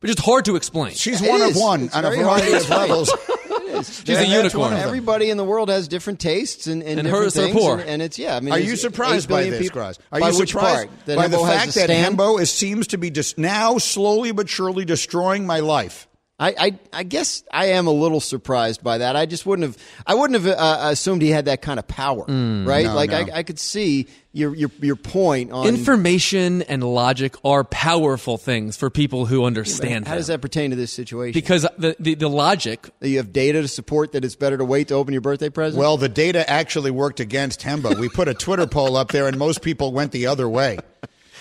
which 0.00 0.12
is 0.12 0.18
hard 0.18 0.46
to 0.46 0.56
explain. 0.56 0.94
She's 0.94 1.20
It 1.20 1.28
one 1.28 1.42
is. 1.42 1.56
of 1.56 1.62
one 1.62 1.82
It's 1.82 1.94
on 1.94 2.06
a 2.06 2.10
variety 2.10 2.54
of 2.54 2.62
to 2.62 3.38
explain. 3.80 3.86
levels. 3.88 3.96
She's 3.98 4.08
Yeah, 4.08 4.14
a 4.14 4.42
that's 4.42 4.54
unicorn. 4.54 4.72
one. 4.74 4.82
Everybody 4.82 5.30
in 5.30 5.36
the 5.36 5.44
world 5.44 5.68
has 5.70 5.88
different 5.88 6.20
tastes 6.20 6.66
and, 6.66 6.82
and, 6.82 6.98
And 7.00 7.06
different 7.06 7.24
hers 7.24 7.36
are 7.36 7.42
things, 7.44 7.56
poor. 7.56 7.78
And, 7.78 7.88
and 7.88 8.02
it's 8.02 8.18
yeah. 8.18 8.36
I 8.36 8.40
mean, 8.40 8.52
Are 8.54 8.58
you 8.58 8.76
surprised 8.76 9.28
by 9.28 9.44
this, 9.44 9.58
people- 9.60 9.80
Graz? 9.80 9.98
Are 10.12 10.20
by 10.20 10.30
you 10.30 10.38
which 10.38 10.50
surprised 10.50 10.88
part? 10.88 11.06
That 11.06 11.16
by 11.16 11.28
the 11.28 11.36
Hembo 11.36 11.46
has 11.46 11.58
fact 11.64 11.74
that 11.74 11.84
stand? 11.84 12.18
Hembo 12.18 12.40
is, 12.40 12.50
seems 12.52 12.86
to 12.88 12.98
be 12.98 13.10
dis- 13.10 13.36
now 13.38 13.78
slowly 13.78 14.32
but 14.32 14.48
surely 14.48 14.84
destroying 14.84 15.46
my 15.46 15.60
life? 15.60 16.06
I, 16.40 16.54
I, 16.58 16.78
I 16.92 17.02
guess 17.02 17.44
I 17.52 17.66
am 17.66 17.86
a 17.86 17.90
little 17.90 18.18
surprised 18.18 18.82
by 18.82 18.98
that. 18.98 19.14
I 19.14 19.26
just 19.26 19.44
wouldn't 19.44 19.68
have 19.68 19.76
I 20.06 20.14
wouldn't 20.14 20.42
have 20.42 20.58
uh, 20.58 20.88
assumed 20.90 21.20
he 21.20 21.28
had 21.28 21.44
that 21.44 21.60
kind 21.60 21.78
of 21.78 21.86
power, 21.86 22.24
right? 22.24 22.86
no, 22.86 22.94
like 22.94 23.10
no. 23.10 23.18
I, 23.18 23.28
I 23.34 23.42
could 23.42 23.58
see 23.58 24.06
your 24.32 24.54
your 24.54 24.70
your 24.80 24.96
point 24.96 25.52
on 25.52 25.66
Information 25.66 26.62
and 26.62 26.82
logic 26.82 27.34
are 27.44 27.62
powerful 27.62 28.38
things 28.38 28.76
for 28.78 28.88
people 28.88 29.26
who 29.26 29.44
understand. 29.44 30.08
How 30.08 30.14
does 30.14 30.28
that 30.28 30.40
pertain 30.40 30.70
to 30.70 30.76
this 30.76 30.92
situation? 30.92 31.34
Because 31.34 31.66
the, 31.76 31.94
the, 31.98 32.14
the 32.14 32.28
logic 32.28 32.88
you 33.02 33.18
have 33.18 33.34
data 33.34 33.60
to 33.60 33.68
support 33.68 34.12
that 34.12 34.24
it's 34.24 34.36
better 34.36 34.56
to 34.56 34.64
wait 34.64 34.88
to 34.88 34.94
open 34.94 35.12
your 35.12 35.20
birthday 35.20 35.50
present. 35.50 35.78
Well, 35.78 35.98
the 35.98 36.08
data 36.08 36.48
actually 36.48 36.90
worked 36.90 37.20
against 37.20 37.60
Hembo. 37.60 37.98
We 37.98 38.08
put 38.08 38.28
a 38.28 38.34
Twitter 38.34 38.66
poll 38.66 38.96
up 38.96 39.12
there, 39.12 39.28
and 39.28 39.36
most 39.38 39.60
people 39.60 39.92
went 39.92 40.12
the 40.12 40.26
other 40.28 40.48
way. 40.48 40.78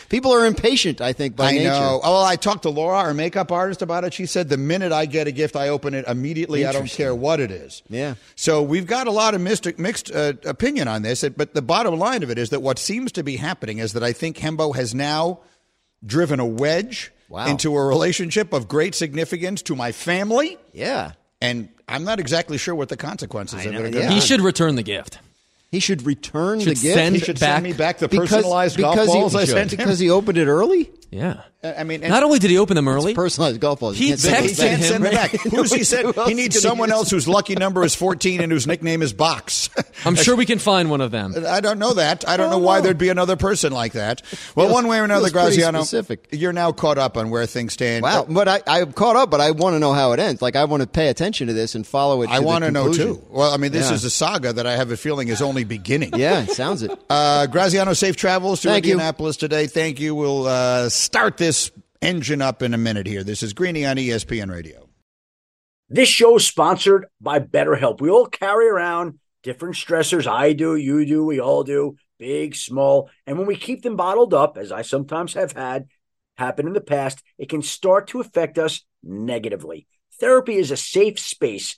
People 0.10 0.32
are 0.34 0.46
impatient. 0.46 1.00
I 1.02 1.14
think 1.14 1.36
by 1.36 1.50
I 1.50 1.52
nature. 1.54 1.70
know. 1.70 2.00
Oh, 2.04 2.14
well, 2.14 2.24
I 2.26 2.36
talked 2.36 2.64
to 2.64 2.70
Laura, 2.70 2.98
our 2.98 3.14
makeup 3.14 3.52
artist, 3.52 3.82
about 3.82 4.04
it. 4.04 4.14
She 4.14 4.26
said 4.26 4.50
the 4.50 4.58
minute 4.58 4.92
I 4.92 5.06
get 5.06 5.28
a 5.28 5.32
gift, 5.32 5.56
I 5.56 5.70
open 5.70 5.94
it 5.94 6.06
immediately. 6.08 6.66
I 6.66 6.72
don't 6.72 6.90
care 6.90 7.14
what 7.16 7.40
it 7.40 7.52
is. 7.52 7.82
Yeah. 7.90 8.16
So 8.36 8.62
we've 8.64 8.88
got 8.88 9.08
a 9.08 9.12
lot 9.12 9.34
of 9.36 9.42
mystic, 9.42 9.80
mixed 9.80 10.12
uh, 10.14 10.34
opinion 10.46 10.88
on 10.88 11.02
this, 11.04 11.24
but 11.38 11.54
the 11.54 11.62
bottom 11.62 11.98
line 11.98 12.24
of 12.24 12.30
it 12.30 12.38
is 12.38 12.50
that 12.50 12.62
what 12.62 12.78
seems 12.80 13.12
to 13.14 13.24
be 13.24 13.38
happening 13.38 13.78
is 13.78 13.94
that 13.94 14.04
I 14.04 14.12
think 14.14 14.38
Hembo 14.38 14.76
has 14.76 14.94
now 14.94 15.40
driven 16.06 16.40
a 16.40 16.46
wedge 16.46 17.12
Wow. 17.30 17.46
into 17.46 17.76
a 17.78 17.86
relationship 17.86 18.54
of 18.54 18.68
great 18.68 18.96
significance 18.96 19.62
to 19.62 19.76
my 19.76 19.92
family, 19.92 20.58
Yeah, 20.74 21.12
and 21.40 21.70
I'm 21.88 22.04
not 22.04 22.20
exactly 22.20 22.58
sure 22.58 22.74
what 22.74 22.90
the 22.90 22.98
consequences 22.98 23.64
of 23.68 23.72
it 23.72 23.76
are 23.76 23.82
going 23.82 23.94
yeah. 23.94 24.08
to 24.08 24.14
he 24.16 24.20
should 24.20 24.42
return 24.42 24.74
the 24.74 24.82
gift. 24.82 25.20
He 25.72 25.80
should 25.80 26.06
return 26.06 26.60
Should 26.60 26.78
the 26.78 26.82
gift. 26.82 27.14
He 27.14 27.20
should 27.20 27.40
back- 27.40 27.56
send 27.56 27.64
me 27.64 27.74
back 27.74 27.98
the 28.00 28.08
because, 28.08 28.30
personalized 28.30 28.78
golf 28.78 28.96
because 28.96 29.08
balls 29.08 29.34
he, 29.34 29.40
I 29.40 29.46
sent 29.46 29.72
him. 29.74 29.78
because 29.78 30.00
he 30.00 30.10
opened 30.10 30.38
it 30.38 30.48
early. 30.48 30.90
Yeah. 31.12 31.42
I 31.62 31.84
mean, 31.84 32.02
Not 32.02 32.24
only 32.24 32.40
did 32.40 32.52
he 32.52 32.58
open 32.60 32.76
them 32.76 32.88
early, 32.88 33.14
Personalized 33.16 33.60
golf 33.60 33.80
balls. 33.82 33.98
He 33.98 34.12
texted 34.14 34.70
him, 34.70 34.80
send 34.82 35.04
right? 35.04 35.12
back. 35.14 35.32
Who's 35.42 35.74
he 35.74 35.84
said? 35.84 36.16
He 36.28 36.34
needs 36.34 36.58
someone 36.62 36.90
else 36.90 37.10
whose 37.10 37.28
lucky 37.28 37.56
number 37.56 37.84
is 37.84 37.96
14 37.96 38.40
and 38.40 38.50
whose 38.52 38.66
nickname 38.66 39.02
is 39.02 39.12
Box. 39.12 39.70
I'm 40.06 40.16
sure 40.16 40.38
we 40.38 40.46
can 40.46 40.60
find 40.60 40.90
one 40.90 41.02
of 41.02 41.12
them. 41.12 41.34
I 41.48 41.60
don't 41.60 41.78
know 41.80 41.96
that. 41.96 42.26
I 42.30 42.38
don't 42.38 42.50
know 42.52 42.60
why 42.60 42.80
there'd 42.80 42.98
be 43.00 43.10
another 43.10 43.36
person 43.36 43.74
like 43.74 43.94
that. 43.94 44.22
Well, 44.56 44.68
Feels- 44.68 44.74
one 44.74 44.88
way 44.88 45.00
or 45.00 45.04
another, 45.04 45.32
Graziano, 45.32 45.80
specific. 45.82 46.30
you're 46.32 46.54
now 46.54 46.72
caught 46.72 46.98
up 47.00 47.18
on 47.18 47.30
where 47.30 47.46
things 47.48 47.74
stand. 47.74 48.04
Wow, 48.04 48.26
but 48.30 48.48
I, 48.48 48.62
I'm 48.68 48.94
caught 48.94 49.16
up, 49.18 49.30
but 49.32 49.42
I 49.42 49.52
want 49.52 49.74
to 49.74 49.80
know 49.80 49.92
how 49.94 50.14
it 50.14 50.20
ends. 50.20 50.42
Like 50.44 50.56
I 50.56 50.64
want 50.66 50.82
to 50.84 50.88
pay 50.88 51.10
attention 51.10 51.48
to 51.48 51.54
this 51.54 51.76
and 51.76 51.86
follow 51.86 52.22
it. 52.22 52.30
I 52.30 52.40
want 52.40 52.64
to 52.64 52.72
know 52.72 52.94
too. 52.94 53.22
Well, 53.30 53.52
I 53.52 53.58
mean, 53.58 53.72
this 53.74 53.90
Yeah. 53.90 53.96
is 53.96 54.06
a 54.06 54.10
saga 54.12 54.54
that 54.54 54.66
I 54.68 54.78
have 54.78 54.92
a 54.92 54.98
feeling 54.98 55.28
is 55.28 55.42
only 55.42 55.59
beginning. 55.64 56.12
Yeah, 56.16 56.44
it 56.44 56.52
sounds 56.52 56.84
it. 56.84 56.92
Uh, 57.10 57.48
Graziano, 57.48 57.94
safe 57.94 58.16
travels 58.16 58.62
to 58.62 58.70
Thank 58.70 58.86
you. 58.86 58.94
Indianapolis 58.94 59.38
today. 59.38 59.68
Thank 59.68 60.00
you. 60.00 60.16
We'll 60.16 60.48
uh, 60.48 60.90
start 60.90 61.38
this 61.38 61.72
engine 62.02 62.42
up 62.42 62.62
in 62.62 62.74
a 62.74 62.78
minute 62.78 63.08
here. 63.08 63.24
This 63.24 63.44
is 63.44 63.54
Greeny 63.54 63.86
on 63.86 63.98
ESPN 63.98 64.52
Radio. 64.52 64.88
This 65.90 66.10
show 66.10 66.36
is 66.36 66.46
sponsored 66.46 67.08
by 67.20 67.40
BetterHelp. 67.40 68.00
We 68.00 68.10
all 68.10 68.28
carry 68.28 68.68
around 68.68 69.20
different 69.42 69.76
stressors. 69.76 70.28
I 70.28 70.54
do, 70.54 70.76
you 70.76 71.06
do, 71.06 71.26
we 71.26 71.40
all 71.40 71.64
do, 71.64 71.96
big, 72.20 72.56
small. 72.56 73.10
And 73.26 73.38
when 73.38 73.48
we 73.48 73.56
keep 73.56 73.82
them 73.82 73.96
bottled 73.96 74.34
up, 74.34 74.58
as 74.58 74.72
I 74.72 74.84
sometimes 74.84 75.34
have 75.34 75.54
had 75.54 75.88
happen 76.38 76.68
in 76.68 76.74
the 76.74 76.82
past, 76.82 77.24
it 77.38 77.50
can 77.50 77.62
start 77.62 78.08
to 78.08 78.20
affect 78.20 78.58
us 78.58 78.84
negatively. 79.04 79.88
Therapy 80.20 80.56
is 80.56 80.72
a 80.72 80.78
safe 80.78 81.20
space 81.20 81.78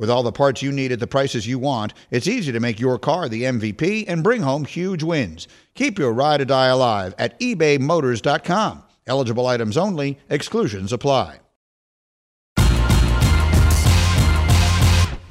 With 0.00 0.08
all 0.08 0.22
the 0.22 0.32
parts 0.32 0.62
you 0.62 0.72
need 0.72 0.92
at 0.92 0.98
the 0.98 1.06
prices 1.06 1.46
you 1.46 1.58
want, 1.58 1.92
it's 2.10 2.26
easy 2.26 2.52
to 2.52 2.58
make 2.58 2.80
your 2.80 2.98
car 2.98 3.28
the 3.28 3.42
MVP 3.42 4.06
and 4.08 4.24
bring 4.24 4.40
home 4.40 4.64
huge 4.64 5.02
wins. 5.02 5.46
Keep 5.74 5.98
your 5.98 6.14
ride 6.14 6.40
or 6.40 6.46
die 6.46 6.68
alive 6.68 7.14
at 7.18 7.38
ebaymotors.com. 7.38 8.82
Eligible 9.06 9.46
items 9.46 9.76
only, 9.76 10.18
exclusions 10.30 10.94
apply. 10.94 11.40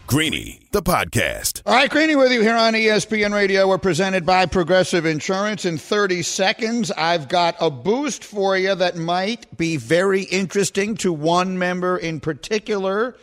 Greeny, 0.06 0.62
the 0.72 0.84
podcast. 0.84 1.64
All 1.66 1.74
right, 1.74 1.90
Greeny 1.90 2.16
with 2.16 2.32
you 2.32 2.42
here 2.42 2.56
on 2.56 2.74
ESPN 2.74 3.34
Radio. 3.34 3.68
We're 3.68 3.80
presented 3.80 4.24
by 4.24 4.46
Progressive 4.46 5.06
Insurance. 5.06 5.66
In 5.66 5.80
30 5.80 6.22
seconds, 6.22 6.92
I've 6.92 7.28
got 7.28 7.56
a 7.60 7.72
boost 7.72 8.24
for 8.24 8.56
you 8.56 8.76
that 8.76 8.98
might 8.98 9.58
be 9.58 9.78
very 9.78 10.24
interesting 10.24 10.96
to 10.98 11.12
one 11.12 11.58
member 11.58 11.98
in 11.98 12.20
particular 12.20 13.16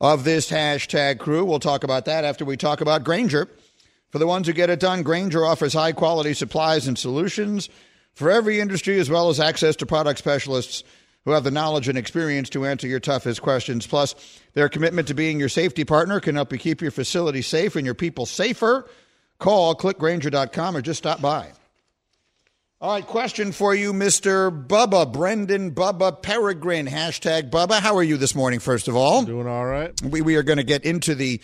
of 0.00 0.24
this 0.24 0.50
hashtag 0.50 1.18
crew. 1.18 1.44
We'll 1.44 1.58
talk 1.58 1.84
about 1.84 2.04
that 2.06 2.24
after 2.24 2.44
we 2.44 2.56
talk 2.56 2.80
about 2.80 3.04
Grainger. 3.04 3.48
For 4.10 4.18
the 4.18 4.26
ones 4.26 4.46
who 4.46 4.52
get 4.52 4.70
it 4.70 4.80
done, 4.80 5.02
Grainger 5.02 5.44
offers 5.44 5.74
high 5.74 5.92
quality 5.92 6.34
supplies 6.34 6.86
and 6.86 6.98
solutions 6.98 7.68
for 8.14 8.30
every 8.30 8.60
industry, 8.60 8.98
as 8.98 9.10
well 9.10 9.28
as 9.28 9.38
access 9.38 9.76
to 9.76 9.86
product 9.86 10.18
specialists 10.18 10.82
who 11.24 11.32
have 11.32 11.44
the 11.44 11.50
knowledge 11.50 11.88
and 11.88 11.98
experience 11.98 12.48
to 12.50 12.64
answer 12.64 12.86
your 12.86 13.00
toughest 13.00 13.42
questions. 13.42 13.86
Plus, 13.86 14.14
their 14.54 14.68
commitment 14.68 15.08
to 15.08 15.14
being 15.14 15.38
your 15.38 15.50
safety 15.50 15.84
partner 15.84 16.20
can 16.20 16.36
help 16.36 16.52
you 16.52 16.58
keep 16.58 16.80
your 16.80 16.90
facility 16.90 17.42
safe 17.42 17.76
and 17.76 17.84
your 17.84 17.94
people 17.94 18.24
safer. 18.24 18.88
Call 19.38 19.74
clickgrainger.com 19.74 20.76
or 20.76 20.80
just 20.80 20.98
stop 20.98 21.20
by. 21.20 21.52
All 22.80 22.92
right, 22.92 23.04
question 23.04 23.50
for 23.50 23.74
you, 23.74 23.92
Mr. 23.92 24.52
Bubba, 24.68 25.12
Brendan 25.12 25.72
Bubba 25.72 26.22
Peregrine, 26.22 26.86
hashtag 26.86 27.50
Bubba. 27.50 27.80
How 27.80 27.96
are 27.96 28.04
you 28.04 28.16
this 28.16 28.36
morning, 28.36 28.60
first 28.60 28.86
of 28.86 28.94
all? 28.94 29.24
Doing 29.24 29.48
all 29.48 29.66
right. 29.66 30.00
We, 30.00 30.20
we 30.20 30.36
are 30.36 30.44
going 30.44 30.58
to 30.58 30.64
get 30.64 30.84
into 30.84 31.16
the 31.16 31.40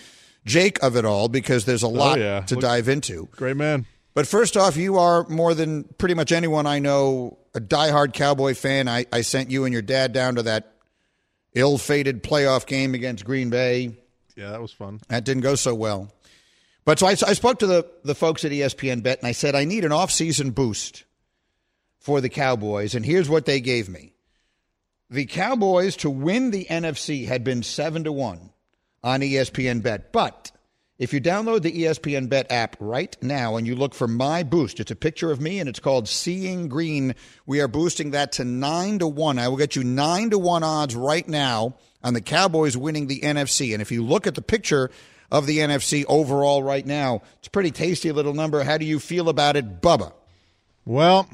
Jake 0.46 0.80
of 0.80 0.94
it 0.94 1.04
all 1.04 1.28
because 1.28 1.64
there's 1.64 1.82
a 1.82 1.86
oh, 1.86 1.90
lot 1.90 2.18
Oh, 2.18 2.22
yeah. 2.22 2.40
to 2.42 2.54
Look- 2.54 2.62
dive 2.62 2.88
into. 2.88 3.28
Great 3.32 3.56
man. 3.56 3.84
But 4.14 4.28
first 4.28 4.56
off, 4.56 4.76
you 4.76 4.98
are 4.98 5.26
more 5.28 5.54
than 5.54 5.82
pretty 5.98 6.14
much 6.14 6.30
anyone 6.30 6.66
I 6.66 6.78
know 6.78 7.38
a 7.52 7.60
diehard 7.60 8.12
Cowboy 8.12 8.54
fan. 8.54 8.86
I, 8.86 9.06
I 9.12 9.22
sent 9.22 9.50
you 9.50 9.64
and 9.64 9.72
your 9.72 9.82
dad 9.82 10.12
down 10.12 10.36
to 10.36 10.44
that 10.44 10.72
ill 11.52 11.78
fated 11.78 12.22
playoff 12.22 12.64
game 12.64 12.94
against 12.94 13.24
Green 13.24 13.50
Bay. 13.50 13.96
Yeah, 14.36 14.50
that 14.50 14.62
was 14.62 14.70
fun. 14.70 15.00
That 15.08 15.24
didn't 15.24 15.42
go 15.42 15.56
so 15.56 15.74
well. 15.74 16.12
But 16.84 17.00
so 17.00 17.08
I, 17.08 17.16
I 17.26 17.32
spoke 17.32 17.58
to 17.58 17.66
the, 17.66 17.90
the 18.04 18.14
folks 18.14 18.44
at 18.44 18.52
ESPN 18.52 19.02
Bet 19.02 19.18
and 19.18 19.26
I 19.26 19.32
said, 19.32 19.56
I 19.56 19.64
need 19.64 19.84
an 19.84 19.90
off-season 19.90 20.52
boost 20.52 21.02
for 22.04 22.20
the 22.20 22.28
Cowboys. 22.28 22.94
And 22.94 23.02
here's 23.02 23.30
what 23.30 23.46
they 23.46 23.60
gave 23.60 23.88
me. 23.88 24.12
The 25.08 25.24
Cowboys 25.24 25.96
to 25.96 26.10
win 26.10 26.50
the 26.50 26.66
NFC 26.66 27.26
had 27.26 27.42
been 27.44 27.62
7 27.62 28.04
to 28.04 28.12
1 28.12 28.50
on 29.02 29.20
ESPN 29.20 29.82
Bet. 29.82 30.12
But 30.12 30.52
If 30.96 31.12
you 31.12 31.20
download 31.20 31.62
the 31.62 31.72
ESPN 31.72 32.28
Bet 32.28 32.52
app 32.52 32.76
right 32.78 33.16
now 33.20 33.56
and 33.56 33.66
you 33.66 33.74
look 33.74 33.94
for 33.94 34.06
My 34.06 34.44
Boost, 34.44 34.78
it's 34.78 34.92
a 34.92 34.96
picture 34.96 35.32
of 35.32 35.40
me 35.40 35.58
and 35.58 35.68
it's 35.68 35.80
called 35.80 36.08
Seeing 36.08 36.68
Green. 36.68 37.16
We 37.46 37.60
are 37.60 37.66
boosting 37.66 38.12
that 38.12 38.30
to 38.32 38.44
9 38.44 39.00
to 39.00 39.08
1. 39.08 39.38
I 39.40 39.48
will 39.48 39.56
get 39.56 39.74
you 39.74 39.82
9 39.82 40.30
to 40.30 40.38
1 40.38 40.62
odds 40.62 40.94
right 40.94 41.26
now 41.26 41.74
on 42.04 42.14
the 42.14 42.20
Cowboys 42.20 42.76
winning 42.76 43.08
the 43.08 43.22
NFC. 43.22 43.72
And 43.72 43.82
if 43.82 43.90
you 43.90 44.04
look 44.04 44.28
at 44.28 44.36
the 44.36 44.42
picture 44.42 44.88
of 45.32 45.46
the 45.46 45.58
NFC 45.58 46.04
overall 46.06 46.62
right 46.62 46.86
now, 46.86 47.22
it's 47.38 47.48
a 47.48 47.50
pretty 47.50 47.72
tasty 47.72 48.12
little 48.12 48.34
number. 48.34 48.62
How 48.62 48.78
do 48.78 48.84
you 48.84 49.00
feel 49.00 49.28
about 49.28 49.56
it, 49.56 49.80
Bubba? 49.80 50.12
Well, 50.84 51.28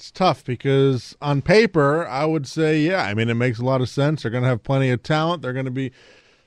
it's 0.00 0.10
tough 0.10 0.42
because 0.46 1.14
on 1.20 1.42
paper, 1.42 2.08
I 2.08 2.24
would 2.24 2.46
say, 2.46 2.80
yeah. 2.80 3.02
I 3.02 3.12
mean, 3.12 3.28
it 3.28 3.34
makes 3.34 3.58
a 3.58 3.64
lot 3.66 3.82
of 3.82 3.88
sense. 3.90 4.22
They're 4.22 4.30
going 4.30 4.44
to 4.44 4.48
have 4.48 4.62
plenty 4.62 4.88
of 4.88 5.02
talent. 5.02 5.42
They're 5.42 5.52
going 5.52 5.66
to 5.66 5.70
be, 5.70 5.92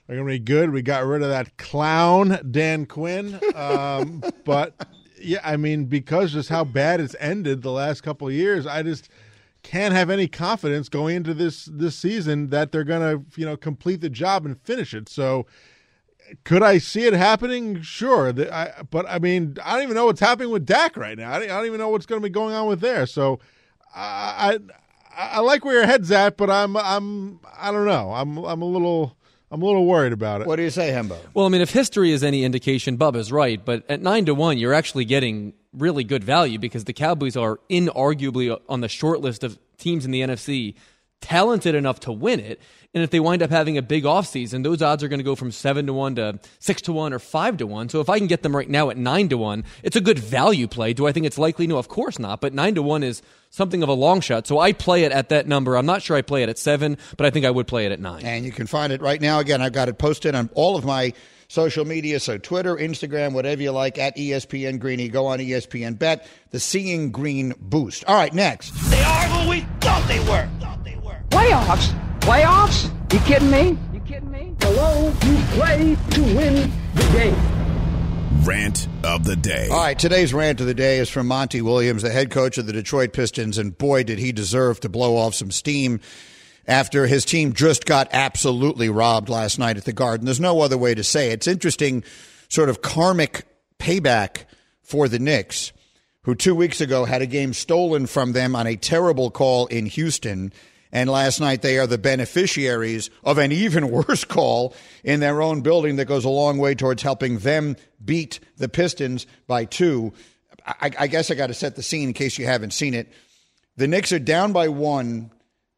they're 0.07 0.15
going 0.15 0.27
to 0.27 0.33
be 0.33 0.39
good. 0.39 0.71
We 0.71 0.81
got 0.81 1.05
rid 1.05 1.21
of 1.21 1.29
that 1.29 1.55
clown 1.57 2.39
Dan 2.49 2.87
Quinn, 2.87 3.39
um, 3.53 4.23
but 4.43 4.73
yeah, 5.21 5.39
I 5.43 5.57
mean, 5.57 5.85
because 5.85 6.33
just 6.33 6.49
how 6.49 6.63
bad 6.63 6.99
it's 6.99 7.15
ended 7.19 7.61
the 7.61 7.69
last 7.69 8.01
couple 8.01 8.27
of 8.27 8.33
years, 8.33 8.65
I 8.65 8.81
just 8.81 9.09
can't 9.61 9.93
have 9.93 10.09
any 10.09 10.27
confidence 10.27 10.89
going 10.89 11.17
into 11.17 11.35
this 11.35 11.65
this 11.65 11.95
season 11.95 12.49
that 12.49 12.71
they're 12.71 12.83
going 12.83 13.01
to, 13.01 13.39
you 13.39 13.45
know, 13.45 13.55
complete 13.55 14.01
the 14.01 14.09
job 14.09 14.47
and 14.47 14.59
finish 14.61 14.95
it. 14.95 15.07
So 15.07 15.45
could 16.43 16.63
I 16.63 16.77
see 16.77 17.05
it 17.05 17.13
happening? 17.13 17.81
Sure, 17.81 18.31
The- 18.31 18.53
I, 18.53 18.83
but 18.89 19.05
I 19.07 19.19
mean, 19.19 19.57
I 19.63 19.73
don't 19.73 19.83
even 19.83 19.95
know 19.95 20.05
what's 20.05 20.19
happening 20.19 20.49
with 20.51 20.65
Dak 20.65 20.97
right 20.97 21.17
now. 21.17 21.31
I 21.31 21.39
don't, 21.39 21.49
I 21.51 21.57
don't 21.57 21.65
even 21.67 21.79
know 21.79 21.89
what's 21.89 22.05
going 22.05 22.21
to 22.21 22.27
be 22.27 22.31
going 22.31 22.53
on 22.55 22.67
with 22.67 22.79
there. 22.81 23.05
So, 23.05 23.39
I, 23.95 24.57
I 25.15 25.37
I 25.37 25.39
like 25.41 25.63
where 25.63 25.75
your 25.75 25.85
head's 25.85 26.11
at, 26.11 26.37
but 26.37 26.49
I'm 26.49 26.75
I'm 26.75 27.39
I 27.57 27.71
don't 27.71 27.85
know. 27.85 28.11
I'm 28.11 28.37
I'm 28.39 28.61
a 28.61 28.65
little 28.65 29.15
I'm 29.51 29.61
a 29.61 29.65
little 29.65 29.85
worried 29.85 30.13
about 30.13 30.41
it. 30.41 30.47
What 30.47 30.55
do 30.55 30.63
you 30.63 30.71
say, 30.71 30.89
Hembo? 30.91 31.17
Well, 31.35 31.45
I 31.45 31.49
mean, 31.49 31.61
if 31.61 31.71
history 31.71 32.11
is 32.11 32.23
any 32.23 32.43
indication, 32.43 32.97
Bubba's 32.97 33.31
right. 33.31 33.63
But 33.63 33.83
at 33.89 34.01
nine 34.01 34.25
to 34.25 34.33
one, 34.33 34.57
you're 34.57 34.73
actually 34.73 35.05
getting 35.05 35.53
really 35.73 36.03
good 36.03 36.23
value 36.23 36.57
because 36.57 36.85
the 36.85 36.93
Cowboys 36.93 37.37
are 37.37 37.59
inarguably 37.69 38.59
on 38.67 38.81
the 38.81 38.89
short 38.89 39.21
list 39.21 39.43
of 39.43 39.59
teams 39.77 40.05
in 40.05 40.11
the 40.11 40.21
NFC 40.21 40.73
talented 41.23 41.73
enough 41.73 42.01
to 42.01 42.11
win 42.11 42.39
it. 42.39 42.61
And 42.93 43.03
if 43.03 43.09
they 43.09 43.19
wind 43.19 43.41
up 43.41 43.49
having 43.49 43.77
a 43.77 43.81
big 43.81 44.03
offseason, 44.03 44.63
those 44.63 44.81
odds 44.83 45.03
are 45.03 45.07
going 45.07 45.19
to 45.19 45.23
go 45.23 45.35
from 45.35 45.51
seven 45.51 45.87
to 45.87 45.93
one 45.93 46.15
to 46.15 46.39
six 46.59 46.81
to 46.83 46.93
one 46.93 47.11
or 47.11 47.17
five 47.17 47.57
to 47.57 47.65
one. 47.65 47.89
So 47.89 48.01
if 48.01 48.09
I 48.09 48.19
can 48.19 48.27
get 48.27 48.43
them 48.43 48.55
right 48.55 48.69
now 48.69 48.91
at 48.91 48.97
nine 48.97 49.29
to 49.29 49.37
one, 49.37 49.63
it's 49.81 49.95
a 49.95 50.01
good 50.01 50.19
value 50.19 50.67
play. 50.67 50.93
Do 50.93 51.07
I 51.07 51.11
think 51.11 51.25
it's 51.25 51.39
likely? 51.39 51.65
No, 51.65 51.77
of 51.77 51.87
course 51.87 52.19
not. 52.19 52.39
But 52.39 52.53
nine 52.53 52.75
to 52.75 52.83
one 52.83 53.01
is 53.01 53.23
something 53.49 53.81
of 53.81 53.89
a 53.89 53.93
long 53.93 54.21
shot. 54.21 54.45
So 54.45 54.59
I 54.59 54.73
play 54.73 55.05
it 55.05 55.11
at 55.11 55.29
that 55.29 55.47
number. 55.47 55.75
I'm 55.75 55.87
not 55.87 56.03
sure 56.03 56.15
I 56.15 56.21
play 56.21 56.43
it 56.43 56.49
at 56.49 56.59
seven, 56.59 56.97
but 57.17 57.25
I 57.25 57.31
think 57.31 57.45
I 57.45 57.51
would 57.51 57.65
play 57.65 57.87
it 57.87 57.91
at 57.91 57.99
nine. 57.99 58.25
And 58.25 58.45
you 58.45 58.51
can 58.51 58.67
find 58.67 58.93
it 58.93 59.01
right 59.01 59.19
now. 59.19 59.39
Again, 59.39 59.61
I've 59.61 59.73
got 59.73 59.89
it 59.89 59.97
posted 59.97 60.35
on 60.35 60.51
all 60.53 60.75
of 60.75 60.85
my 60.85 61.13
social 61.47 61.85
media. 61.85 62.19
So 62.19 62.37
Twitter, 62.37 62.75
Instagram, 62.75 63.33
whatever 63.33 63.61
you 63.61 63.71
like, 63.71 63.97
at 63.97 64.17
ESPN 64.17 64.79
Greeny. 64.79 65.07
Go 65.07 65.25
on 65.27 65.39
ESPN 65.39 65.97
Bet, 65.97 66.27
the 66.51 66.59
Seeing 66.59 67.11
Green 67.11 67.53
Boost. 67.59 68.05
All 68.05 68.15
right, 68.15 68.33
next. 68.33 68.71
They 68.91 69.01
are 69.01 69.25
who 69.25 69.49
we 69.49 69.61
thought 69.81 70.07
they 70.07 70.19
were. 70.19 70.47
Thought 70.59 70.83
they 70.83 70.95
were. 70.97 71.02
Playoffs? 71.33 72.19
Playoffs? 72.19 73.11
You 73.11 73.19
kidding 73.21 73.49
me? 73.49 73.75
You 73.91 73.99
kidding 74.01 74.29
me? 74.29 74.55
Hello? 74.61 75.07
You 75.07 75.43
play 75.55 75.97
to 76.11 76.21
win 76.21 76.71
the 76.93 77.09
game. 77.11 78.43
Rant 78.43 78.87
of 79.03 79.25
the 79.25 79.35
day. 79.35 79.67
All 79.69 79.81
right, 79.81 79.97
today's 79.97 80.31
rant 80.31 80.61
of 80.61 80.67
the 80.67 80.75
day 80.75 80.99
is 80.99 81.09
from 81.09 81.25
Monty 81.25 81.63
Williams, 81.63 82.03
the 82.03 82.11
head 82.11 82.29
coach 82.29 82.59
of 82.59 82.67
the 82.67 82.71
Detroit 82.71 83.13
Pistons, 83.13 83.57
and 83.57 83.75
boy, 83.75 84.03
did 84.03 84.19
he 84.19 84.31
deserve 84.31 84.79
to 84.81 84.89
blow 84.89 85.17
off 85.17 85.33
some 85.33 85.49
steam 85.49 86.01
after 86.67 87.07
his 87.07 87.25
team 87.25 87.53
just 87.53 87.87
got 87.87 88.09
absolutely 88.11 88.89
robbed 88.89 89.27
last 89.27 89.57
night 89.57 89.75
at 89.77 89.85
the 89.85 89.91
Garden. 89.91 90.25
There's 90.25 90.39
no 90.39 90.61
other 90.61 90.77
way 90.77 90.93
to 90.93 91.03
say 91.03 91.31
it. 91.31 91.33
It's 91.33 91.47
interesting, 91.47 92.03
sort 92.47 92.69
of 92.69 92.83
karmic 92.83 93.47
payback 93.79 94.43
for 94.83 95.07
the 95.07 95.17
Knicks, 95.17 95.73
who 96.25 96.35
two 96.35 96.53
weeks 96.53 96.79
ago 96.79 97.05
had 97.05 97.23
a 97.23 97.25
game 97.25 97.53
stolen 97.53 98.05
from 98.05 98.33
them 98.33 98.55
on 98.55 98.67
a 98.67 98.75
terrible 98.75 99.31
call 99.31 99.65
in 99.65 99.87
Houston. 99.87 100.53
And 100.93 101.09
last 101.09 101.39
night 101.39 101.63
they 101.63 101.79
are 101.79 101.87
the 101.87 101.97
beneficiaries 101.97 103.09
of 103.23 103.39
an 103.39 103.51
even 103.51 103.89
worse 104.07 104.23
call 104.23 104.75
in 105.03 105.19
their 105.19 105.41
own 105.41 105.61
building 105.61 105.97
that 105.97 106.05
goes 106.05 106.23
a 106.23 106.29
long 106.29 106.59
way 106.59 106.75
towards 106.75 107.01
helping 107.01 107.39
them 107.39 107.75
beat 108.05 108.39
the 108.57 108.69
Pistons 108.69 109.25
by 109.47 109.65
two. 109.65 110.13
I, 110.65 110.91
I 110.97 111.07
guess 111.07 111.31
I 111.31 111.35
got 111.35 111.47
to 111.47 111.55
set 111.55 111.75
the 111.75 111.83
scene 111.83 112.09
in 112.09 112.13
case 112.13 112.37
you 112.37 112.45
haven't 112.45 112.71
seen 112.71 112.93
it. 112.93 113.11
The 113.75 113.87
Knicks 113.87 114.11
are 114.11 114.19
down 114.19 114.53
by 114.53 114.67
one, 114.67 115.31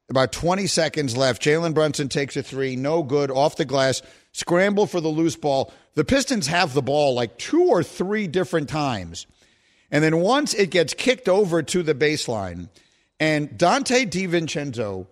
about 0.09 0.33
20 0.33 0.67
seconds 0.67 1.15
left. 1.15 1.41
Jalen 1.41 1.73
Brunson 1.73 2.09
takes 2.09 2.35
a 2.35 2.43
three, 2.43 2.75
no 2.75 3.01
good, 3.01 3.31
off 3.31 3.55
the 3.55 3.63
glass, 3.63 4.01
scramble 4.33 4.85
for 4.85 4.99
the 4.99 5.07
loose 5.07 5.37
ball. 5.37 5.73
The 5.93 6.03
Pistons 6.03 6.47
have 6.47 6.73
the 6.73 6.81
ball 6.81 7.15
like 7.15 7.37
two 7.37 7.63
or 7.63 7.83
three 7.83 8.27
different 8.27 8.67
times. 8.67 9.27
And 9.89 10.03
then 10.03 10.17
once 10.17 10.53
it 10.53 10.71
gets 10.71 10.93
kicked 10.93 11.29
over 11.29 11.63
to 11.63 11.83
the 11.83 11.95
baseline, 11.95 12.67
and 13.19 13.49
Donte 13.51 14.09
DiVincenzo, 14.09 15.07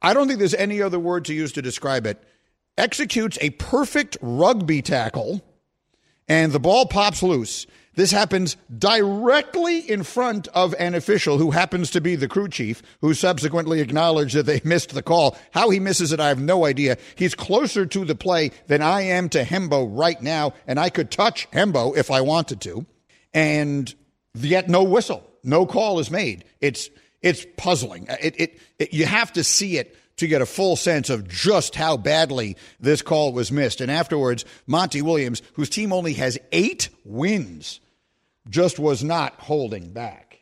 I 0.00 0.14
don't 0.14 0.26
think 0.26 0.38
there's 0.38 0.54
any 0.54 0.82
other 0.82 0.98
word 0.98 1.24
to 1.26 1.34
use 1.34 1.52
to 1.52 1.62
describe 1.62 2.06
it, 2.06 2.22
executes 2.76 3.38
a 3.40 3.50
perfect 3.50 4.16
rugby 4.20 4.82
tackle, 4.82 5.42
and 6.28 6.52
the 6.52 6.60
ball 6.60 6.86
pops 6.86 7.22
loose. 7.22 7.66
This 7.94 8.10
happens 8.10 8.56
directly 8.78 9.78
in 9.78 10.02
front 10.02 10.48
of 10.48 10.74
an 10.78 10.94
official 10.94 11.36
who 11.36 11.50
happens 11.50 11.90
to 11.90 12.00
be 12.00 12.16
the 12.16 12.28
crew 12.28 12.48
chief, 12.48 12.82
who 13.02 13.12
subsequently 13.12 13.80
acknowledged 13.80 14.34
that 14.34 14.46
they 14.46 14.62
missed 14.64 14.94
the 14.94 15.02
call. 15.02 15.36
How 15.52 15.68
he 15.68 15.78
misses 15.78 16.10
it, 16.10 16.18
I 16.18 16.28
have 16.28 16.40
no 16.40 16.64
idea. 16.64 16.96
He's 17.16 17.34
closer 17.34 17.84
to 17.84 18.04
the 18.04 18.14
play 18.14 18.50
than 18.66 18.80
I 18.80 19.02
am 19.02 19.28
to 19.30 19.44
Hembo 19.44 19.86
right 19.90 20.20
now, 20.22 20.54
and 20.66 20.80
I 20.80 20.88
could 20.88 21.10
touch 21.10 21.50
Hembo 21.50 21.96
if 21.96 22.10
I 22.10 22.22
wanted 22.22 22.62
to. 22.62 22.86
And 23.34 23.94
yet, 24.34 24.70
no 24.70 24.82
whistle, 24.82 25.28
no 25.44 25.66
call 25.66 25.98
is 25.98 26.10
made. 26.10 26.44
It's 26.60 26.88
it's 27.22 27.46
puzzling. 27.56 28.06
It, 28.08 28.34
it, 28.38 28.58
it 28.78 28.92
you 28.92 29.06
have 29.06 29.32
to 29.34 29.44
see 29.44 29.78
it 29.78 29.96
to 30.16 30.26
get 30.26 30.42
a 30.42 30.46
full 30.46 30.76
sense 30.76 31.10
of 31.10 31.26
just 31.26 31.74
how 31.74 31.96
badly 31.96 32.56
this 32.80 33.02
call 33.02 33.32
was 33.32 33.50
missed. 33.50 33.80
And 33.80 33.90
afterwards, 33.90 34.44
Monty 34.66 35.02
Williams, 35.02 35.42
whose 35.54 35.70
team 35.70 35.92
only 35.92 36.12
has 36.14 36.38
eight 36.52 36.90
wins, 37.04 37.80
just 38.48 38.78
was 38.78 39.02
not 39.02 39.34
holding 39.34 39.92
back. 39.92 40.40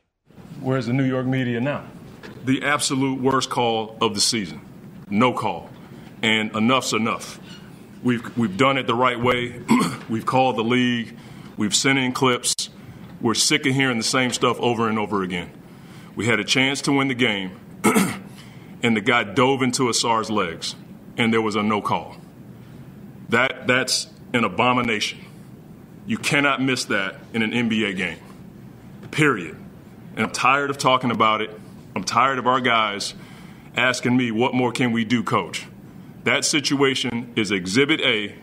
Where's 0.60 0.86
the 0.86 0.92
New 0.92 1.04
York 1.04 1.26
media 1.26 1.60
now? 1.60 1.86
The 2.44 2.64
absolute 2.64 3.20
worst 3.20 3.50
call 3.50 3.96
of 4.00 4.14
the 4.14 4.20
season. 4.20 4.60
No 5.08 5.32
call. 5.32 5.70
And 6.22 6.54
enough's 6.54 6.92
enough. 6.92 7.38
We've, 8.02 8.36
we've 8.36 8.56
done 8.56 8.78
it 8.78 8.86
the 8.86 8.94
right 8.94 9.20
way. 9.20 9.60
we've 10.08 10.26
called 10.26 10.56
the 10.56 10.64
league. 10.64 11.16
We've 11.56 11.74
sent 11.74 11.98
in 11.98 12.12
clips. 12.12 12.70
We're 13.20 13.34
sick 13.34 13.66
of 13.66 13.74
hearing 13.74 13.98
the 13.98 14.04
same 14.04 14.32
stuff 14.32 14.58
over 14.60 14.88
and 14.88 14.98
over 14.98 15.22
again. 15.22 15.50
We 16.16 16.26
had 16.26 16.40
a 16.40 16.44
chance 16.44 16.82
to 16.82 16.92
win 16.92 17.08
the 17.08 17.14
game, 17.14 17.58
and 18.82 18.96
the 18.96 19.00
guy 19.00 19.24
dove 19.24 19.62
into 19.62 19.84
Ausar's 19.84 20.30
legs, 20.30 20.74
and 21.16 21.32
there 21.32 21.42
was 21.42 21.56
a 21.56 21.62
no 21.62 21.80
call. 21.80 22.16
That, 23.28 23.66
that's 23.66 24.08
an 24.32 24.44
abomination. 24.44 25.20
You 26.06 26.18
cannot 26.18 26.60
miss 26.60 26.84
that 26.86 27.16
in 27.32 27.42
an 27.42 27.52
NBA 27.52 27.96
game. 27.96 28.18
Period. 29.10 29.56
And 30.16 30.26
I'm 30.26 30.32
tired 30.32 30.70
of 30.70 30.78
talking 30.78 31.10
about 31.10 31.40
it. 31.40 31.50
I'm 31.94 32.04
tired 32.04 32.38
of 32.38 32.46
our 32.46 32.60
guys 32.60 33.14
asking 33.76 34.16
me, 34.16 34.30
what 34.30 34.54
more 34.54 34.72
can 34.72 34.92
we 34.92 35.04
do, 35.04 35.22
coach? 35.22 35.66
That 36.24 36.44
situation 36.44 37.32
is 37.36 37.50
exhibit 37.50 38.00
A 38.00 38.34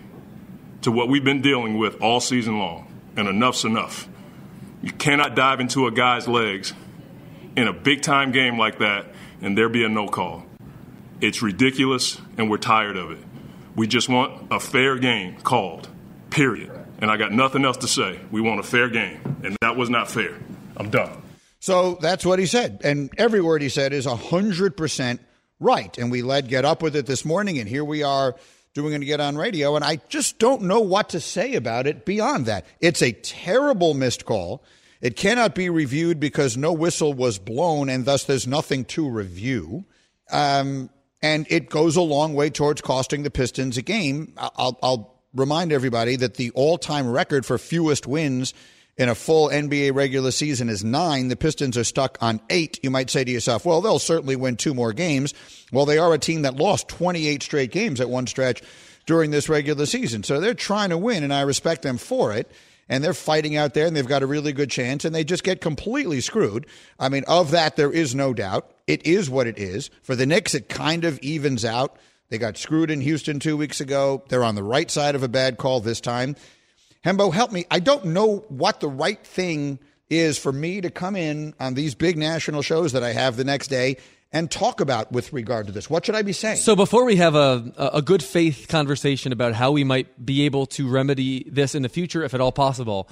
to 0.82 0.92
what 0.92 1.10
we've 1.10 1.24
been 1.24 1.42
dealing 1.42 1.78
with 1.78 2.02
all 2.02 2.20
season 2.20 2.60
long. 2.60 2.88
And 3.16 3.28
enough's 3.28 3.66
enough. 3.66 4.08
You 4.82 4.92
cannot 4.92 5.36
dive 5.36 5.60
into 5.60 5.88
a 5.88 5.92
guy's 5.92 6.28
legs 6.28 6.74
in 7.58 7.68
a 7.68 7.74
big 7.74 8.04
time 8.04 8.32
game 8.32 8.58
like 8.58 8.78
that 8.80 9.08
and 9.42 9.58
there 9.58 9.68
be 9.68 9.84
a 9.84 9.90
no 9.90 10.08
call. 10.08 10.46
It's 11.20 11.42
ridiculous 11.42 12.22
and 12.38 12.50
we're 12.50 12.60
tired 12.60 12.96
of 12.96 13.12
it. 13.12 13.18
We 13.76 13.88
just 13.88 14.08
want 14.08 14.48
a 14.52 14.60
fair 14.60 14.98
game 14.98 15.36
called, 15.42 15.90
period. 16.30 16.72
And 17.00 17.12
I 17.12 17.18
got 17.18 17.32
nothing 17.32 17.66
else 17.66 17.78
to 17.78 17.88
say. 17.88 18.20
We 18.32 18.42
want 18.42 18.60
a 18.60 18.64
fair 18.64 18.90
game. 18.90 19.20
And 19.44 19.58
that 19.62 19.76
was 19.76 19.90
not 19.90 20.10
fair. 20.10 20.38
I'm 20.78 20.90
done. 20.90 21.22
So 21.60 21.98
that's 22.00 22.26
what 22.26 22.40
he 22.40 22.46
said. 22.46 22.82
And 22.84 23.10
every 23.18 23.42
word 23.42 23.62
he 23.62 23.70
said 23.70 23.92
is 23.92 24.06
100% 24.06 25.20
right. 25.60 25.98
And 25.98 26.12
we 26.12 26.22
led 26.22 26.48
Get 26.48 26.66
Up 26.66 26.84
with 26.84 26.96
it 26.96 27.08
this 27.08 27.26
morning, 27.26 27.58
and 27.58 27.68
here 27.68 27.84
we 27.84 28.04
are 28.04 28.36
doing 28.74 28.94
it 28.94 29.02
again 29.02 29.20
on 29.22 29.36
radio. 29.36 29.76
And 29.76 29.84
I 29.84 29.98
just 30.08 30.38
don't 30.38 30.64
know 30.64 30.82
what 30.82 31.10
to 31.10 31.20
say 31.20 31.56
about 31.56 31.88
it 31.88 32.06
beyond 32.06 32.46
that. 32.46 32.66
It's 32.80 33.02
a 33.02 33.12
terrible 33.12 33.96
missed 33.96 34.26
call. 34.26 34.64
It 35.02 35.16
cannot 35.16 35.56
be 35.56 35.70
reviewed 35.70 36.20
because 36.20 36.58
no 36.58 36.74
whistle 36.74 37.14
was 37.14 37.40
blown, 37.40 37.90
and 37.90 38.06
thus 38.06 38.24
there's 38.24 38.48
nothing 38.48 38.86
to 38.86 39.10
review. 39.10 39.86
Um, 40.32 40.90
and 41.22 41.48
it 41.50 41.70
goes 41.70 41.96
a 41.96 42.02
long 42.02 42.34
way 42.34 42.50
towards 42.50 42.82
costing 42.82 43.24
the 43.24 43.32
Pistons 43.32 43.78
a 43.78 43.82
game. 43.82 44.34
I'll, 44.38 44.78
I'll 44.82 45.24
remind 45.34 45.72
everybody 45.72 46.16
that 46.18 46.36
the 46.36 46.52
all 46.52 46.78
time 46.78 47.10
record 47.10 47.46
for 47.46 47.58
fewest 47.58 48.08
wins 48.08 48.54
in 48.98 49.10
a 49.10 49.16
full 49.16 49.50
NBA 49.50 49.94
regular 49.94 50.32
season 50.32 50.70
is 50.70 50.84
nine. 50.84 51.28
The 51.28 51.36
Pistons 51.36 51.78
are 51.78 51.84
stuck 51.84 52.18
on 52.22 52.42
eight. 52.50 52.80
You 52.84 52.90
might 52.90 53.10
say 53.10 53.24
to 53.24 53.32
yourself, 53.32 53.66
well, 53.66 53.82
they'll 53.82 54.00
certainly 54.00 54.36
win 54.36 54.58
two 54.58 54.74
more 54.74 54.94
games. 54.94 55.34
Well, 55.72 55.86
they 55.86 56.00
are 56.00 56.14
a 56.14 56.18
team 56.18 56.42
that 56.42 56.56
lost 56.56 56.88
28 56.88 57.44
straight 57.44 57.72
games 57.72 58.02
at 58.02 58.10
one 58.10 58.26
stretch 58.26 58.64
during 59.06 59.32
this 59.32 59.50
regular 59.50 59.86
season. 59.86 60.24
So 60.24 60.40
they're 60.40 60.56
trying 60.56 60.90
to 60.90 60.98
win, 60.98 61.24
and 61.24 61.34
I 61.34 61.42
respect 61.42 61.84
them 61.84 61.98
for 61.98 62.34
it. 62.34 62.52
And 62.90 63.04
they're 63.04 63.14
fighting 63.14 63.58
out 63.58 63.74
there, 63.74 63.86
and 63.86 63.96
they've 63.96 64.08
got 64.08 64.24
a 64.24 64.28
really 64.28 64.54
good 64.54 64.72
chance, 64.72 65.04
and 65.04 65.14
they 65.14 65.24
just 65.24 65.44
get 65.44 65.60
completely 65.60 66.22
screwed. 66.22 66.68
I 67.00 67.10
mean, 67.10 67.26
of 67.28 67.52
that, 67.52 67.76
there 67.76 67.92
is 67.92 68.16
no 68.16 68.34
doubt. 68.34 68.72
It 68.88 69.06
is 69.06 69.30
what 69.30 69.48
it 69.48 69.60
is. 69.60 69.90
For 70.02 70.16
the 70.16 70.26
Knicks, 70.26 70.56
it 70.56 70.70
kind 70.70 71.04
of 71.04 71.20
evens 71.20 71.66
out. 71.66 71.98
They 72.30 72.38
got 72.38 72.58
screwed 72.58 72.92
in 72.92 73.02
Houston 73.02 73.40
two 73.40 73.58
weeks 73.58 73.82
ago. 73.82 74.24
They're 74.30 74.44
on 74.44 74.56
the 74.56 74.64
right 74.64 74.90
side 74.90 75.16
of 75.16 75.24
a 75.24 75.28
bad 75.28 75.58
call 75.58 75.80
this 75.80 76.02
time. 76.02 76.36
Hembo, 77.06 77.34
help 77.34 77.52
me. 77.52 77.66
I 77.72 77.80
don't 77.80 78.06
know 78.06 78.46
what 78.50 78.80
the 78.80 78.90
right 78.90 79.26
thing 79.26 79.80
is 80.10 80.38
for 80.38 80.52
me 80.52 80.82
to 80.82 80.90
come 80.90 81.16
in 81.16 81.54
on 81.60 81.74
these 81.74 81.96
big 81.96 82.18
national 82.18 82.62
shows 82.62 82.94
that 82.94 83.04
I 83.04 83.12
have 83.14 83.36
the 83.36 83.44
next 83.44 83.68
day 83.68 83.98
and 84.32 84.52
talk 84.52 84.82
about 84.82 85.12
with 85.12 85.32
regard 85.34 85.68
to 85.68 85.72
this. 85.72 85.90
What 85.90 86.06
should 86.06 86.16
I 86.16 86.22
be 86.22 86.34
saying? 86.34 86.58
So 86.58 86.76
before 86.76 87.06
we 87.06 87.16
have 87.18 87.36
a 87.36 87.74
a 87.78 88.02
good 88.02 88.24
faith 88.24 88.68
conversation 88.68 89.32
about 89.32 89.54
how 89.54 89.72
we 89.72 89.84
might 89.84 90.26
be 90.26 90.46
able 90.46 90.66
to 90.68 90.90
remedy 90.90 91.46
this 91.50 91.76
in 91.76 91.82
the 91.84 91.90
future, 91.90 92.24
if 92.24 92.34
at 92.34 92.42
all 92.42 92.52
possible, 92.52 93.10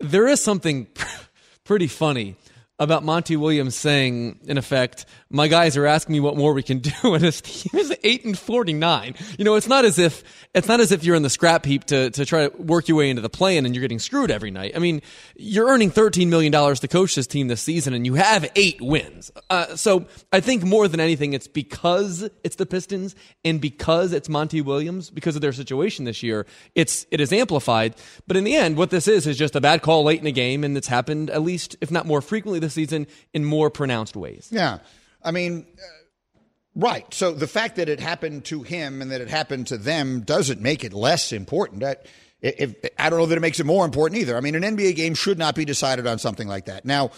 there 0.00 0.26
is 0.26 0.42
something 0.42 0.86
pretty 1.64 1.86
funny 1.86 2.36
about 2.78 3.04
Monty 3.04 3.36
Williams 3.36 3.74
saying, 3.74 4.38
in 4.44 4.56
effect, 4.56 5.04
my 5.30 5.48
guys 5.48 5.76
are 5.76 5.86
asking 5.86 6.14
me 6.14 6.20
what 6.20 6.36
more 6.36 6.52
we 6.52 6.62
can 6.62 6.78
do, 7.02 7.14
and 7.14 7.22
his 7.22 7.40
team 7.40 7.78
is 7.78 7.94
eight 8.02 8.24
and 8.24 8.38
forty 8.38 8.72
nine. 8.72 9.14
You 9.38 9.44
know, 9.44 9.56
it's 9.56 9.68
not 9.68 9.84
as 9.84 9.98
if 9.98 10.24
it's 10.54 10.68
not 10.68 10.80
as 10.80 10.92
if 10.92 11.04
you're 11.04 11.16
in 11.16 11.22
the 11.22 11.30
scrap 11.30 11.64
heap 11.64 11.84
to 11.84 12.10
to 12.10 12.24
try 12.24 12.48
to 12.48 12.62
work 12.62 12.88
your 12.88 12.96
way 12.98 13.10
into 13.10 13.22
the 13.22 13.28
play-in 13.28 13.66
and 13.66 13.74
you're 13.74 13.82
getting 13.82 13.98
screwed 13.98 14.30
every 14.30 14.50
night. 14.50 14.72
I 14.74 14.78
mean, 14.78 15.02
you're 15.36 15.68
earning 15.68 15.90
thirteen 15.90 16.30
million 16.30 16.52
dollars 16.52 16.80
to 16.80 16.88
coach 16.88 17.14
this 17.14 17.26
team 17.26 17.48
this 17.48 17.60
season, 17.60 17.92
and 17.92 18.06
you 18.06 18.14
have 18.14 18.48
eight 18.56 18.80
wins. 18.80 19.30
Uh, 19.50 19.76
so 19.76 20.06
I 20.32 20.40
think 20.40 20.64
more 20.64 20.88
than 20.88 21.00
anything, 21.00 21.32
it's 21.32 21.48
because 21.48 22.28
it's 22.42 22.56
the 22.56 22.66
Pistons 22.66 23.14
and 23.44 23.60
because 23.60 24.12
it's 24.12 24.28
Monty 24.28 24.60
Williams 24.60 25.10
because 25.10 25.36
of 25.36 25.42
their 25.42 25.52
situation 25.52 26.04
this 26.04 26.22
year. 26.22 26.46
It's 26.74 27.06
it 27.10 27.20
is 27.20 27.32
amplified, 27.32 27.96
but 28.26 28.36
in 28.36 28.44
the 28.44 28.54
end, 28.54 28.76
what 28.76 28.90
this 28.90 29.06
is 29.06 29.26
is 29.26 29.36
just 29.36 29.56
a 29.56 29.60
bad 29.60 29.82
call 29.82 30.04
late 30.04 30.20
in 30.20 30.26
a 30.26 30.32
game, 30.32 30.64
and 30.64 30.76
it's 30.76 30.88
happened 30.88 31.30
at 31.30 31.42
least, 31.42 31.76
if 31.80 31.90
not 31.90 32.06
more 32.06 32.22
frequently 32.22 32.58
this 32.60 32.74
season, 32.74 33.06
in 33.34 33.44
more 33.44 33.70
pronounced 33.70 34.16
ways. 34.16 34.48
Yeah. 34.50 34.78
I 35.22 35.30
mean, 35.30 35.66
uh, 35.76 36.40
right. 36.74 37.12
So 37.12 37.32
the 37.32 37.46
fact 37.46 37.76
that 37.76 37.88
it 37.88 38.00
happened 38.00 38.44
to 38.46 38.62
him 38.62 39.02
and 39.02 39.10
that 39.10 39.20
it 39.20 39.28
happened 39.28 39.68
to 39.68 39.78
them 39.78 40.20
doesn't 40.20 40.60
make 40.60 40.84
it 40.84 40.92
less 40.92 41.32
important. 41.32 41.80
That 41.80 42.06
if, 42.40 42.74
I 42.98 43.10
don't 43.10 43.18
know 43.18 43.26
that 43.26 43.36
it 43.36 43.40
makes 43.40 43.60
it 43.60 43.66
more 43.66 43.84
important 43.84 44.20
either. 44.20 44.36
I 44.36 44.40
mean, 44.40 44.54
an 44.54 44.62
NBA 44.62 44.96
game 44.96 45.14
should 45.14 45.38
not 45.38 45.54
be 45.54 45.64
decided 45.64 46.06
on 46.06 46.18
something 46.18 46.46
like 46.46 46.66
that. 46.66 46.84
Now, 46.84 47.10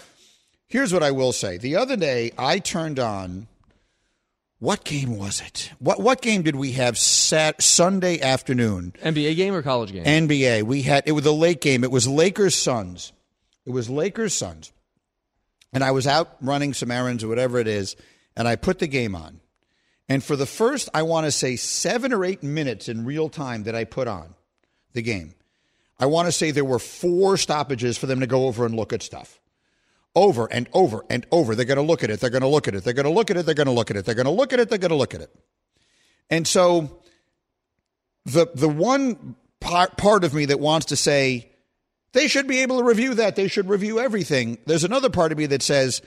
here's 0.67 0.93
what 0.93 1.03
I 1.03 1.11
will 1.11 1.31
say. 1.31 1.57
The 1.57 1.75
other 1.75 1.95
day, 1.95 2.31
I 2.37 2.59
turned 2.59 2.99
on. 2.99 3.47
What 4.59 4.83
game 4.83 5.17
was 5.17 5.41
it? 5.41 5.71
What 5.79 5.99
what 6.01 6.21
game 6.21 6.43
did 6.43 6.55
we 6.55 6.73
have 6.73 6.95
sat 6.95 7.63
Sunday 7.63 8.21
afternoon? 8.21 8.93
NBA 9.01 9.35
game 9.35 9.55
or 9.55 9.63
college 9.63 9.91
game? 9.91 10.03
NBA. 10.03 10.61
We 10.63 10.83
had 10.83 11.01
it 11.07 11.13
was 11.13 11.25
a 11.25 11.31
late 11.31 11.61
game. 11.61 11.83
It 11.83 11.89
was 11.89 12.07
Lakers 12.07 12.53
Suns. 12.53 13.11
It 13.65 13.71
was 13.71 13.89
Lakers 13.89 14.35
Suns. 14.35 14.71
And 15.73 15.83
I 15.83 15.91
was 15.91 16.07
out 16.07 16.35
running 16.41 16.73
some 16.73 16.91
errands 16.91 17.23
or 17.23 17.27
whatever 17.27 17.59
it 17.59 17.67
is, 17.67 17.95
and 18.35 18.47
I 18.47 18.55
put 18.55 18.79
the 18.79 18.87
game 18.87 19.15
on. 19.15 19.39
And 20.09 20.23
for 20.23 20.35
the 20.35 20.45
first, 20.45 20.89
I 20.93 21.03
want 21.03 21.25
to 21.25 21.31
say 21.31 21.55
seven 21.55 22.11
or 22.11 22.25
eight 22.25 22.43
minutes 22.43 22.89
in 22.89 23.05
real 23.05 23.29
time 23.29 23.63
that 23.63 23.75
I 23.75 23.85
put 23.85 24.07
on 24.07 24.35
the 24.93 25.01
game, 25.01 25.33
I 25.99 26.07
want 26.07 26.27
to 26.27 26.31
say 26.31 26.51
there 26.51 26.65
were 26.65 26.79
four 26.79 27.37
stoppages 27.37 27.97
for 27.97 28.07
them 28.07 28.19
to 28.19 28.27
go 28.27 28.47
over 28.47 28.65
and 28.65 28.75
look 28.75 28.91
at 28.91 29.03
stuff. 29.03 29.39
Over 30.13 30.47
and 30.51 30.67
over 30.73 31.05
and 31.09 31.25
over. 31.31 31.55
They're 31.55 31.63
going 31.63 31.77
to 31.77 31.81
look 31.83 32.03
at 32.03 32.09
it. 32.09 32.19
They're 32.19 32.29
going 32.29 32.41
to 32.41 32.49
look 32.49 32.67
at 32.67 32.75
it. 32.75 32.83
They're 32.83 32.93
going 32.93 33.05
to 33.05 33.11
look 33.11 33.31
at 33.31 33.37
it. 33.37 33.45
They're 33.45 33.55
going 33.55 33.67
to 33.67 33.71
look 33.71 33.89
at 33.89 33.95
it. 33.95 34.05
They're 34.05 34.15
going 34.15 34.25
to 34.25 34.31
look 34.31 34.51
at 34.51 34.59
it. 34.59 34.69
They're 34.69 34.77
going 34.77 34.89
to 34.89 34.95
look 34.95 35.13
at 35.13 35.21
it. 35.21 35.33
And 36.29 36.45
so 36.45 37.01
the 38.25 38.47
the 38.53 38.67
one 38.67 39.35
part, 39.59 39.95
part 39.97 40.23
of 40.23 40.33
me 40.33 40.45
that 40.45 40.59
wants 40.59 40.87
to 40.87 40.95
say 40.95 41.50
they 42.13 42.27
should 42.27 42.47
be 42.47 42.59
able 42.59 42.79
to 42.79 42.83
review 42.83 43.13
that. 43.15 43.35
They 43.35 43.47
should 43.47 43.69
review 43.69 43.99
everything. 43.99 44.57
There's 44.65 44.83
another 44.83 45.09
part 45.09 45.31
of 45.31 45.37
me 45.37 45.45
that 45.47 45.61
says, 45.61 46.01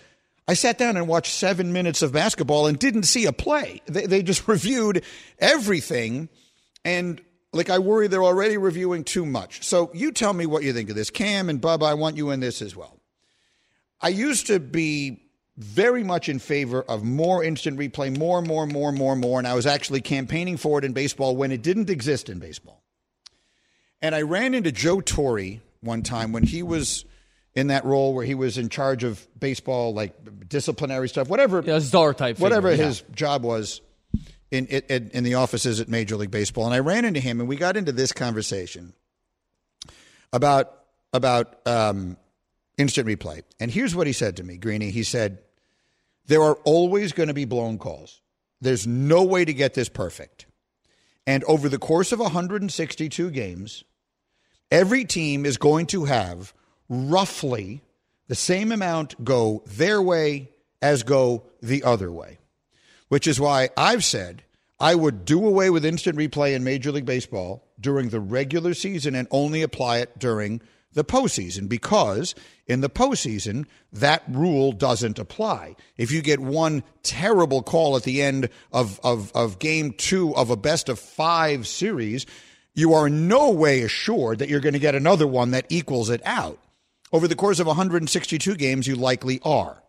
I 0.46 0.54
sat 0.54 0.76
down 0.76 0.96
and 0.96 1.08
watched 1.08 1.32
seven 1.32 1.72
minutes 1.72 2.02
of 2.02 2.12
basketball 2.12 2.66
and 2.66 2.78
didn't 2.78 3.04
see 3.04 3.24
a 3.24 3.32
play. 3.32 3.80
They, 3.86 4.06
they 4.06 4.22
just 4.22 4.46
reviewed 4.48 5.02
everything. 5.38 6.28
And 6.84 7.20
like, 7.52 7.70
I 7.70 7.78
worry 7.78 8.08
they're 8.08 8.22
already 8.22 8.58
reviewing 8.58 9.04
too 9.04 9.24
much. 9.24 9.62
So 9.62 9.90
you 9.94 10.12
tell 10.12 10.32
me 10.32 10.44
what 10.44 10.62
you 10.62 10.72
think 10.72 10.90
of 10.90 10.96
this. 10.96 11.10
Cam 11.10 11.48
and 11.48 11.60
Bubba, 11.60 11.84
I 11.84 11.94
want 11.94 12.16
you 12.16 12.30
in 12.30 12.40
this 12.40 12.60
as 12.60 12.76
well. 12.76 13.00
I 14.00 14.08
used 14.08 14.48
to 14.48 14.60
be 14.60 15.22
very 15.56 16.02
much 16.02 16.28
in 16.28 16.40
favor 16.40 16.82
of 16.82 17.04
more 17.04 17.42
instant 17.44 17.78
replay, 17.78 18.16
more, 18.16 18.42
more, 18.42 18.66
more, 18.66 18.92
more, 18.92 19.16
more. 19.16 19.38
And 19.38 19.48
I 19.48 19.54
was 19.54 19.66
actually 19.66 20.00
campaigning 20.00 20.56
for 20.56 20.78
it 20.78 20.84
in 20.84 20.92
baseball 20.92 21.36
when 21.36 21.52
it 21.52 21.62
didn't 21.62 21.88
exist 21.88 22.28
in 22.28 22.38
baseball. 22.38 22.82
And 24.02 24.14
I 24.14 24.22
ran 24.22 24.52
into 24.52 24.72
Joe 24.72 25.00
Torre 25.00 25.60
one 25.84 26.02
time 26.02 26.32
when 26.32 26.42
he 26.42 26.62
was 26.62 27.04
in 27.54 27.68
that 27.68 27.84
role 27.84 28.14
where 28.14 28.24
he 28.24 28.34
was 28.34 28.58
in 28.58 28.68
charge 28.68 29.04
of 29.04 29.26
baseball, 29.38 29.94
like 29.94 30.48
disciplinary 30.48 31.08
stuff, 31.08 31.28
whatever. 31.28 31.62
Yeah, 31.64 31.78
czar 31.80 32.14
type. 32.14 32.38
Whatever 32.38 32.70
figure, 32.70 32.86
his 32.86 33.02
job 33.12 33.44
was 33.44 33.80
in, 34.50 34.66
in 34.66 35.10
in 35.10 35.24
the 35.24 35.34
offices 35.34 35.80
at 35.80 35.88
Major 35.88 36.16
League 36.16 36.30
Baseball, 36.30 36.66
and 36.66 36.74
I 36.74 36.80
ran 36.80 37.04
into 37.04 37.20
him, 37.20 37.40
and 37.40 37.48
we 37.48 37.56
got 37.56 37.76
into 37.76 37.92
this 37.92 38.12
conversation 38.12 38.92
about 40.32 40.72
about 41.12 41.66
um, 41.66 42.16
instant 42.76 43.06
replay. 43.06 43.42
And 43.60 43.70
here's 43.70 43.94
what 43.94 44.06
he 44.06 44.12
said 44.12 44.36
to 44.38 44.44
me, 44.44 44.56
Greeny. 44.56 44.90
He 44.90 45.04
said, 45.04 45.38
"There 46.26 46.42
are 46.42 46.56
always 46.64 47.12
going 47.12 47.28
to 47.28 47.34
be 47.34 47.44
blown 47.44 47.78
calls. 47.78 48.20
There's 48.60 48.86
no 48.86 49.22
way 49.22 49.44
to 49.44 49.54
get 49.54 49.74
this 49.74 49.88
perfect." 49.88 50.46
And 51.26 51.42
over 51.44 51.68
the 51.70 51.78
course 51.78 52.12
of 52.12 52.18
162 52.18 53.30
games, 53.30 53.84
every 54.70 55.04
team 55.04 55.46
is 55.46 55.56
going 55.56 55.86
to 55.86 56.04
have 56.04 56.52
roughly 56.88 57.82
the 58.28 58.34
same 58.34 58.72
amount 58.72 59.22
go 59.24 59.62
their 59.66 60.00
way 60.00 60.50
as 60.80 61.02
go 61.02 61.44
the 61.62 61.82
other 61.84 62.10
way, 62.10 62.38
which 63.08 63.26
is 63.26 63.40
why 63.40 63.70
I've 63.76 64.04
said 64.04 64.42
I 64.80 64.94
would 64.94 65.24
do 65.24 65.46
away 65.46 65.70
with 65.70 65.84
instant 65.84 66.18
replay 66.18 66.54
in 66.54 66.64
Major 66.64 66.92
League 66.92 67.06
Baseball 67.06 67.66
during 67.80 68.08
the 68.08 68.20
regular 68.20 68.74
season 68.74 69.14
and 69.14 69.28
only 69.30 69.62
apply 69.62 69.98
it 69.98 70.18
during 70.18 70.60
the 70.92 71.04
postseason 71.04 71.68
because 71.68 72.34
in 72.66 72.80
the 72.80 72.88
postseason, 72.88 73.66
that 73.92 74.22
rule 74.28 74.72
doesn't 74.72 75.18
apply. 75.18 75.76
If 75.96 76.10
you 76.10 76.22
get 76.22 76.40
one 76.40 76.82
terrible 77.02 77.62
call 77.62 77.96
at 77.96 78.04
the 78.04 78.22
end 78.22 78.48
of, 78.72 79.00
of, 79.04 79.30
of 79.34 79.58
game 79.58 79.92
two 79.92 80.34
of 80.34 80.50
a 80.50 80.56
best 80.56 80.88
of 80.88 80.98
five 80.98 81.66
series, 81.66 82.26
you 82.74 82.94
are 82.94 83.06
in 83.06 83.28
no 83.28 83.50
way 83.50 83.82
assured 83.82 84.38
that 84.38 84.48
you're 84.48 84.60
going 84.60 84.74
to 84.74 84.78
get 84.78 84.94
another 84.94 85.26
one 85.26 85.52
that 85.52 85.66
equals 85.68 86.10
it 86.10 86.20
out. 86.24 86.58
Over 87.12 87.28
the 87.28 87.36
course 87.36 87.60
of 87.60 87.66
162 87.66 88.56
games, 88.56 88.86
you 88.86 88.96
likely 88.96 89.40
are. 89.44 89.80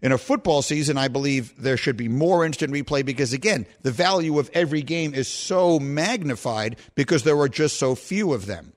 In 0.00 0.12
a 0.12 0.18
football 0.18 0.62
season, 0.62 0.96
I 0.96 1.08
believe 1.08 1.52
there 1.60 1.76
should 1.76 1.96
be 1.96 2.08
more 2.08 2.44
instant 2.44 2.72
replay 2.72 3.04
because, 3.04 3.32
again, 3.32 3.66
the 3.82 3.90
value 3.90 4.38
of 4.38 4.48
every 4.54 4.82
game 4.82 5.12
is 5.12 5.28
so 5.28 5.78
magnified 5.80 6.76
because 6.94 7.24
there 7.24 7.38
are 7.38 7.48
just 7.48 7.78
so 7.78 7.94
few 7.94 8.32
of 8.32 8.46
them. 8.46 8.72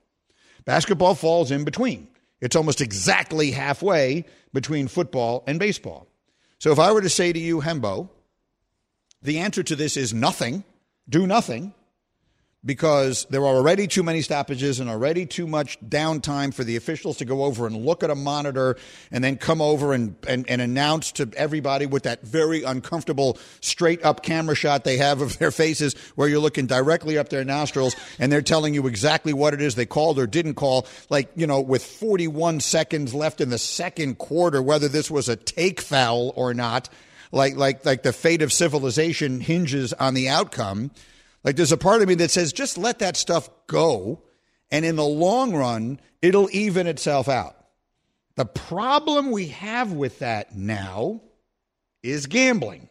Basketball 0.64 1.14
falls 1.14 1.50
in 1.50 1.64
between. 1.64 2.08
It's 2.40 2.56
almost 2.56 2.80
exactly 2.80 3.52
halfway 3.52 4.26
between 4.52 4.88
football 4.88 5.44
and 5.46 5.60
baseball. 5.60 6.08
So 6.58 6.72
if 6.72 6.78
I 6.78 6.92
were 6.92 7.02
to 7.02 7.08
say 7.08 7.32
to 7.32 7.38
you, 7.38 7.60
Hembo, 7.60 8.08
the 9.22 9.38
answer 9.38 9.62
to 9.62 9.76
this 9.76 9.96
is 9.96 10.12
nothing, 10.12 10.64
do 11.08 11.26
nothing, 11.26 11.72
because 12.64 13.26
there 13.28 13.40
are 13.40 13.56
already 13.56 13.88
too 13.88 14.04
many 14.04 14.22
stoppages 14.22 14.78
and 14.78 14.88
already 14.88 15.26
too 15.26 15.48
much 15.48 15.80
downtime 15.80 16.54
for 16.54 16.62
the 16.62 16.76
officials 16.76 17.16
to 17.16 17.24
go 17.24 17.42
over 17.42 17.66
and 17.66 17.84
look 17.84 18.04
at 18.04 18.10
a 18.10 18.14
monitor 18.14 18.76
and 19.10 19.24
then 19.24 19.36
come 19.36 19.60
over 19.60 19.92
and, 19.92 20.14
and, 20.28 20.48
and 20.48 20.62
announce 20.62 21.10
to 21.10 21.28
everybody 21.36 21.86
with 21.86 22.04
that 22.04 22.22
very 22.22 22.62
uncomfortable 22.62 23.36
straight 23.60 24.04
up 24.04 24.22
camera 24.22 24.54
shot 24.54 24.84
they 24.84 24.96
have 24.96 25.20
of 25.20 25.38
their 25.38 25.50
faces 25.50 25.94
where 26.14 26.28
you're 26.28 26.38
looking 26.38 26.66
directly 26.66 27.18
up 27.18 27.30
their 27.30 27.44
nostrils 27.44 27.96
and 28.20 28.30
they're 28.30 28.40
telling 28.40 28.74
you 28.74 28.86
exactly 28.86 29.32
what 29.32 29.54
it 29.54 29.60
is 29.60 29.74
they 29.74 29.86
called 29.86 30.16
or 30.18 30.26
didn't 30.28 30.54
call. 30.54 30.86
Like, 31.10 31.32
you 31.34 31.48
know, 31.48 31.60
with 31.60 31.84
41 31.84 32.60
seconds 32.60 33.12
left 33.12 33.40
in 33.40 33.50
the 33.50 33.58
second 33.58 34.18
quarter, 34.18 34.62
whether 34.62 34.86
this 34.86 35.10
was 35.10 35.28
a 35.28 35.34
take 35.34 35.80
foul 35.80 36.32
or 36.36 36.54
not, 36.54 36.88
like, 37.32 37.56
like, 37.56 37.84
like 37.84 38.04
the 38.04 38.12
fate 38.12 38.42
of 38.42 38.52
civilization 38.52 39.40
hinges 39.40 39.92
on 39.94 40.14
the 40.14 40.28
outcome. 40.28 40.92
Like 41.44 41.56
there's 41.56 41.72
a 41.72 41.76
part 41.76 42.02
of 42.02 42.08
me 42.08 42.14
that 42.16 42.30
says 42.30 42.52
just 42.52 42.78
let 42.78 43.00
that 43.00 43.16
stuff 43.16 43.50
go. 43.66 44.22
And 44.70 44.84
in 44.84 44.96
the 44.96 45.04
long 45.04 45.54
run, 45.54 46.00
it'll 46.20 46.48
even 46.52 46.86
itself 46.86 47.28
out. 47.28 47.56
The 48.36 48.46
problem 48.46 49.30
we 49.30 49.48
have 49.48 49.92
with 49.92 50.20
that 50.20 50.56
now 50.56 51.20
is 52.02 52.26
gambling 52.26 52.88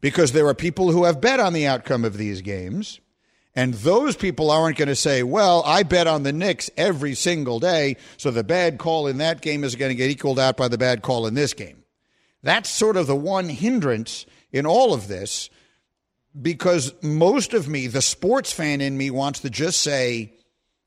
because 0.00 0.32
there 0.32 0.46
are 0.48 0.54
people 0.54 0.92
who 0.92 1.04
have 1.04 1.20
bet 1.20 1.40
on 1.40 1.54
the 1.54 1.66
outcome 1.66 2.04
of 2.04 2.18
these 2.18 2.42
games. 2.42 3.00
And 3.54 3.74
those 3.74 4.16
people 4.16 4.50
aren't 4.50 4.78
going 4.78 4.88
to 4.88 4.96
say, 4.96 5.22
well, 5.22 5.62
I 5.66 5.82
bet 5.82 6.06
on 6.06 6.22
the 6.22 6.32
Knicks 6.32 6.70
every 6.76 7.14
single 7.14 7.60
day, 7.60 7.96
so 8.16 8.30
the 8.30 8.44
bad 8.44 8.78
call 8.78 9.06
in 9.06 9.18
that 9.18 9.42
game 9.42 9.62
is 9.62 9.76
going 9.76 9.90
to 9.90 9.94
get 9.94 10.10
equaled 10.10 10.38
out 10.38 10.56
by 10.56 10.68
the 10.68 10.78
bad 10.78 11.02
call 11.02 11.26
in 11.26 11.34
this 11.34 11.52
game. 11.52 11.84
That's 12.42 12.70
sort 12.70 12.96
of 12.96 13.06
the 13.06 13.16
one 13.16 13.48
hindrance 13.48 14.26
in 14.52 14.66
all 14.66 14.94
of 14.94 15.06
this 15.06 15.50
because 16.40 16.92
most 17.02 17.54
of 17.54 17.68
me, 17.68 17.86
the 17.86 18.02
sports 18.02 18.52
fan 18.52 18.80
in 18.80 18.96
me, 18.96 19.10
wants 19.10 19.40
to 19.40 19.50
just 19.50 19.82
say, 19.82 20.32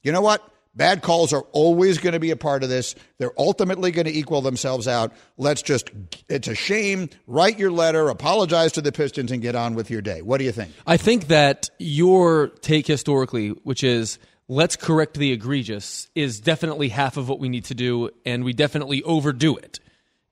you 0.04 0.12
know 0.12 0.22
what? 0.22 0.42
Bad 0.76 1.02
calls 1.02 1.32
are 1.32 1.46
always 1.54 2.00
going 2.00 2.14
to 2.14 2.20
be 2.20 2.32
a 2.32 2.36
part 2.36 2.62
of 2.62 2.70
this. 2.70 2.96
They're 3.18 3.32
ultimately 3.38 3.92
going 3.92 4.06
to 4.06 4.14
equal 4.14 4.42
themselves 4.42 4.90
out. 4.90 5.14
Let's 5.38 5.62
just, 5.62 5.90
it's 6.28 6.50
a 6.50 6.56
shame. 6.56 7.10
Write 7.28 7.58
your 7.58 7.72
letter, 7.72 8.10
apologize 8.10 8.74
to 8.74 8.82
the 8.82 8.92
Pistons, 8.92 9.32
and 9.32 9.42
get 9.42 9.56
on 9.56 9.76
with 9.76 9.90
your 9.90 10.02
day. 10.02 10.22
What 10.22 10.40
do 10.40 10.44
you 10.44 10.52
think? 10.52 10.74
I 10.86 10.98
think 10.98 11.28
that 11.28 11.70
your 11.80 12.48
take 12.48 12.88
historically, 12.88 13.50
which 13.50 13.86
is 13.86 14.20
let's 14.50 14.76
correct 14.76 15.14
the 15.14 15.32
egregious, 15.32 16.10
is 16.14 16.42
definitely 16.42 16.90
half 16.90 17.16
of 17.16 17.30
what 17.30 17.40
we 17.40 17.48
need 17.48 17.66
to 17.66 17.76
do, 17.76 18.10
and 18.26 18.44
we 18.44 18.52
definitely 18.52 19.02
overdo 19.04 19.56
it 19.56 19.80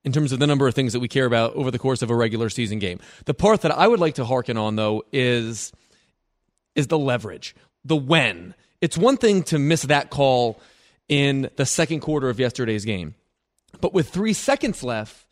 in 0.04 0.12
terms 0.12 0.32
of 0.32 0.40
the 0.40 0.48
number 0.48 0.68
of 0.68 0.74
things 0.74 0.94
that 0.94 1.00
we 1.00 1.08
care 1.08 1.26
about 1.26 1.54
over 1.56 1.72
the 1.72 1.80
course 1.80 2.02
of 2.02 2.10
a 2.10 2.16
regular 2.16 2.50
season 2.50 2.80
game. 2.80 3.00
The 3.26 3.34
part 3.34 3.62
that 3.62 3.72
I 3.72 3.88
would 3.88 4.00
like 4.00 4.16
to 4.16 4.26
hearken 4.26 4.58
on, 4.58 4.76
though, 4.76 5.04
is 5.12 5.72
is 6.76 6.88
the 6.88 6.98
leverage, 6.98 7.56
the 7.86 7.96
when 7.96 8.56
it's 8.82 8.98
one 8.98 9.16
thing 9.16 9.44
to 9.44 9.60
miss 9.60 9.84
that 9.84 10.10
call 10.10 10.60
in 11.08 11.50
the 11.56 11.66
second 11.66 12.02
quarter 12.02 12.30
of 12.30 12.40
yesterday's 12.40 12.84
game. 12.84 13.16
But 13.80 13.94
with 13.94 14.10
three 14.10 14.34
seconds 14.34 14.84
left 14.84 15.26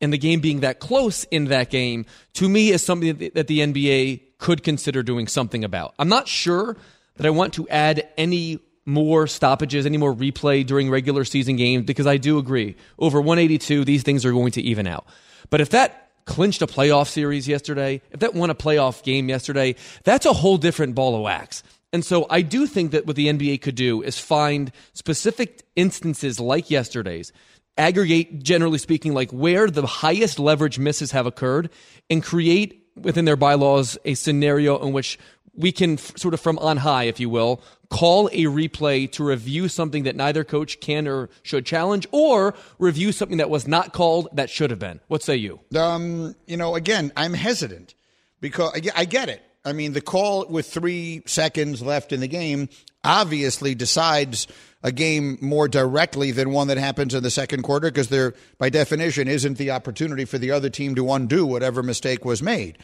and 0.00 0.12
the 0.12 0.18
game 0.18 0.40
being 0.40 0.60
that 0.60 0.78
close 0.78 1.24
in 1.24 1.46
that 1.46 1.70
game, 1.70 2.06
to 2.34 2.48
me 2.48 2.70
is 2.70 2.84
something 2.84 3.30
that 3.34 3.46
the 3.46 3.58
NBA 3.58 4.22
could 4.38 4.62
consider 4.62 5.02
doing 5.02 5.26
something 5.26 5.64
about. 5.64 5.94
I'm 5.98 6.08
not 6.08 6.28
sure 6.28 6.76
that 7.16 7.26
I 7.26 7.30
want 7.30 7.54
to 7.54 7.68
add 7.68 8.08
any 8.16 8.60
more 8.88 9.26
stoppages, 9.26 9.86
any 9.86 9.98
more 9.98 10.14
replay 10.14 10.66
during 10.66 10.90
regular 10.90 11.24
season 11.24 11.56
games 11.56 11.84
because 11.84 12.06
I 12.06 12.16
do 12.16 12.38
agree. 12.38 12.74
Over 12.98 13.20
182, 13.20 13.84
these 13.84 14.02
things 14.02 14.24
are 14.24 14.32
going 14.32 14.52
to 14.52 14.62
even 14.62 14.86
out. 14.86 15.06
But 15.50 15.60
if 15.60 15.70
that 15.70 16.10
clinched 16.24 16.62
a 16.62 16.66
playoff 16.66 17.08
series 17.08 17.46
yesterday, 17.46 18.00
if 18.10 18.20
that 18.20 18.34
won 18.34 18.50
a 18.50 18.54
playoff 18.54 19.02
game 19.02 19.28
yesterday, 19.28 19.76
that's 20.04 20.26
a 20.26 20.32
whole 20.32 20.56
different 20.56 20.94
ball 20.94 21.14
of 21.14 21.22
wax. 21.22 21.62
And 21.92 22.04
so 22.04 22.26
I 22.28 22.42
do 22.42 22.66
think 22.66 22.92
that 22.92 23.06
what 23.06 23.16
the 23.16 23.28
NBA 23.28 23.62
could 23.62 23.74
do 23.74 24.02
is 24.02 24.18
find 24.18 24.72
specific 24.94 25.62
instances 25.76 26.40
like 26.40 26.70
yesterday's, 26.70 27.32
aggregate, 27.76 28.42
generally 28.42 28.78
speaking, 28.78 29.14
like 29.14 29.30
where 29.30 29.70
the 29.70 29.86
highest 29.86 30.38
leverage 30.38 30.78
misses 30.78 31.12
have 31.12 31.26
occurred, 31.26 31.70
and 32.10 32.22
create 32.22 32.86
within 32.96 33.24
their 33.24 33.36
bylaws 33.36 33.96
a 34.04 34.14
scenario 34.14 34.78
in 34.84 34.92
which 34.92 35.18
we 35.58 35.72
can 35.72 35.98
sort 35.98 36.34
of 36.34 36.40
from 36.40 36.58
on 36.58 36.78
high, 36.78 37.04
if 37.04 37.18
you 37.18 37.28
will, 37.28 37.60
call 37.90 38.28
a 38.28 38.44
replay 38.44 39.10
to 39.12 39.24
review 39.24 39.68
something 39.68 40.04
that 40.04 40.14
neither 40.14 40.44
coach 40.44 40.80
can 40.80 41.08
or 41.08 41.28
should 41.42 41.66
challenge, 41.66 42.06
or 42.12 42.54
review 42.78 43.12
something 43.12 43.38
that 43.38 43.50
was 43.50 43.66
not 43.66 43.92
called 43.92 44.28
that 44.32 44.48
should 44.48 44.70
have 44.70 44.78
been. 44.78 45.00
What 45.08 45.22
say 45.22 45.36
you? 45.36 45.60
Um, 45.76 46.34
you 46.46 46.56
know, 46.56 46.76
again, 46.76 47.12
I'm 47.16 47.34
hesitant 47.34 47.94
because 48.40 48.80
I 48.94 49.04
get 49.04 49.28
it. 49.28 49.42
I 49.64 49.72
mean, 49.72 49.92
the 49.92 50.00
call 50.00 50.46
with 50.46 50.66
three 50.66 51.22
seconds 51.26 51.82
left 51.82 52.12
in 52.12 52.20
the 52.20 52.28
game 52.28 52.68
obviously 53.04 53.74
decides 53.74 54.46
a 54.82 54.92
game 54.92 55.38
more 55.40 55.68
directly 55.68 56.30
than 56.30 56.52
one 56.52 56.68
that 56.68 56.78
happens 56.78 57.14
in 57.14 57.22
the 57.22 57.30
second 57.30 57.62
quarter 57.62 57.90
because 57.90 58.08
there, 58.08 58.34
by 58.58 58.70
definition, 58.70 59.26
isn't 59.26 59.58
the 59.58 59.72
opportunity 59.72 60.24
for 60.24 60.38
the 60.38 60.52
other 60.52 60.70
team 60.70 60.94
to 60.94 61.10
undo 61.12 61.44
whatever 61.44 61.82
mistake 61.82 62.24
was 62.24 62.42
made. 62.42 62.78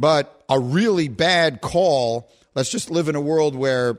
But 0.00 0.42
a 0.48 0.58
really 0.58 1.08
bad 1.08 1.60
call, 1.60 2.30
let's 2.54 2.70
just 2.70 2.90
live 2.90 3.10
in 3.10 3.16
a 3.16 3.20
world 3.20 3.54
where 3.54 3.98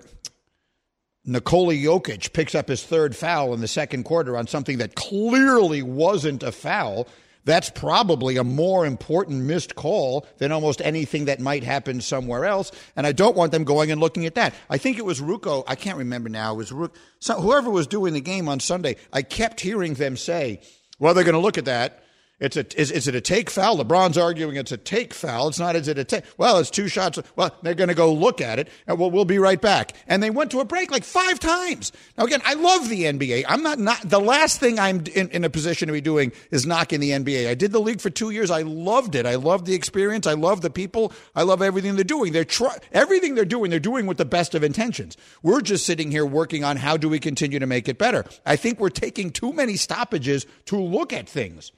Nikola 1.25 1.75
Jokic 1.75 2.33
picks 2.33 2.55
up 2.55 2.67
his 2.67 2.83
third 2.83 3.15
foul 3.15 3.53
in 3.53 3.61
the 3.61 3.67
second 3.67 4.03
quarter 4.03 4.35
on 4.35 4.47
something 4.47 4.79
that 4.79 4.95
clearly 4.95 5.83
wasn't 5.83 6.41
a 6.41 6.51
foul 6.51 7.07
that's 7.43 7.69
probably 7.69 8.37
a 8.37 8.43
more 8.43 8.85
important 8.85 9.43
missed 9.43 9.75
call 9.75 10.27
than 10.37 10.51
almost 10.51 10.81
anything 10.81 11.25
that 11.25 11.39
might 11.39 11.63
happen 11.63 12.01
somewhere 12.01 12.45
else. 12.45 12.71
And 12.95 13.07
I 13.07 13.11
don't 13.11 13.35
want 13.35 13.51
them 13.51 13.63
going 13.63 13.91
and 13.91 13.99
looking 13.99 14.25
at 14.25 14.35
that. 14.35 14.53
I 14.69 14.77
think 14.77 14.97
it 14.97 15.05
was 15.05 15.21
Ruocco. 15.21 15.63
I 15.67 15.75
can't 15.75 15.97
remember 15.97 16.29
now. 16.29 16.53
It 16.53 16.57
was 16.57 16.73
so 17.19 17.41
whoever 17.41 17.69
was 17.69 17.87
doing 17.87 18.13
the 18.13 18.21
game 18.21 18.47
on 18.47 18.59
Sunday. 18.59 18.97
I 19.11 19.23
kept 19.23 19.59
hearing 19.59 19.95
them 19.95 20.17
say, 20.17 20.61
well, 20.99 21.13
they're 21.13 21.23
going 21.23 21.33
to 21.33 21.41
look 21.41 21.57
at 21.57 21.65
that. 21.65 22.00
It's 22.41 22.57
a 22.57 22.65
is, 22.79 22.89
is 22.89 23.07
it 23.07 23.13
a 23.13 23.21
take 23.21 23.51
foul? 23.51 23.77
LeBron's 23.77 24.17
arguing 24.17 24.55
it's 24.55 24.71
a 24.71 24.77
take 24.77 25.13
foul. 25.13 25.47
It's 25.47 25.59
not. 25.59 25.75
Is 25.75 25.87
it 25.87 25.99
a 25.99 26.03
take? 26.03 26.23
Well, 26.37 26.57
it's 26.57 26.71
two 26.71 26.87
shots. 26.87 27.19
Well, 27.35 27.55
they're 27.61 27.75
going 27.75 27.89
to 27.89 27.95
go 27.95 28.11
look 28.11 28.41
at 28.41 28.57
it, 28.57 28.67
and 28.87 28.97
we'll, 28.97 29.11
we'll 29.11 29.25
be 29.25 29.37
right 29.37 29.61
back. 29.61 29.93
And 30.07 30.23
they 30.23 30.31
went 30.31 30.49
to 30.51 30.59
a 30.59 30.65
break 30.65 30.89
like 30.89 31.03
five 31.03 31.39
times. 31.39 31.91
Now, 32.17 32.25
again, 32.25 32.41
I 32.43 32.55
love 32.55 32.89
the 32.89 33.03
NBA. 33.03 33.45
I'm 33.47 33.61
not 33.61 33.77
not 33.77 34.01
the 34.09 34.19
last 34.19 34.59
thing 34.59 34.79
I'm 34.79 35.03
in, 35.13 35.29
in 35.29 35.43
a 35.43 35.51
position 35.51 35.85
to 35.87 35.93
be 35.93 36.01
doing 36.01 36.31
is 36.49 36.65
knocking 36.65 36.99
the 36.99 37.11
NBA. 37.11 37.47
I 37.47 37.53
did 37.53 37.71
the 37.71 37.79
league 37.79 38.01
for 38.01 38.09
two 38.09 38.31
years. 38.31 38.49
I 38.49 38.63
loved 38.63 39.13
it. 39.13 39.27
I 39.27 39.35
loved 39.35 39.67
the 39.67 39.75
experience. 39.75 40.25
I 40.25 40.33
love 40.33 40.61
the 40.61 40.71
people. 40.71 41.13
I 41.35 41.43
love 41.43 41.61
everything 41.61 41.93
they're 41.93 42.03
doing. 42.03 42.33
They're 42.33 42.43
try, 42.43 42.75
everything 42.91 43.35
they're 43.35 43.45
doing. 43.45 43.69
They're 43.69 43.79
doing 43.79 44.07
with 44.07 44.17
the 44.17 44.25
best 44.25 44.55
of 44.55 44.63
intentions. 44.63 45.15
We're 45.43 45.61
just 45.61 45.85
sitting 45.85 46.09
here 46.09 46.25
working 46.25 46.63
on 46.63 46.77
how 46.77 46.97
do 46.97 47.07
we 47.07 47.19
continue 47.19 47.59
to 47.59 47.67
make 47.67 47.87
it 47.87 47.99
better. 47.99 48.25
I 48.47 48.55
think 48.55 48.79
we're 48.79 48.89
taking 48.89 49.29
too 49.29 49.53
many 49.53 49.75
stoppages 49.75 50.47
to 50.65 50.79
look 50.79 51.13
at 51.13 51.29
things 51.29 51.71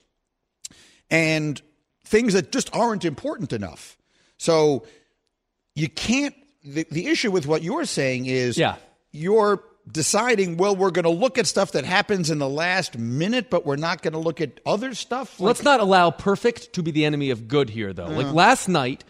and 1.14 1.62
things 2.04 2.34
that 2.34 2.52
just 2.52 2.76
aren't 2.76 3.06
important 3.06 3.54
enough. 3.54 3.98
So 4.38 4.86
you 5.76 5.88
can't. 5.88 6.36
The, 6.66 6.86
the 6.90 7.08
issue 7.08 7.30
with 7.30 7.46
what 7.46 7.62
you're 7.62 7.86
saying 7.86 8.26
is 8.26 8.58
yeah. 8.58 8.76
you're 9.12 9.64
deciding, 9.92 10.56
well, 10.56 10.76
we're 10.76 10.92
going 10.92 11.04
to 11.04 11.10
look 11.10 11.38
at 11.38 11.46
stuff 11.46 11.74
that 11.74 11.84
happens 11.84 12.30
in 12.30 12.40
the 12.40 12.48
last 12.48 12.98
minute, 12.98 13.50
but 13.50 13.66
we're 13.66 13.76
not 13.76 14.02
going 14.02 14.14
to 14.14 14.20
look 14.20 14.40
at 14.40 14.62
other 14.66 14.94
stuff. 14.96 15.40
Like, 15.42 15.48
Let's 15.48 15.64
not 15.64 15.82
allow 15.82 16.10
perfect 16.10 16.74
to 16.74 16.84
be 16.84 16.92
the 16.92 17.04
enemy 17.04 17.32
of 17.32 17.50
good 17.50 17.70
here, 17.70 17.92
though. 17.92 18.06
Uh, 18.06 18.12
like 18.12 18.34
last 18.34 18.68
night, 18.70 19.04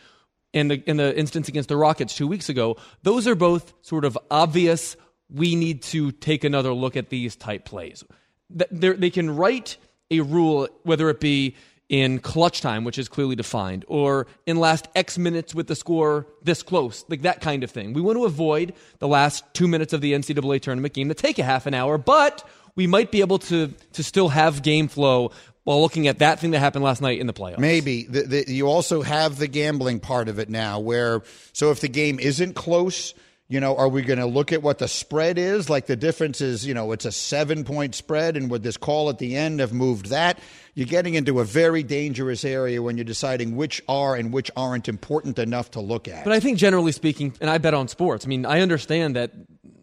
in 0.52 0.68
the 0.68 0.84
in 0.90 0.98
the 0.98 1.18
instance 1.18 1.48
against 1.48 1.70
the 1.70 1.78
Rockets 1.78 2.16
two 2.16 2.28
weeks 2.28 2.50
ago, 2.50 2.78
those 3.04 3.28
are 3.28 3.36
both 3.36 3.74
sort 3.82 4.04
of 4.04 4.18
obvious. 4.30 4.98
We 5.30 5.56
need 5.56 5.84
to 5.84 6.12
take 6.12 6.44
another 6.44 6.74
look 6.74 6.98
at 6.98 7.10
these 7.10 7.36
type 7.36 7.66
plays. 7.66 8.04
They're, 8.50 8.94
they 8.94 9.10
can 9.10 9.36
write 9.36 9.78
a 10.12 10.22
rule, 10.22 10.68
whether 10.84 11.10
it 11.10 11.20
be 11.20 11.56
in 11.90 12.20
clutch 12.20 12.62
time, 12.62 12.84
which 12.84 12.98
is 12.98 13.08
clearly 13.08 13.36
defined, 13.36 13.86
or 13.88 14.28
in 14.46 14.58
last 14.58 14.88
X 14.96 15.18
minutes 15.18 15.54
with 15.54 15.68
the 15.68 15.76
score 15.76 16.26
this 16.42 16.64
close, 16.64 17.06
like 17.10 17.22
that 17.24 17.42
kind 17.42 17.64
of 17.64 17.72
thing. 17.72 17.94
We 17.94 18.02
want 18.02 18.18
to 18.18 18.26
avoid 18.26 18.74
the 19.00 19.08
last 19.08 19.44
two 19.54 19.68
minutes 19.68 19.94
of 19.94 20.02
the 20.02 20.14
NCAA 20.14 20.62
tournament 20.62 20.94
game 20.94 21.10
to 21.10 21.14
take 21.14 21.40
a 21.40 21.44
half 21.44 21.66
an 21.66 21.74
hour, 21.74 21.98
but 21.98 22.48
we 22.76 22.88
might 22.88 23.12
be 23.12 23.22
able 23.22 23.40
to 23.40 23.68
to 23.94 24.04
still 24.04 24.30
have 24.30 24.64
game 24.64 24.88
flow 24.88 25.32
while 25.64 25.82
looking 25.82 26.08
at 26.08 26.20
that 26.20 26.40
thing 26.40 26.52
that 26.52 26.60
happened 26.60 26.84
last 26.84 27.02
night 27.02 27.20
in 27.20 27.28
the 27.28 27.34
playoffs. 27.34 27.60
Maybe 27.60 28.04
the, 28.04 28.24
the, 28.24 28.52
you 28.52 28.68
also 28.68 29.02
have 29.02 29.38
the 29.38 29.48
gambling 29.48 30.00
part 30.00 30.28
of 30.28 30.40
it 30.40 30.50
now, 30.50 30.80
where 30.80 31.22
so 31.54 31.72
if 31.72 31.80
the 31.80 31.88
game 31.88 32.20
isn't 32.20 32.54
close 32.56 33.14
you 33.54 33.60
know, 33.60 33.78
are 33.78 33.88
we 33.88 34.02
going 34.02 34.18
to 34.18 34.26
look 34.26 34.52
at 34.52 34.64
what 34.64 34.80
the 34.80 34.88
spread 34.88 35.38
is? 35.38 35.70
Like 35.70 35.86
the 35.86 35.96
difference 35.96 36.42
is, 36.42 36.66
you 36.66 36.74
know, 36.74 36.92
it's 36.92 37.06
a 37.06 37.12
seven 37.12 37.64
point 37.64 37.94
spread, 37.94 38.36
and 38.36 38.50
would 38.50 38.64
this 38.64 38.78
call 38.78 39.12
at 39.12 39.20
the 39.20 39.36
end 39.36 39.60
have 39.60 39.72
moved 39.72 40.08
that? 40.08 40.40
You're 40.74 40.88
getting 40.88 41.14
into 41.14 41.40
a 41.40 41.44
very 41.44 41.84
dangerous 41.84 42.44
area 42.44 42.82
when 42.82 42.98
you're 42.98 43.04
deciding 43.04 43.56
which 43.56 43.80
are 43.88 44.16
and 44.16 44.34
which 44.34 44.50
aren't 44.58 44.90
important 44.90 45.38
enough 45.38 45.70
to 45.72 45.82
look 45.82 46.08
at. 46.08 46.24
But 46.24 46.34
I 46.34 46.40
think 46.40 46.58
generally 46.58 46.92
speaking, 46.92 47.36
and 47.40 47.48
I 47.48 47.60
bet 47.60 47.76
on 47.76 47.88
sports, 47.88 48.26
I 48.26 48.28
mean, 48.28 48.44
I 48.48 48.62
understand 48.62 49.16
that 49.18 49.34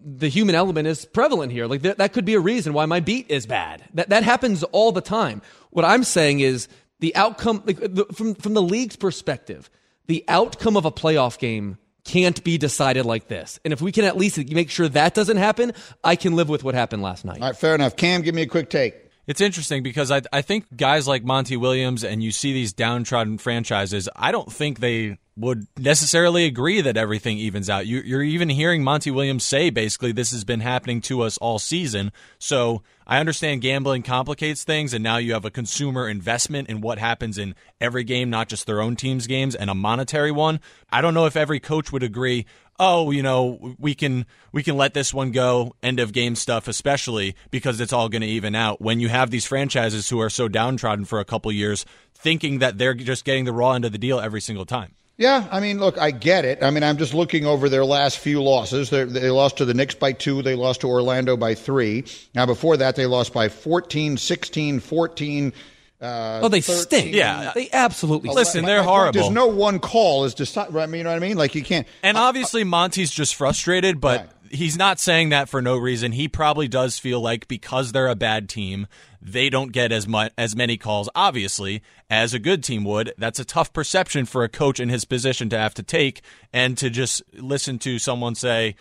the 0.05 0.29
human 0.29 0.57
element 0.57 0.89
is 0.89 1.05
prevalent 1.05 1.53
here. 1.53 1.69
Like 1.69 1.83
th- 1.83 1.99
that 1.99 2.13
could 2.13 2.25
be 2.25 2.35
a 2.35 2.41
reason 2.41 2.73
why 2.73 2.87
my 2.87 2.99
beat 2.99 3.31
is 3.31 3.47
bad. 3.47 3.85
That, 3.95 4.09
that 4.09 4.25
happens 4.25 4.65
all 4.65 4.91
the 4.91 5.01
time. 5.01 5.43
What 5.71 5.85
I'm 5.85 6.03
saying 6.03 6.41
is 6.41 6.67
the 6.99 7.15
outcome, 7.15 7.63
like, 7.65 7.79
the, 7.79 8.05
from, 8.13 8.35
from 8.35 8.55
the 8.55 8.63
league's 8.63 8.97
perspective, 8.97 9.71
the 10.09 10.25
outcome 10.27 10.77
of 10.77 10.87
a 10.87 10.91
playoff 10.91 11.39
game 11.39 11.79
can't 12.05 12.43
be 12.45 12.59
decided 12.59 13.05
like 13.05 13.29
this. 13.29 13.59
And 13.65 13.73
if 13.73 13.81
we 13.81 13.93
can 13.93 14.05
at 14.05 14.17
least 14.17 14.39
make 14.51 14.71
sure 14.71 14.89
that 14.89 15.15
doesn't 15.15 15.37
happen, 15.37 15.73
I 16.03 16.17
can 16.17 16.37
live 16.37 16.49
with 16.49 16.65
what 16.65 16.75
happened 16.75 17.03
last 17.03 17.25
night. 17.25 17.41
All 17.41 17.49
right, 17.49 17.57
fair 17.57 17.75
enough. 17.75 17.97
Cam, 17.97 18.23
give 18.23 18.35
me 18.35 18.43
a 18.43 18.47
quick 18.47 18.71
take. 18.71 19.10
It's 19.31 19.41
interesting 19.41 19.85
because 19.85 20.11
I, 20.11 20.23
I 20.33 20.43
think 20.43 20.77
guys 20.77 21.07
like 21.07 21.23
Monty 21.23 21.57
Williams 21.57 22.03
and 22.03 22.21
you 22.21 22.33
see 22.33 22.53
these 22.53 22.73
downtrodden 22.73 23.39
franchises, 23.39 24.09
I 24.17 24.33
don't 24.33 24.53
think 24.53 24.81
they 24.81 25.19
would 25.37 25.69
necessarily 25.79 26.47
agree 26.47 26.81
that 26.81 26.97
everything 26.97 27.39
evens 27.39 27.71
out. 27.71 27.87
You, 27.87 28.19
are 28.19 28.23
even 28.23 28.49
hearing 28.49 28.83
Monty 28.83 29.13
Williams 29.13 29.45
say 29.45 29.71
basically 29.71 30.11
this 30.11 30.33
has 30.33 30.43
been 30.43 30.59
happening 30.59 31.01
to 31.03 31.21
us 31.21 31.39
all 31.39 31.61
season. 31.61 32.11
So 32.41 32.83
I 33.07 33.21
understand 33.21 33.61
gambling 33.61 34.03
complicates 34.03 34.65
things, 34.65 34.93
and 34.93 35.05
now 35.05 35.19
you 35.19 35.33
have 35.35 35.45
a 35.45 35.51
consumer 35.51 36.09
investment 36.09 36.69
in 36.69 36.81
what 36.81 36.99
happens 36.99 37.39
in 37.39 37.55
every 37.81 38.03
game, 38.03 38.31
not 38.31 38.49
just 38.49 38.67
their 38.67 38.81
own 38.81 38.97
team's 38.97 39.29
games, 39.29 39.55
and 39.55 39.71
a 39.71 39.75
monetary 39.77 40.33
one. 40.33 40.59
I 40.91 41.01
don't 41.01 41.15
know 41.15 41.27
if 41.27 41.37
every 41.37 41.61
coach 41.61 41.93
would 41.93 42.03
agree. 42.03 42.47
Oh, 42.83 43.11
you 43.11 43.23
know, 43.23 43.77
we 43.79 43.95
can 43.95 44.25
we 44.53 44.63
can 44.63 44.75
let 44.75 44.95
this 44.95 45.13
one 45.13 45.33
go, 45.33 45.77
end 45.83 46.01
of 46.01 46.15
game 46.15 46.35
stuff, 46.35 46.67
especially 46.67 47.37
because 47.51 47.79
it's 47.79 47.93
all 47.93 48.09
going 48.09 48.23
to 48.23 48.27
even 48.27 48.55
out. 48.55 48.81
When 48.81 49.01
you 49.01 49.11
have 49.11 49.31
these 49.31 49.45
franchises 49.45 50.09
who 50.09 50.19
are 50.19 50.31
so 50.31 50.49
downtrodden 50.49 51.05
for 51.05 51.21
a 51.21 51.27
couple 51.27 51.53
years, 51.53 51.85
thinking 52.15 52.61
that 52.61 52.79
they're 52.79 52.95
just 52.95 53.27
getting 53.27 53.45
the 53.45 53.53
raw 53.53 53.73
end 53.73 53.85
of 53.85 53.93
the 53.93 53.99
deal 53.99 54.19
every 54.19 54.41
single 54.41 54.65
time. 54.65 54.95
Yeah, 55.19 55.47
I 55.51 55.61
mean, 55.61 55.79
look, 55.79 55.99
I 55.99 56.11
get 56.13 56.47
it. 56.47 56.63
I 56.63 56.71
mean, 56.71 56.83
I'm 56.83 56.97
just 56.97 57.13
looking 57.13 57.45
over 57.45 57.69
their 57.69 57.85
last 57.85 58.19
few 58.19 58.43
losses. 58.43 58.89
They're, 58.89 59.05
they 59.05 59.29
lost 59.29 59.59
to 59.59 59.67
the 59.67 59.75
Knicks 59.75 59.95
by 59.95 60.13
two. 60.13 60.41
They 60.41 60.55
lost 60.55 60.81
to 60.81 60.89
Orlando 60.89 61.37
by 61.37 61.55
three. 61.55 62.07
Now, 62.35 62.47
before 62.47 62.79
that, 62.79 62.97
they 62.97 63.05
lost 63.05 63.35
by 63.35 63.51
14, 63.51 64.17
16, 64.17 64.81
14, 64.81 65.53
Uh, 66.01 66.41
Oh, 66.43 66.49
they 66.49 66.61
13. 66.61 66.83
stink. 66.83 67.15
Yeah, 67.15 67.53
they 67.55 67.69
absolutely. 67.73 68.31
Listen, 68.31 68.63
My- 68.63 68.69
they're 68.69 68.79
my 68.79 68.85
point, 68.87 68.97
horrible. 68.97 69.21
There's 69.21 69.31
no 69.35 69.47
one 69.49 69.79
call 69.81 70.25
is 70.25 70.35
decide. 70.35 70.75
I 70.75 70.87
mean, 70.87 70.99
you 70.99 71.05
know 71.05 71.11
what 71.11 71.17
I 71.17 71.27
mean? 71.27 71.37
Like 71.37 71.55
you 71.55 71.63
can't. 71.63 71.87
And 72.03 72.17
obviously, 72.17 72.65
Monty's 72.65 73.11
just 73.11 73.35
frustrated, 73.35 74.01
but 74.01 74.31
he's 74.51 74.77
not 74.79 74.99
saying 74.99 75.29
that 75.29 75.49
for 75.49 75.61
no 75.61 75.77
reason. 75.77 76.13
He 76.13 76.27
probably 76.29 76.69
does 76.69 76.99
feel 76.99 77.21
like 77.21 77.47
because 77.49 77.93
they're 77.93 78.09
a 78.09 78.15
bad 78.17 78.49
team, 78.49 78.87
they 79.21 79.51
don't 79.51 79.73
get 79.73 79.93
as 79.93 80.09
much 80.09 80.33
as 80.39 80.57
many 80.57 80.77
calls, 80.79 81.09
obviously, 81.15 81.83
as 82.09 82.33
a 82.33 82.39
good 82.39 82.65
team 82.65 82.83
would. 82.85 83.13
That's 83.19 83.39
a 83.39 83.45
tough 83.45 83.73
perception 83.73 84.25
for 84.25 84.43
a 84.43 84.49
coach 84.49 84.81
in 84.81 84.89
his 84.89 85.05
position 85.05 85.51
to 85.51 85.59
have 85.59 85.75
to 85.75 85.83
take, 85.83 86.23
and 86.53 86.79
to 86.79 86.89
just 86.89 87.23
listen 87.35 87.79
to 87.81 87.99
someone 87.99 88.35
say, 88.35 88.75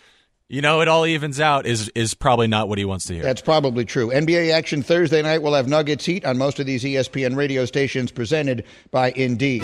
"You 0.50 0.62
know, 0.62 0.80
it 0.80 0.88
all 0.88 1.06
evens 1.06 1.38
out," 1.38 1.64
is 1.64 1.90
is 1.94 2.12
probably 2.14 2.48
not 2.48 2.68
what 2.68 2.76
he 2.76 2.84
wants 2.84 3.04
to 3.06 3.14
hear. 3.14 3.22
That's 3.22 3.40
probably 3.40 3.84
true. 3.84 4.10
NBA 4.10 4.50
action 4.50 4.82
Thursday 4.82 5.22
night. 5.22 5.42
We'll 5.42 5.54
have 5.54 5.68
Nuggets 5.68 6.04
Heat 6.04 6.24
on 6.24 6.38
most 6.38 6.58
of 6.58 6.66
these 6.66 6.82
ESPN 6.82 7.36
radio 7.36 7.64
stations 7.66 8.10
presented 8.10 8.64
by 8.90 9.12
Indeed. 9.12 9.62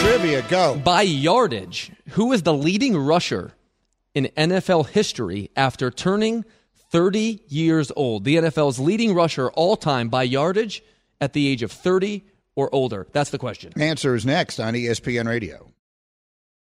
Trivia, 0.00 0.42
go. 0.48 0.76
By 0.76 1.02
yardage, 1.02 1.90
who 2.10 2.32
is 2.32 2.44
the 2.44 2.54
leading 2.54 2.96
rusher 2.96 3.52
in 4.14 4.28
NFL 4.36 4.86
history 4.88 5.50
after 5.56 5.90
turning 5.90 6.44
30 6.92 7.42
years 7.48 7.90
old? 7.96 8.22
The 8.22 8.36
NFL's 8.36 8.78
leading 8.78 9.14
rusher 9.14 9.50
all 9.50 9.76
time 9.76 10.08
by 10.08 10.22
yardage 10.22 10.82
at 11.20 11.32
the 11.32 11.48
age 11.48 11.62
of 11.62 11.72
30 11.72 12.24
or 12.54 12.72
older. 12.72 13.08
That's 13.12 13.30
the 13.30 13.38
question. 13.38 13.72
Answer 13.76 14.14
is 14.14 14.24
next 14.24 14.60
on 14.60 14.74
ESPN 14.74 15.26
Radio. 15.26 15.70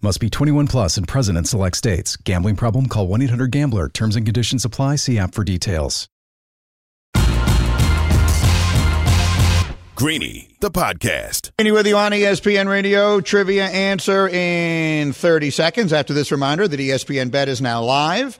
Must 0.00 0.20
be 0.20 0.30
21 0.30 0.68
plus 0.68 0.96
and 0.96 1.08
present 1.08 1.36
in 1.36 1.44
select 1.44 1.76
states. 1.76 2.16
Gambling 2.16 2.54
problem? 2.54 2.86
Call 2.86 3.08
1 3.08 3.20
800 3.22 3.50
Gambler. 3.50 3.88
Terms 3.88 4.14
and 4.14 4.24
conditions 4.24 4.64
apply. 4.64 4.94
See 4.94 5.18
app 5.18 5.34
for 5.34 5.42
details. 5.42 6.08
Greeny, 9.96 10.54
the 10.60 10.70
podcast. 10.70 11.50
Continue 11.58 11.74
with 11.74 11.88
you 11.88 11.96
on 11.96 12.12
ESPN 12.12 12.68
Radio. 12.68 13.20
Trivia 13.20 13.64
answer 13.64 14.28
in 14.28 15.12
30 15.12 15.50
seconds. 15.50 15.92
After 15.92 16.14
this 16.14 16.30
reminder 16.30 16.68
that 16.68 16.78
ESPN 16.78 17.32
Bet 17.32 17.48
is 17.48 17.60
now 17.60 17.82
live. 17.82 18.38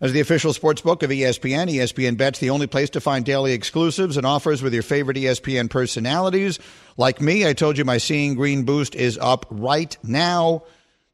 As 0.00 0.12
the 0.12 0.20
official 0.20 0.54
sports 0.54 0.80
book 0.80 1.02
of 1.02 1.10
ESPN, 1.10 1.70
ESPN 1.70 2.16
Bet's 2.16 2.38
the 2.38 2.48
only 2.48 2.66
place 2.66 2.88
to 2.90 3.00
find 3.02 3.26
daily 3.26 3.52
exclusives 3.52 4.16
and 4.16 4.24
offers 4.24 4.62
with 4.62 4.72
your 4.72 4.82
favorite 4.82 5.18
ESPN 5.18 5.68
personalities. 5.68 6.58
Like 6.96 7.20
me, 7.20 7.46
I 7.46 7.52
told 7.52 7.76
you 7.76 7.84
my 7.84 7.98
Seeing 7.98 8.34
Green 8.34 8.64
boost 8.64 8.94
is 8.94 9.18
up 9.18 9.44
right 9.50 9.94
now. 10.02 10.62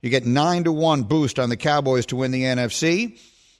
You 0.03 0.11
get 0.11 0.25
9 0.27 0.65
to 0.65 0.73
1 0.73 1.03
boost 1.05 1.39
on 1.39 1.51
the 1.51 1.57
Cowboys 1.57 2.07
to 2.07 2.17
win 2.17 2.31
the 2.31 2.43
NFC. 2.43 3.19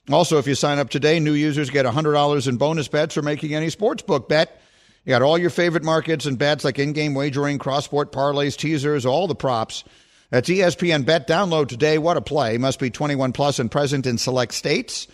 Also, 0.09 0.39
if 0.39 0.47
you 0.47 0.55
sign 0.55 0.79
up 0.79 0.89
today, 0.89 1.19
new 1.19 1.33
users 1.33 1.69
get 1.69 1.85
$100 1.85 2.47
in 2.47 2.57
bonus 2.57 2.87
bets 2.87 3.13
for 3.13 3.21
making 3.21 3.53
any 3.53 3.67
sportsbook 3.67 4.27
bet. 4.27 4.59
You 5.05 5.11
got 5.11 5.21
all 5.21 5.37
your 5.37 5.49
favorite 5.49 5.83
markets 5.83 6.25
and 6.25 6.37
bets 6.37 6.63
like 6.63 6.79
in-game 6.79 7.13
wagering, 7.13 7.59
cross-sport 7.59 8.11
parlays, 8.11 8.57
teasers, 8.57 9.05
all 9.05 9.27
the 9.27 9.35
props. 9.35 9.83
That's 10.31 10.49
ESPN 10.49 11.05
Bet. 11.05 11.27
Download 11.27 11.67
today. 11.67 11.97
What 11.97 12.17
a 12.17 12.21
play. 12.21 12.57
Must 12.57 12.79
be 12.79 12.89
21 12.89 13.33
plus 13.33 13.59
and 13.59 13.69
present 13.69 14.07
in 14.07 14.17
select 14.17 14.53
states. 14.53 15.07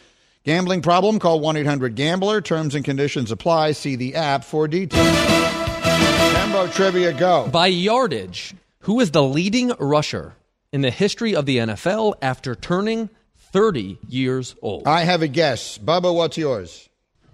Gambling 0.43 0.81
problem? 0.81 1.19
Call 1.19 1.41
1-800-GAMBLER. 1.41 2.41
Terms 2.41 2.75
and 2.75 2.85
conditions 2.85 3.31
apply. 3.31 3.73
See 3.73 3.95
the 3.95 4.15
app 4.15 4.43
for 4.43 4.67
details. 4.67 5.07
Hembo 5.07 6.71
Trivia, 6.73 7.13
go. 7.13 7.49
By 7.49 7.67
yardage, 7.67 8.53
who 8.81 8.99
is 8.99 9.11
the 9.11 9.23
leading 9.23 9.73
rusher 9.79 10.36
in 10.71 10.81
the 10.81 10.91
history 10.91 11.35
of 11.35 11.45
the 11.45 11.57
NFL 11.57 12.15
after 12.21 12.55
turning 12.55 13.09
30 13.37 13.99
years 14.07 14.55
old? 14.61 14.87
I 14.87 15.03
have 15.03 15.21
a 15.21 15.27
guess. 15.27 15.77
Bubba, 15.77 16.13
what's 16.13 16.37
yours? 16.37 16.89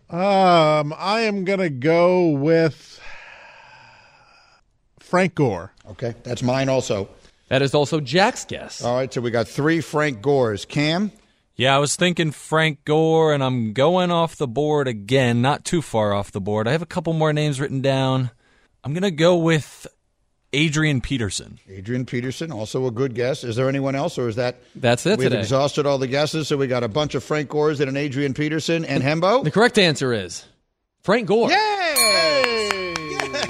Um, 0.09 0.93
I 0.97 1.21
am 1.21 1.43
gonna 1.43 1.69
go 1.69 2.29
with 2.29 3.01
Frank 4.99 5.36
Gore. 5.36 5.73
Okay, 5.91 6.15
that's 6.23 6.43
mine 6.43 6.69
also. 6.69 7.09
That 7.49 7.61
is 7.61 7.73
also 7.73 7.99
Jack's 7.99 8.45
guess. 8.45 8.84
All 8.84 8.95
right, 8.95 9.13
so 9.13 9.21
we 9.21 9.31
got 9.31 9.47
three 9.47 9.81
Frank 9.81 10.21
Gores. 10.21 10.65
Cam? 10.65 11.11
Yeah, 11.55 11.75
I 11.75 11.79
was 11.79 11.95
thinking 11.95 12.31
Frank 12.31 12.84
Gore, 12.84 13.31
and 13.31 13.43
I'm 13.43 13.73
going 13.73 14.09
off 14.09 14.36
the 14.36 14.47
board 14.47 14.88
again, 14.88 15.41
not 15.41 15.63
too 15.63 15.84
far 15.84 16.13
off 16.13 16.31
the 16.31 16.41
board. 16.41 16.67
I 16.67 16.71
have 16.71 16.81
a 16.81 16.88
couple 16.88 17.13
more 17.13 17.31
names 17.31 17.59
written 17.59 17.81
down. 17.81 18.31
I'm 18.84 18.93
going 18.93 19.03
to 19.03 19.11
go 19.11 19.36
with 19.38 19.86
Adrian 20.54 21.01
Peterson. 21.01 21.60
Adrian 21.70 22.06
Peterson, 22.06 22.51
also 22.51 22.86
a 22.86 22.91
good 22.91 23.16
guess. 23.16 23.43
Is 23.43 23.56
there 23.56 23.68
anyone 23.68 23.95
else, 23.95 24.18
or 24.18 24.28
is 24.30 24.36
that 24.38 24.58
That's 24.76 25.06
it 25.06 25.18
We've 25.18 25.30
today. 25.30 25.39
exhausted 25.41 25.86
all 25.86 25.97
the 25.97 26.08
guesses, 26.08 26.47
so 26.47 26.58
we 26.58 26.68
got 26.68 26.84
a 26.84 26.88
bunch 26.88 27.16
of 27.16 27.24
Frank 27.24 27.49
Gores 27.49 27.80
and 27.80 27.89
an 27.89 27.97
Adrian 27.97 28.34
Peterson 28.34 28.86
and 28.86 29.01
Hembo. 29.04 29.43
The 29.43 29.51
correct 29.51 29.78
answer 29.80 30.14
is 30.14 30.45
Frank 31.01 31.28
Gore. 31.28 31.49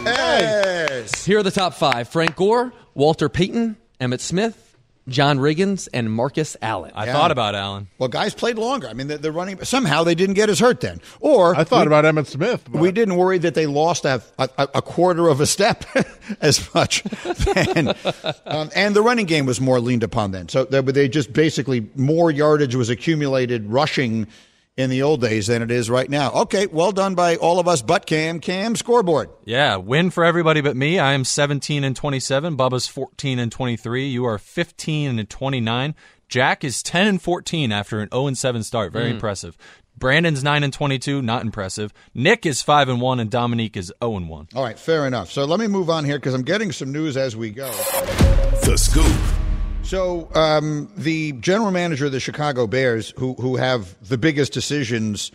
Yes. 0.05 1.25
Here 1.25 1.39
are 1.39 1.43
the 1.43 1.51
top 1.51 1.73
five 1.73 2.07
Frank 2.09 2.35
Gore, 2.35 2.71
Walter 2.93 3.29
Payton, 3.29 3.77
Emmitt 3.99 4.19
Smith, 4.21 4.72
John 5.07 5.37
Riggins, 5.39 5.87
and 5.93 6.11
Marcus 6.11 6.55
Allen. 6.61 6.91
I 6.95 7.11
thought 7.11 7.31
about 7.31 7.55
Allen. 7.55 7.87
Well, 7.97 8.07
guys 8.09 8.33
played 8.33 8.57
longer. 8.57 8.87
I 8.87 8.93
mean, 8.93 9.07
they're 9.07 9.31
running 9.31 9.61
somehow 9.65 10.03
they 10.03 10.15
didn't 10.15 10.35
get 10.35 10.49
as 10.49 10.59
hurt 10.59 10.79
then, 10.79 11.01
or 11.19 11.55
I 11.55 11.63
thought 11.65 11.81
we, 11.81 11.87
about 11.87 12.05
Emmitt 12.05 12.27
Smith. 12.27 12.63
but- 12.71 12.79
We 12.81 12.91
didn't 12.91 13.17
worry 13.17 13.37
that 13.39 13.53
they 13.53 13.65
lost 13.65 14.05
a, 14.05 14.21
a, 14.39 14.49
a 14.57 14.81
quarter 14.81 15.27
of 15.27 15.41
a 15.41 15.45
step 15.45 15.83
as 16.41 16.73
much, 16.73 17.03
then. 17.03 17.93
um, 18.45 18.69
and 18.75 18.95
the 18.95 19.01
running 19.01 19.25
game 19.25 19.45
was 19.45 19.59
more 19.59 19.79
leaned 19.81 20.03
upon 20.03 20.31
then. 20.31 20.47
So 20.47 20.63
they, 20.65 20.81
they 20.81 21.09
just 21.09 21.33
basically 21.33 21.89
more 21.95 22.31
yardage 22.31 22.75
was 22.75 22.89
accumulated 22.89 23.65
rushing 23.69 24.27
in 24.75 24.89
the 24.89 25.03
old 25.03 25.21
days 25.21 25.47
than 25.47 25.61
it 25.61 25.69
is 25.71 25.89
right 25.89 26.09
now. 26.09 26.31
Okay, 26.31 26.65
well 26.67 26.91
done 26.91 27.13
by 27.15 27.35
all 27.35 27.59
of 27.59 27.67
us, 27.67 27.81
but 27.81 28.05
Cam. 28.05 28.39
Cam 28.39 28.75
scoreboard. 28.75 29.29
Yeah, 29.45 29.75
win 29.77 30.09
for 30.09 30.23
everybody 30.23 30.61
but 30.61 30.75
me. 30.75 30.97
I 30.99 31.13
am 31.13 31.23
17 31.25 31.83
and 31.83 31.95
27. 31.95 32.57
Bubba's 32.57 32.87
14 32.87 33.39
and 33.39 33.51
23. 33.51 34.07
You 34.07 34.25
are 34.25 34.37
15 34.37 35.19
and 35.19 35.29
29. 35.29 35.95
Jack 36.27 36.63
is 36.63 36.81
10 36.81 37.07
and 37.07 37.21
14 37.21 37.71
after 37.71 37.99
an 37.99 38.09
0 38.11 38.27
and 38.27 38.37
7 38.37 38.63
start. 38.63 38.91
Very 38.91 39.09
Mm. 39.11 39.15
impressive. 39.15 39.55
Brandon's 39.95 40.43
9 40.43 40.63
and 40.63 40.73
22. 40.73 41.21
Not 41.21 41.43
impressive. 41.43 41.93
Nick 42.15 42.47
is 42.47 42.63
5 42.63 42.89
and 42.89 42.99
1, 42.99 43.19
and 43.19 43.29
Dominique 43.29 43.77
is 43.77 43.93
0 44.03 44.17
and 44.17 44.27
1. 44.27 44.47
All 44.55 44.63
right, 44.63 44.79
fair 44.79 45.05
enough. 45.05 45.31
So 45.31 45.45
let 45.45 45.59
me 45.59 45.67
move 45.67 45.91
on 45.91 46.03
here 46.03 46.17
because 46.17 46.33
I'm 46.33 46.41
getting 46.41 46.71
some 46.71 46.91
news 46.91 47.15
as 47.15 47.35
we 47.35 47.51
go. 47.51 47.69
The 48.63 48.75
Scoop. 48.75 49.42
So 49.83 50.29
um, 50.33 50.89
the 50.95 51.33
general 51.33 51.71
manager 51.71 52.07
of 52.07 52.11
the 52.11 52.19
Chicago 52.19 52.67
Bears, 52.67 53.13
who 53.17 53.35
who 53.35 53.57
have 53.57 53.95
the 54.07 54.17
biggest 54.17 54.53
decisions 54.53 55.31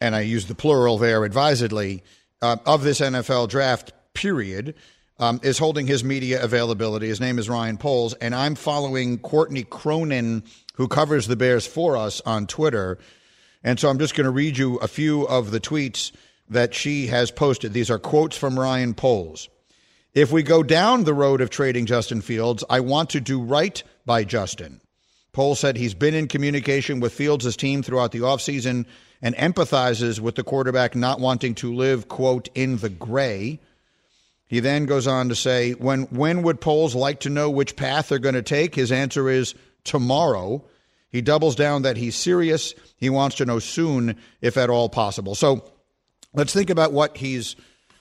and 0.00 0.14
I 0.14 0.20
use 0.20 0.46
the 0.46 0.54
plural 0.54 0.98
there 0.98 1.24
advisedly, 1.24 2.02
uh, 2.40 2.56
of 2.66 2.82
this 2.82 3.00
NFL 3.00 3.48
draft 3.48 3.92
period. 4.14 4.74
Um, 5.20 5.40
is 5.42 5.58
holding 5.58 5.88
his 5.88 6.04
media 6.04 6.40
availability. 6.40 7.08
His 7.08 7.18
name 7.18 7.40
is 7.40 7.48
Ryan 7.48 7.76
Poles, 7.76 8.14
and 8.14 8.36
I'm 8.36 8.54
following 8.54 9.18
Courtney 9.18 9.64
Cronin, 9.64 10.44
who 10.74 10.86
covers 10.86 11.26
the 11.26 11.34
Bears 11.34 11.66
for 11.66 11.96
us 11.96 12.20
on 12.24 12.46
Twitter. 12.46 12.98
And 13.64 13.80
so 13.80 13.88
I'm 13.88 13.98
just 13.98 14.14
going 14.14 14.26
to 14.26 14.30
read 14.30 14.56
you 14.56 14.76
a 14.76 14.86
few 14.86 15.26
of 15.26 15.50
the 15.50 15.58
tweets 15.58 16.12
that 16.48 16.72
she 16.72 17.08
has 17.08 17.32
posted. 17.32 17.72
These 17.72 17.90
are 17.90 17.98
quotes 17.98 18.36
from 18.36 18.56
Ryan 18.56 18.94
Poles. 18.94 19.48
If 20.18 20.32
we 20.32 20.42
go 20.42 20.64
down 20.64 21.04
the 21.04 21.14
road 21.14 21.40
of 21.40 21.48
trading 21.48 21.86
Justin 21.86 22.22
Fields, 22.22 22.64
I 22.68 22.80
want 22.80 23.10
to 23.10 23.20
do 23.20 23.40
right 23.40 23.80
by 24.04 24.24
Justin. 24.24 24.80
Poles 25.32 25.60
said 25.60 25.76
he's 25.76 25.94
been 25.94 26.12
in 26.12 26.26
communication 26.26 26.98
with 26.98 27.12
Fields' 27.12 27.56
team 27.56 27.84
throughout 27.84 28.10
the 28.10 28.18
offseason 28.18 28.86
and 29.22 29.36
empathizes 29.36 30.18
with 30.18 30.34
the 30.34 30.42
quarterback 30.42 30.96
not 30.96 31.20
wanting 31.20 31.54
to 31.54 31.72
live, 31.72 32.08
quote, 32.08 32.48
in 32.56 32.78
the 32.78 32.88
gray. 32.88 33.60
He 34.48 34.58
then 34.58 34.86
goes 34.86 35.06
on 35.06 35.28
to 35.28 35.36
say, 35.36 35.74
when, 35.74 36.02
when 36.06 36.42
would 36.42 36.60
Poles 36.60 36.96
like 36.96 37.20
to 37.20 37.30
know 37.30 37.48
which 37.48 37.76
path 37.76 38.08
they're 38.08 38.18
going 38.18 38.34
to 38.34 38.42
take? 38.42 38.74
His 38.74 38.90
answer 38.90 39.30
is 39.30 39.54
tomorrow. 39.84 40.64
He 41.10 41.20
doubles 41.20 41.54
down 41.54 41.82
that 41.82 41.96
he's 41.96 42.16
serious. 42.16 42.74
He 42.96 43.08
wants 43.08 43.36
to 43.36 43.46
know 43.46 43.60
soon, 43.60 44.16
if 44.40 44.56
at 44.56 44.68
all 44.68 44.88
possible. 44.88 45.36
So 45.36 45.64
let's 46.34 46.52
think 46.52 46.70
about 46.70 46.92
what 46.92 47.16
he's 47.18 47.54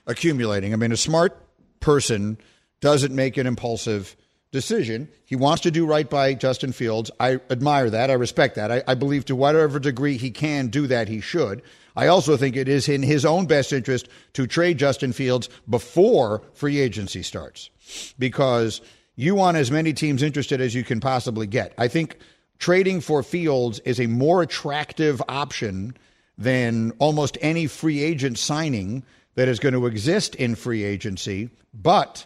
accumulating. 0.08 0.74
I 0.74 0.78
mean, 0.78 0.92
a 0.92 0.98
smart 0.98 1.44
person 1.80 2.38
doesn't 2.80 3.14
make 3.14 3.38
an 3.38 3.48
impulsive 3.48 4.16
decision. 4.52 5.10
He 5.26 5.36
wants 5.36 5.62
to 5.64 5.72
do 5.72 5.86
right 5.86 6.10
by 6.10 6.34
Justin 6.34 6.72
Fields. 6.72 7.12
I 7.20 7.40
admire 7.50 7.90
that. 7.90 8.10
I 8.10 8.14
respect 8.14 8.56
that. 8.56 8.72
I, 8.72 8.84
I, 8.88 8.94
believe 8.94 9.26
to 9.26 9.36
whatever 9.36 9.80
degree 9.80 10.18
he 10.18 10.32
can 10.32 10.68
do 10.68 10.88
that, 10.88 11.08
he 11.08 11.20
should. 11.20 11.62
I 11.96 12.08
also 12.08 12.38
think 12.38 12.56
it 12.56 12.70
is 12.70 12.88
in 12.88 13.04
his 13.04 13.26
own 13.26 13.46
best 13.46 13.74
interest 13.74 14.08
to 14.34 14.48
trade 14.48 14.78
Justin 14.78 15.14
Fields 15.14 15.50
before 15.70 16.44
free 16.54 16.80
agency 16.80 17.24
starts 17.24 17.70
because 18.18 18.82
you 19.16 19.36
want 19.36 19.58
as 19.58 19.72
many 19.72 19.94
teams 19.94 20.24
interested 20.24 20.62
as 20.62 20.76
you 20.76 20.84
can 20.84 21.00
possibly 21.00 21.48
get. 21.48 21.74
I 21.78 21.88
think 21.88 22.18
trading 22.60 23.02
for 23.02 23.24
Fields 23.24 23.80
is 23.80 24.00
a 24.00 24.08
more 24.08 24.44
attractive 24.44 25.22
option 25.28 25.98
than 26.38 26.92
almost 27.00 27.38
any 27.42 27.68
free 27.68 28.02
agent 28.02 28.38
signing 28.38 29.04
that 29.38 29.48
is 29.48 29.60
going 29.60 29.74
to 29.74 29.86
exist 29.86 30.34
in 30.36 30.56
free 30.56 30.84
agency. 30.84 31.52
But 31.72 32.26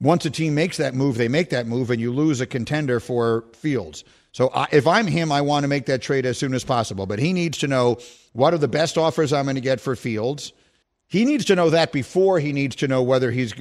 once 0.00 0.26
a 0.26 0.30
team 0.30 0.56
makes 0.56 0.76
that 0.78 0.92
move, 0.92 1.16
they 1.16 1.28
make 1.28 1.50
that 1.50 1.68
move, 1.68 1.90
and 1.90 2.00
you 2.00 2.12
lose 2.12 2.40
a 2.40 2.46
contender 2.46 2.98
for 2.98 3.44
Fields. 3.52 4.02
So 4.32 4.50
I, 4.52 4.66
if 4.72 4.84
I'm 4.84 5.06
him, 5.06 5.30
I 5.30 5.40
want 5.42 5.62
to 5.62 5.68
make 5.68 5.86
that 5.86 6.02
trade 6.02 6.26
as 6.26 6.36
soon 6.36 6.52
as 6.52 6.64
possible. 6.64 7.06
But 7.06 7.20
he 7.20 7.32
needs 7.32 7.58
to 7.58 7.68
know 7.68 7.98
what 8.32 8.52
are 8.52 8.58
the 8.58 8.66
best 8.66 8.98
offers 8.98 9.32
I'm 9.32 9.44
going 9.44 9.54
to 9.54 9.60
get 9.60 9.80
for 9.80 9.94
Fields. 9.94 10.52
He 11.06 11.24
needs 11.24 11.44
to 11.44 11.54
know 11.54 11.70
that 11.70 11.92
before 11.92 12.40
he 12.40 12.52
needs 12.52 12.74
to 12.76 12.88
know 12.88 13.00
whether 13.00 13.30
he's 13.30 13.54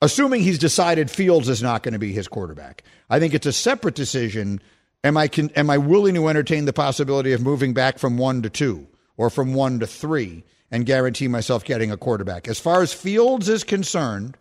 assuming 0.00 0.42
he's 0.42 0.60
decided 0.60 1.10
Fields 1.10 1.48
is 1.48 1.64
not 1.64 1.82
going 1.82 1.94
to 1.94 1.98
be 1.98 2.12
his 2.12 2.28
quarterback. 2.28 2.84
I 3.10 3.18
think 3.18 3.34
it's 3.34 3.46
a 3.46 3.52
separate 3.52 3.96
decision. 3.96 4.62
Am 5.02 5.16
I 5.16 5.26
can, 5.26 5.50
am 5.50 5.68
I 5.68 5.78
willing 5.78 6.14
to 6.14 6.28
entertain 6.28 6.66
the 6.66 6.72
possibility 6.72 7.32
of 7.32 7.42
moving 7.42 7.74
back 7.74 7.98
from 7.98 8.18
1 8.18 8.42
to 8.42 8.50
2 8.50 8.86
or 9.16 9.30
from 9.30 9.52
1 9.52 9.80
to 9.80 9.86
3 9.88 10.44
and 10.70 10.86
guarantee 10.86 11.28
myself 11.28 11.64
getting 11.64 11.90
a 11.90 11.96
quarterback? 11.96 12.48
As 12.48 12.58
far 12.58 12.82
as 12.82 12.92
Fields 12.92 13.48
is 13.48 13.64
concerned, 13.64 14.36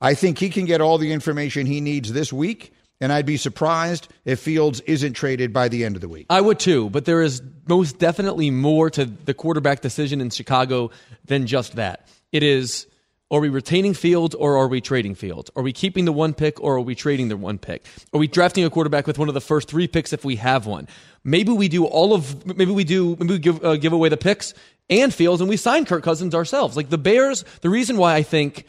I 0.00 0.14
think 0.14 0.38
he 0.38 0.50
can 0.50 0.64
get 0.64 0.80
all 0.80 0.98
the 0.98 1.12
information 1.12 1.66
he 1.66 1.80
needs 1.80 2.12
this 2.12 2.32
week 2.32 2.72
and 3.00 3.12
I'd 3.12 3.26
be 3.26 3.36
surprised 3.36 4.08
if 4.24 4.40
Fields 4.40 4.80
isn't 4.80 5.14
traded 5.14 5.52
by 5.52 5.68
the 5.68 5.84
end 5.84 5.96
of 5.96 6.02
the 6.02 6.08
week. 6.08 6.26
I 6.28 6.40
would 6.40 6.58
too, 6.58 6.90
but 6.90 7.06
there 7.06 7.22
is 7.22 7.42
most 7.66 7.98
definitely 7.98 8.50
more 8.50 8.90
to 8.90 9.06
the 9.06 9.32
quarterback 9.32 9.80
decision 9.80 10.20
in 10.20 10.30
Chicago 10.30 10.90
than 11.24 11.46
just 11.46 11.76
that. 11.76 12.06
It 12.30 12.42
is 12.42 12.86
are 13.30 13.40
we 13.40 13.48
retaining 13.48 13.94
Fields 13.94 14.34
or 14.34 14.56
are 14.56 14.66
we 14.66 14.80
trading 14.80 15.14
Fields? 15.14 15.50
Are 15.54 15.62
we 15.62 15.72
keeping 15.72 16.04
the 16.04 16.12
one 16.12 16.34
pick 16.34 16.60
or 16.60 16.76
are 16.76 16.80
we 16.80 16.94
trading 16.94 17.28
the 17.28 17.36
one 17.36 17.58
pick? 17.58 17.84
Are 18.12 18.18
we 18.18 18.26
drafting 18.26 18.64
a 18.64 18.70
quarterback 18.70 19.06
with 19.06 19.18
one 19.18 19.28
of 19.28 19.34
the 19.34 19.40
first 19.40 19.68
three 19.68 19.86
picks 19.86 20.12
if 20.12 20.24
we 20.24 20.36
have 20.36 20.66
one? 20.66 20.88
Maybe 21.22 21.52
we 21.52 21.68
do 21.68 21.84
all 21.84 22.12
of, 22.12 22.44
maybe 22.46 22.72
we 22.72 22.84
do, 22.84 23.16
maybe 23.20 23.34
we 23.34 23.38
give, 23.38 23.64
uh, 23.64 23.76
give 23.76 23.92
away 23.92 24.08
the 24.08 24.16
picks 24.16 24.52
and 24.88 25.14
Fields 25.14 25.40
and 25.40 25.48
we 25.48 25.56
sign 25.56 25.84
Kirk 25.84 26.02
Cousins 26.02 26.34
ourselves. 26.34 26.76
Like 26.76 26.90
the 26.90 26.98
Bears, 26.98 27.44
the 27.60 27.70
reason 27.70 27.96
why 27.96 28.14
I 28.14 28.22
think, 28.22 28.64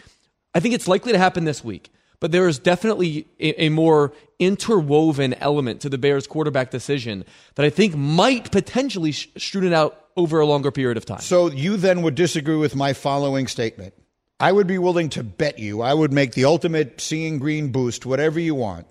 I 0.54 0.60
think 0.60 0.76
it's 0.76 0.88
likely 0.88 1.12
to 1.12 1.18
happen 1.18 1.44
this 1.46 1.64
week 1.64 1.90
but 2.22 2.32
there 2.32 2.48
is 2.48 2.60
definitely 2.60 3.28
a, 3.40 3.66
a, 3.66 3.70
more 3.70 4.14
interwoven 4.40 5.34
element 5.36 5.82
to 5.82 5.90
the 5.90 5.98
Bears 5.98 6.28
quarterback 6.28 6.70
decision 6.70 7.26
that 7.56 7.66
I 7.66 7.70
think 7.70 7.96
might 7.96 8.52
potentially 8.52 9.12
sh- 9.12 9.56
it 9.56 9.74
out 9.74 10.06
over 10.16 10.40
a 10.40 10.46
longer 10.46 10.72
period 10.72 10.98
of 10.98 11.06
time. 11.06 11.20
So 11.20 11.50
you 11.50 11.78
then 11.78 12.04
would 12.04 12.16
disagree 12.16 12.56
with 12.56 12.76
my 12.76 12.94
following 12.94 13.48
statement. 13.48 13.94
I 14.42 14.52
would 14.52 14.66
be 14.66 14.80
willing 14.80 15.10
to 15.10 15.24
bet 15.24 15.60
you, 15.60 15.84
I 15.84 15.94
would 15.94 16.12
make 16.12 16.34
the 16.34 16.46
ultimate 16.46 17.00
seeing 17.00 17.38
green 17.38 17.72
boost, 17.72 18.08
whatever 18.08 18.40
you 18.40 18.56
want, 18.56 18.88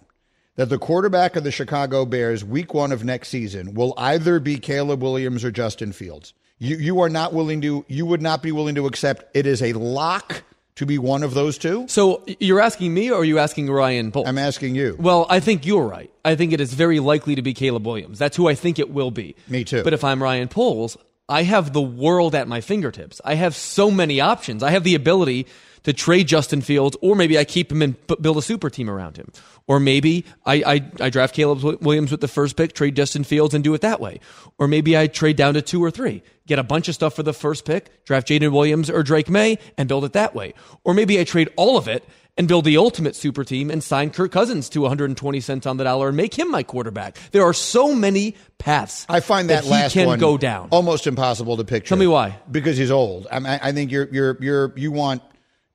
that 0.55 0.69
the 0.69 0.79
quarterback 0.79 1.35
of 1.35 1.43
the 1.43 1.51
Chicago 1.51 2.07
Bears 2.07 2.45
week 2.45 2.73
one 2.73 2.93
of 2.93 3.03
next 3.03 3.31
season 3.31 3.75
will 3.75 3.93
either 3.97 4.39
be 4.39 4.59
Caleb 4.59 5.03
Williams 5.03 5.45
or 5.45 5.51
Justin 5.51 5.91
Fields. 5.93 6.35
You, 6.59 6.77
you 6.77 7.01
are 7.01 7.09
not 7.09 7.33
willing 7.33 7.61
to, 7.63 7.85
you 7.89 8.07
would 8.07 8.23
not 8.23 8.45
be 8.45 8.53
willing 8.53 8.77
to 8.77 8.87
accept 8.87 9.37
it 9.37 9.45
is 9.45 9.61
a 9.61 9.73
lock 9.73 10.45
to 10.77 10.87
be 10.87 10.99
one 10.99 11.25
of 11.25 11.35
those 11.35 11.59
two? 11.59 11.85
So 11.89 12.25
you're 12.39 12.61
asking 12.61 12.95
me 12.95 13.11
or 13.11 13.23
are 13.23 13.25
you 13.25 13.41
asking 13.41 13.69
Ryan 13.73 14.13
Poles? 14.13 14.29
I'm 14.29 14.39
asking 14.39 14.77
you. 14.77 14.97
Well, 15.01 15.27
I 15.29 15.41
think 15.41 15.67
you're 15.67 15.87
right. 15.87 16.13
I 16.25 16.37
think 16.37 16.53
it 16.53 16.61
is 16.61 16.75
very 16.75 17.01
likely 17.01 17.35
to 17.35 17.43
be 17.43 17.55
Caleb 17.55 17.85
Williams. 17.85 18.21
That's 18.21 18.37
who 18.37 18.49
I 18.49 18.55
think 18.55 18.79
it 18.79 18.91
will 18.91 19.11
be. 19.11 19.35
Me 19.49 19.65
too. 19.65 19.83
But 19.83 19.95
if 19.95 20.05
I'm 20.05 20.23
Ryan 20.23 20.47
Poles, 20.47 20.97
I 21.31 21.45
have 21.45 21.73
the 21.73 21.81
world 21.81 22.35
at 22.35 22.49
my 22.49 22.61
fingertips. 22.61 23.21
I 23.25 23.35
have 23.35 23.55
so 23.55 23.91
many 23.91 24.21
options. 24.21 24.63
I 24.63 24.71
have 24.71 24.85
the 24.85 24.97
ability 24.97 25.47
to 25.85 25.93
trade 25.93 26.29
Justin 26.29 26.61
Fields, 26.61 26.97
or 27.01 27.15
maybe 27.15 27.39
I 27.39 27.45
keep 27.45 27.73
him 27.73 27.83
and 27.83 27.95
build 28.21 28.37
a 28.37 28.43
super 28.43 28.69
team 28.69 28.91
around 28.91 29.17
him. 29.17 29.33
Or 29.67 29.81
maybe 29.81 30.25
I, 30.45 30.55
I, 30.67 30.91
I, 31.01 31.11
draft 31.11 31.35
Caleb 31.35 31.63
Williams 31.83 32.11
with 32.11 32.21
the 32.21 32.29
first 32.29 32.57
pick, 32.57 32.75
trade 32.75 32.97
Justin 32.97 33.25
Fields, 33.25 33.55
and 33.55 33.65
do 33.65 33.73
it 33.73 33.81
that 33.81 34.01
way. 34.01 34.21
Or 34.59 34.69
maybe 34.69 34.99
I 34.99 35.07
trade 35.07 35.37
down 35.37 35.55
to 35.55 35.63
two 35.63 35.83
or 35.83 35.91
three, 35.91 36.23
get 36.47 36.59
a 36.59 36.65
bunch 36.65 36.89
of 36.89 36.95
stuff 36.95 37.15
for 37.15 37.23
the 37.23 37.33
first 37.33 37.65
pick, 37.65 38.05
draft 38.05 38.29
Jaden 38.29 38.53
Williams 38.53 38.91
or 38.91 39.03
Drake 39.03 39.31
Maye, 39.31 39.59
and 39.79 39.89
build 39.89 40.05
it 40.05 40.13
that 40.13 40.35
way. 40.35 40.53
Or 40.85 40.93
maybe 40.93 41.19
I 41.19 41.25
trade 41.25 41.49
all 41.57 41.79
of 41.79 41.89
it 41.89 42.05
and 42.41 42.49
build 42.49 42.65
the 42.65 42.79
ultimate 42.79 43.15
super 43.15 43.45
team 43.45 43.71
and 43.71 43.85
sign 43.85 44.09
Kirk 44.09 44.33
Cousins 44.33 44.71
to 44.71 44.81
120 44.81 45.41
cents 45.41 45.67
on 45.67 45.77
the 45.77 45.85
dollar 45.85 46.09
and 46.09 46.17
make 46.17 46.33
him 46.33 46.51
my 46.51 46.63
quarterback. 46.63 47.19
There 47.33 47.43
are 47.43 47.53
so 47.53 47.95
many 47.95 48.35
paths. 48.57 49.05
I 49.11 49.21
find 49.21 49.51
that, 49.51 49.65
that 49.65 49.71
last 49.71 49.93
can 49.93 50.07
one 50.07 50.19
go 50.19 50.39
down. 50.39 50.69
almost 50.71 51.07
impossible 51.07 51.59
to 51.59 51.65
picture. 51.65 51.91
Tell 51.91 51.99
me 51.99 52.07
why? 52.07 52.39
Because 52.51 52.79
he's 52.79 52.91
old. 52.91 53.27
I, 53.31 53.61
I 53.63 53.73
think 53.73 53.91
you're 53.91 54.09
you're 54.11 54.39
you're 54.41 54.73
you 54.75 54.91
want 54.91 55.21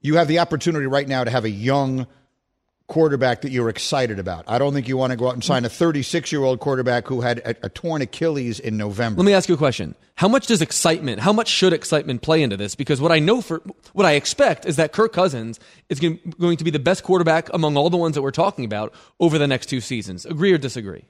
you 0.02 0.16
have 0.16 0.28
the 0.28 0.40
opportunity 0.40 0.88
right 0.88 1.08
now 1.08 1.24
to 1.24 1.30
have 1.30 1.46
a 1.46 1.52
young 1.52 2.08
quarterback 2.88 3.42
that 3.42 3.52
you're 3.52 3.70
excited 3.70 4.20
about. 4.20 4.46
I 4.48 4.58
don't 4.58 4.74
think 4.74 4.88
you 4.88 4.96
want 4.96 5.12
to 5.12 5.18
go 5.18 5.28
out 5.28 5.34
and 5.34 5.44
sign 5.44 5.66
a 5.66 5.70
36 5.70 6.32
year 6.32 6.44
old 6.44 6.60
quarterback 6.60 7.08
who 7.08 7.22
had 7.22 7.40
a, 7.40 7.66
a, 7.66 7.70
torn 7.70 8.02
Achilles 8.02 8.60
in 8.60 8.78
November. 8.78 9.22
Let 9.22 9.26
me 9.26 9.34
ask 9.34 9.50
you 9.50 9.56
a 9.56 9.58
question. 9.58 9.96
How 10.16 10.28
much 10.28 10.48
does 10.48 10.62
excitement, 10.62 11.20
how 11.20 11.34
much 11.34 11.48
should 11.48 11.74
excitement 11.74 12.22
play 12.22 12.44
into 12.44 12.58
this? 12.58 12.76
Because 12.76 13.02
what 13.02 13.12
I 13.12 13.20
know 13.20 13.42
for, 13.42 13.62
what 13.94 14.06
I 14.06 14.14
expect 14.14 14.66
is 14.66 14.76
that 14.76 14.94
Kirk 14.94 15.14
Cousins 15.14 15.60
is 15.90 16.00
going 16.00 16.58
to 16.58 16.64
be 16.64 16.72
the 16.72 16.80
best 16.80 17.04
quarterback 17.04 17.50
among 17.54 17.76
all 17.76 17.90
the 17.90 17.98
ones 17.98 18.16
that 18.16 18.22
we're 18.22 18.32
talking 18.32 18.66
about 18.66 18.94
over 19.20 19.38
the 19.38 19.48
next 19.48 19.66
two 19.66 19.82
seasons. 19.82 20.26
Agree 20.26 20.54
or 20.54 20.58
disagree? 20.58 21.06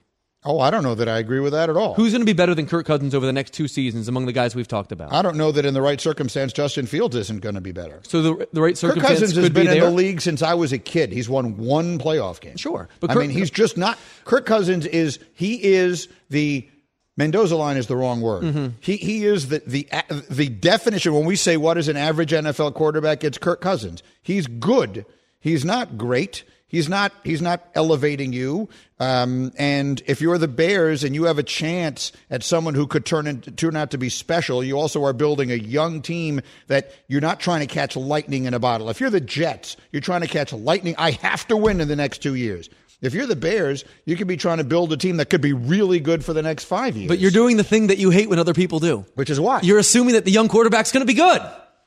Oh, 0.45 0.59
I 0.59 0.69
don't 0.69 0.83
know 0.83 0.93
that 0.95 1.09
I 1.09 1.17
agree 1.17 1.39
with 1.39 1.53
that 1.53 1.69
at 1.69 1.75
all. 1.75 1.95
Who's 1.95 2.11
going 2.11 2.21
to 2.21 2.25
be 2.25 2.33
better 2.33 2.53
than 2.53 2.67
Kirk 2.67 2.85
Cousins 2.85 3.15
over 3.15 3.25
the 3.25 3.33
next 3.33 3.53
two 3.53 3.67
seasons 3.67 4.07
among 4.07 4.27
the 4.27 4.31
guys 4.31 4.55
we've 4.55 4.67
talked 4.67 4.91
about? 4.91 5.11
I 5.11 5.21
don't 5.23 5.37
know 5.37 5.51
that 5.51 5.65
in 5.65 5.73
the 5.73 5.81
right 5.81 5.99
circumstance, 5.99 6.53
Justin 6.53 6.85
Fields 6.85 7.15
isn't 7.15 7.41
going 7.41 7.55
to 7.55 7.61
be 7.61 7.71
better. 7.71 7.99
So 8.03 8.21
the 8.21 8.47
the 8.53 8.61
right 8.61 8.77
circumstance. 8.77 9.19
Kirk 9.19 9.19
Cousins 9.19 9.35
has 9.35 9.49
been 9.49 9.65
be 9.65 9.71
in 9.71 9.79
the 9.79 9.89
league 9.89 10.21
since 10.21 10.41
I 10.41 10.53
was 10.53 10.71
a 10.71 10.77
kid. 10.77 11.11
He's 11.11 11.27
won 11.27 11.57
one 11.57 11.97
playoff 11.97 12.39
game. 12.39 12.57
Sure, 12.57 12.87
but 12.99 13.09
Kirk, 13.09 13.17
I 13.17 13.21
mean, 13.21 13.29
he's 13.31 13.49
just 13.49 13.75
not. 13.75 13.97
Kirk 14.23 14.45
Cousins 14.45 14.85
is 14.85 15.19
he 15.33 15.63
is 15.63 16.07
the 16.29 16.69
Mendoza 17.17 17.55
line 17.55 17.77
is 17.77 17.87
the 17.87 17.95
wrong 17.95 18.21
word. 18.21 18.43
Mm-hmm. 18.43 18.67
He 18.81 18.97
he 18.97 19.25
is 19.25 19.47
the 19.47 19.63
the 19.65 19.87
the 20.29 20.49
definition 20.49 21.13
when 21.13 21.25
we 21.25 21.35
say 21.35 21.57
what 21.57 21.77
is 21.77 21.87
an 21.87 21.97
average 21.97 22.31
NFL 22.31 22.73
quarterback, 22.73 23.23
it's 23.23 23.37
Kirk 23.37 23.61
Cousins. 23.61 24.03
He's 24.21 24.47
good. 24.47 25.05
He's 25.39 25.63
not 25.63 25.97
great. 25.97 26.43
He's 26.75 26.89
not 26.89 27.13
he's 27.23 27.41
not 27.41 27.65
elevating 27.73 28.33
you. 28.33 28.67
Um, 28.99 29.53
and 29.57 30.03
if 30.07 30.19
you're 30.19 30.37
the 30.37 30.49
Bears 30.49 31.05
and 31.05 31.15
you 31.15 31.23
have 31.23 31.37
a 31.37 31.43
chance 31.43 32.11
at 32.29 32.43
someone 32.43 32.73
who 32.73 32.85
could 32.85 33.05
turn 33.05 33.27
in, 33.27 33.39
turn 33.39 33.77
out 33.77 33.91
to 33.91 33.97
be 33.97 34.09
special, 34.09 34.61
you 34.61 34.77
also 34.77 35.05
are 35.05 35.13
building 35.13 35.51
a 35.51 35.55
young 35.55 36.01
team 36.01 36.41
that 36.67 36.91
you're 37.07 37.21
not 37.21 37.39
trying 37.39 37.61
to 37.61 37.65
catch 37.65 37.95
lightning 37.95 38.43
in 38.43 38.53
a 38.53 38.59
bottle. 38.59 38.89
If 38.89 38.99
you're 38.99 39.09
the 39.09 39.21
Jets, 39.21 39.77
you're 39.93 40.01
trying 40.01 40.19
to 40.19 40.27
catch 40.27 40.51
lightning. 40.51 40.95
I 40.97 41.11
have 41.11 41.47
to 41.47 41.55
win 41.55 41.79
in 41.79 41.87
the 41.87 41.95
next 41.95 42.17
two 42.17 42.35
years. 42.35 42.69
If 43.01 43.13
you're 43.13 43.25
the 43.25 43.37
Bears, 43.37 43.85
you 44.03 44.17
could 44.17 44.27
be 44.27 44.35
trying 44.35 44.57
to 44.57 44.65
build 44.65 44.91
a 44.91 44.97
team 44.97 45.15
that 45.17 45.29
could 45.29 45.39
be 45.39 45.53
really 45.53 46.01
good 46.01 46.25
for 46.25 46.33
the 46.33 46.41
next 46.41 46.65
five 46.65 46.97
years. 46.97 47.07
But 47.07 47.19
you're 47.19 47.31
doing 47.31 47.55
the 47.55 47.63
thing 47.63 47.87
that 47.87 47.99
you 47.99 48.09
hate 48.09 48.27
when 48.27 48.39
other 48.39 48.53
people 48.53 48.81
do. 48.81 49.05
Which 49.15 49.29
is 49.29 49.39
what? 49.39 49.63
You're 49.63 49.79
assuming 49.79 50.15
that 50.15 50.25
the 50.25 50.31
young 50.31 50.49
quarterback's 50.49 50.91
going 50.91 51.07
to 51.07 51.07
be 51.07 51.13
good. 51.13 51.41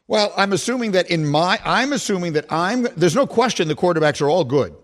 Well, 0.08 0.32
I'm 0.38 0.54
assuming 0.54 0.92
that 0.92 1.10
in 1.10 1.26
my, 1.26 1.60
I'm 1.64 1.92
assuming 1.92 2.32
that 2.32 2.50
I'm, 2.50 2.88
there's 2.96 3.14
no 3.14 3.26
question 3.26 3.68
the 3.68 3.76
quarterbacks 3.76 4.22
are 4.22 4.30
all 4.30 4.42
good. 4.42 4.74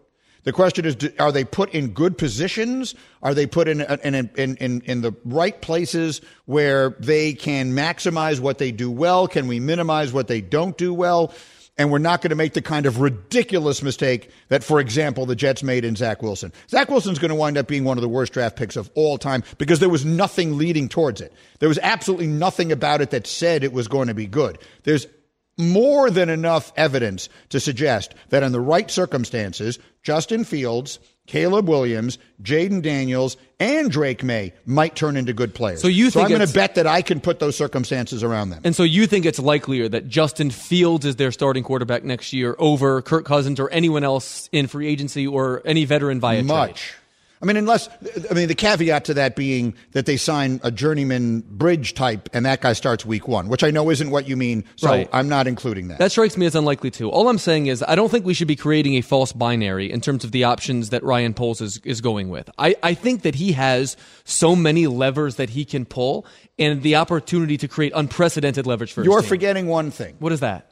The 0.42 0.52
question 0.52 0.84
is, 0.84 0.96
are 1.18 1.32
they 1.32 1.44
put 1.44 1.72
in 1.72 1.88
good 1.88 2.18
positions? 2.18 2.94
Are 3.22 3.32
they 3.32 3.46
put 3.46 3.66
in, 3.66 3.80
in, 3.80 4.30
in, 4.36 4.56
in, 4.56 4.82
in 4.82 5.00
the 5.00 5.14
right 5.24 5.58
places 5.62 6.20
where 6.44 6.90
they 7.00 7.32
can 7.32 7.72
maximize 7.72 8.38
what 8.40 8.58
they 8.58 8.70
do 8.70 8.90
well? 8.90 9.26
Can 9.26 9.46
we 9.46 9.58
minimize 9.58 10.12
what 10.12 10.28
they 10.28 10.42
don't 10.42 10.76
do 10.76 10.92
well? 10.92 11.32
And 11.76 11.90
we're 11.90 11.98
not 11.98 12.22
going 12.22 12.30
to 12.30 12.36
make 12.36 12.52
the 12.52 12.62
kind 12.62 12.86
of 12.86 13.00
ridiculous 13.00 13.82
mistake 13.82 14.30
that, 14.48 14.62
for 14.62 14.78
example, 14.78 15.26
the 15.26 15.34
Jets 15.34 15.64
made 15.64 15.84
in 15.84 15.96
Zach 15.96 16.22
Wilson. 16.22 16.52
Zach 16.68 16.88
Wilson's 16.88 17.18
going 17.18 17.30
to 17.30 17.34
wind 17.34 17.58
up 17.58 17.66
being 17.66 17.82
one 17.82 17.98
of 17.98 18.02
the 18.02 18.08
worst 18.08 18.32
draft 18.32 18.54
picks 18.56 18.76
of 18.76 18.90
all 18.94 19.18
time 19.18 19.42
because 19.58 19.80
there 19.80 19.88
was 19.88 20.04
nothing 20.04 20.56
leading 20.56 20.88
towards 20.88 21.20
it. 21.20 21.32
There 21.58 21.68
was 21.68 21.80
absolutely 21.82 22.28
nothing 22.28 22.70
about 22.70 23.00
it 23.00 23.10
that 23.10 23.26
said 23.26 23.64
it 23.64 23.72
was 23.72 23.88
going 23.88 24.06
to 24.06 24.14
be 24.14 24.26
good. 24.26 24.58
There's 24.84 25.08
more 25.56 26.10
than 26.10 26.28
enough 26.28 26.72
evidence 26.76 27.28
to 27.48 27.60
suggest 27.60 28.14
that 28.28 28.42
in 28.42 28.52
the 28.52 28.60
right 28.60 28.90
circumstances, 28.90 29.78
Justin 30.02 30.44
Fields, 30.44 30.98
Caleb 31.26 31.68
Williams, 31.68 32.18
Jayden 32.42 32.82
Daniels, 32.82 33.36
and 33.58 33.90
Drake 33.90 34.22
Maye 34.22 34.52
might 34.66 34.94
turn 34.94 35.16
into 35.16 35.32
good 35.32 35.54
players. 35.54 35.80
So 35.80 35.88
you 35.88 36.10
think 36.10 36.24
I'm 36.24 36.36
going 36.36 36.46
to 36.46 36.52
bet 36.52 36.74
that 36.74 36.86
I 36.86 37.00
can 37.00 37.20
put 37.20 37.38
those 37.38 37.56
circumstances 37.56 38.22
around 38.22 38.50
them. 38.50 38.60
And 38.64 38.76
so 38.76 38.82
you 38.82 39.06
think 39.06 39.24
it's 39.24 39.38
likelier 39.38 39.88
that 39.88 40.08
Justin 40.08 40.50
Fields 40.50 41.06
is 41.06 41.16
their 41.16 41.32
starting 41.32 41.64
quarterback 41.64 42.04
next 42.04 42.32
year 42.32 42.54
over 42.58 43.00
Kirk 43.00 43.24
Cousins 43.24 43.58
or 43.58 43.70
anyone 43.70 44.04
else 44.04 44.48
in 44.52 44.66
free 44.66 44.86
agency 44.86 45.26
or 45.26 45.62
any 45.64 45.86
veteran 45.86 46.20
via 46.20 46.42
Much. 46.42 46.82
trade? 46.82 47.00
I 47.42 47.46
mean, 47.46 47.56
unless 47.56 47.88
I 48.30 48.34
mean 48.34 48.48
the 48.48 48.54
caveat 48.54 49.04
to 49.06 49.14
that 49.14 49.36
being 49.36 49.74
that 49.92 50.06
they 50.06 50.16
sign 50.16 50.60
a 50.62 50.70
journeyman 50.70 51.40
bridge 51.40 51.92
type, 51.94 52.28
and 52.32 52.46
that 52.46 52.60
guy 52.60 52.72
starts 52.72 53.04
week 53.04 53.28
one, 53.28 53.48
which 53.48 53.62
I 53.62 53.70
know 53.70 53.90
isn't 53.90 54.10
what 54.10 54.26
you 54.26 54.36
mean. 54.36 54.64
So 54.76 54.88
Right. 54.88 55.08
I'm 55.12 55.28
not 55.28 55.46
including 55.46 55.88
that. 55.88 55.98
That 55.98 56.10
strikes 56.10 56.36
me 56.36 56.46
as 56.46 56.54
unlikely 56.54 56.90
too. 56.90 57.10
All 57.10 57.28
I'm 57.28 57.38
saying 57.38 57.66
is 57.66 57.84
I 57.86 57.96
don't 57.96 58.08
think 58.08 58.24
we 58.24 58.34
should 58.34 58.48
be 58.48 58.56
creating 58.56 58.94
a 58.94 59.02
false 59.02 59.32
binary 59.32 59.90
in 59.90 60.00
terms 60.00 60.24
of 60.24 60.32
the 60.32 60.44
options 60.44 60.90
that 60.90 61.02
Ryan 61.02 61.34
Poles 61.34 61.60
is, 61.60 61.78
is 61.84 62.00
going 62.00 62.30
with. 62.30 62.48
I, 62.56 62.76
I 62.82 62.94
think 62.94 63.22
that 63.22 63.34
he 63.34 63.52
has 63.52 63.96
so 64.24 64.56
many 64.56 64.86
levers 64.86 65.36
that 65.36 65.50
he 65.50 65.64
can 65.64 65.84
pull 65.84 66.26
and 66.58 66.82
the 66.82 66.96
opportunity 66.96 67.56
to 67.58 67.68
create 67.68 67.92
unprecedented 67.94 68.66
leverage 68.66 68.92
for 68.92 69.02
his 69.02 69.06
You're 69.06 69.22
forgetting 69.22 69.66
one 69.66 69.90
thing. 69.90 70.16
What 70.18 70.32
is 70.32 70.40
that? 70.40 70.70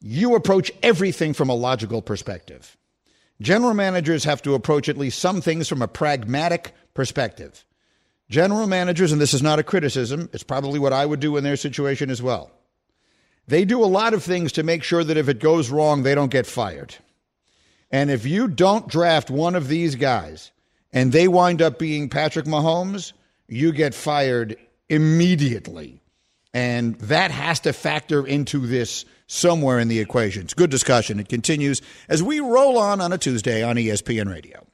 You 0.00 0.34
approach 0.34 0.70
everything 0.82 1.34
from 1.34 1.50
a 1.50 1.54
logical 1.54 2.00
perspective. 2.00 2.76
General 3.40 3.74
managers 3.74 4.24
have 4.24 4.42
to 4.42 4.54
approach 4.54 4.88
at 4.88 4.98
least 4.98 5.18
some 5.18 5.40
things 5.40 5.68
from 5.68 5.82
a 5.82 5.88
pragmatic 5.88 6.74
perspective. 6.94 7.64
General 8.28 8.66
managers, 8.66 9.12
and 9.12 9.20
this 9.20 9.34
is 9.34 9.42
not 9.42 9.58
a 9.58 9.64
criticism, 9.64 10.28
it's 10.32 10.42
probably 10.42 10.78
what 10.78 10.92
I 10.92 11.04
would 11.06 11.20
do 11.20 11.36
in 11.36 11.44
their 11.44 11.56
situation 11.56 12.10
as 12.10 12.22
well. 12.22 12.50
They 13.48 13.64
do 13.64 13.82
a 13.82 13.86
lot 13.86 14.14
of 14.14 14.22
things 14.22 14.52
to 14.52 14.62
make 14.62 14.84
sure 14.84 15.02
that 15.02 15.16
if 15.16 15.28
it 15.28 15.40
goes 15.40 15.70
wrong, 15.70 16.02
they 16.02 16.14
don't 16.14 16.30
get 16.30 16.46
fired. 16.46 16.94
And 17.90 18.10
if 18.10 18.24
you 18.24 18.46
don't 18.46 18.86
draft 18.86 19.30
one 19.30 19.56
of 19.56 19.66
these 19.66 19.96
guys 19.96 20.52
and 20.92 21.10
they 21.10 21.26
wind 21.26 21.60
up 21.60 21.78
being 21.78 22.08
Patrick 22.08 22.46
Mahomes, 22.46 23.12
you 23.48 23.72
get 23.72 23.94
fired 23.94 24.56
immediately. 24.88 26.00
And 26.54 26.96
that 27.00 27.32
has 27.32 27.60
to 27.60 27.72
factor 27.72 28.24
into 28.24 28.66
this 28.66 29.04
somewhere 29.30 29.78
in 29.78 29.88
the 29.88 30.00
equation. 30.00 30.42
It's 30.42 30.54
good 30.54 30.70
discussion. 30.70 31.20
It 31.20 31.28
continues 31.28 31.80
as 32.08 32.22
we 32.22 32.40
roll 32.40 32.76
on 32.78 33.00
on 33.00 33.12
a 33.12 33.18
Tuesday 33.18 33.62
on 33.62 33.76
ESPN 33.76 34.30
Radio. 34.30 34.66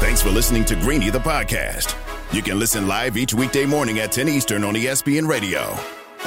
Thanks 0.00 0.20
for 0.20 0.30
listening 0.30 0.64
to 0.66 0.76
Greeny 0.76 1.10
the 1.10 1.18
podcast. 1.18 1.96
You 2.32 2.42
can 2.42 2.58
listen 2.58 2.86
live 2.86 3.16
each 3.16 3.32
weekday 3.32 3.64
morning 3.64 4.00
at 4.00 4.12
10 4.12 4.28
Eastern 4.28 4.62
on 4.64 4.74
ESPN 4.74 5.26
Radio. 5.26 5.76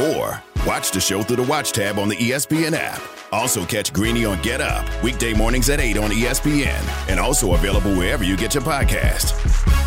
Or 0.02 0.42
watch 0.66 0.92
the 0.92 1.00
show 1.00 1.22
through 1.22 1.38
the 1.38 1.44
Watch 1.44 1.72
tab 1.72 2.00
on 2.00 2.10
the 2.10 2.16
ESPN 2.16 2.74
app. 2.76 3.02
Also 3.32 3.66
catch 3.66 3.94
Greeny 3.94 4.26
on 4.26 4.42
Get 4.42 4.62
Up, 4.62 4.86
weekday 5.04 5.34
mornings 5.34 5.70
at 5.70 5.80
8 5.80 5.98
on 5.98 6.10
ESPN. 6.10 7.10
And 7.10 7.20
also 7.20 7.54
available 7.54 7.94
wherever 7.96 8.24
you 8.24 8.36
get 8.36 8.56
your 8.56 8.64
podcast. 8.64 9.87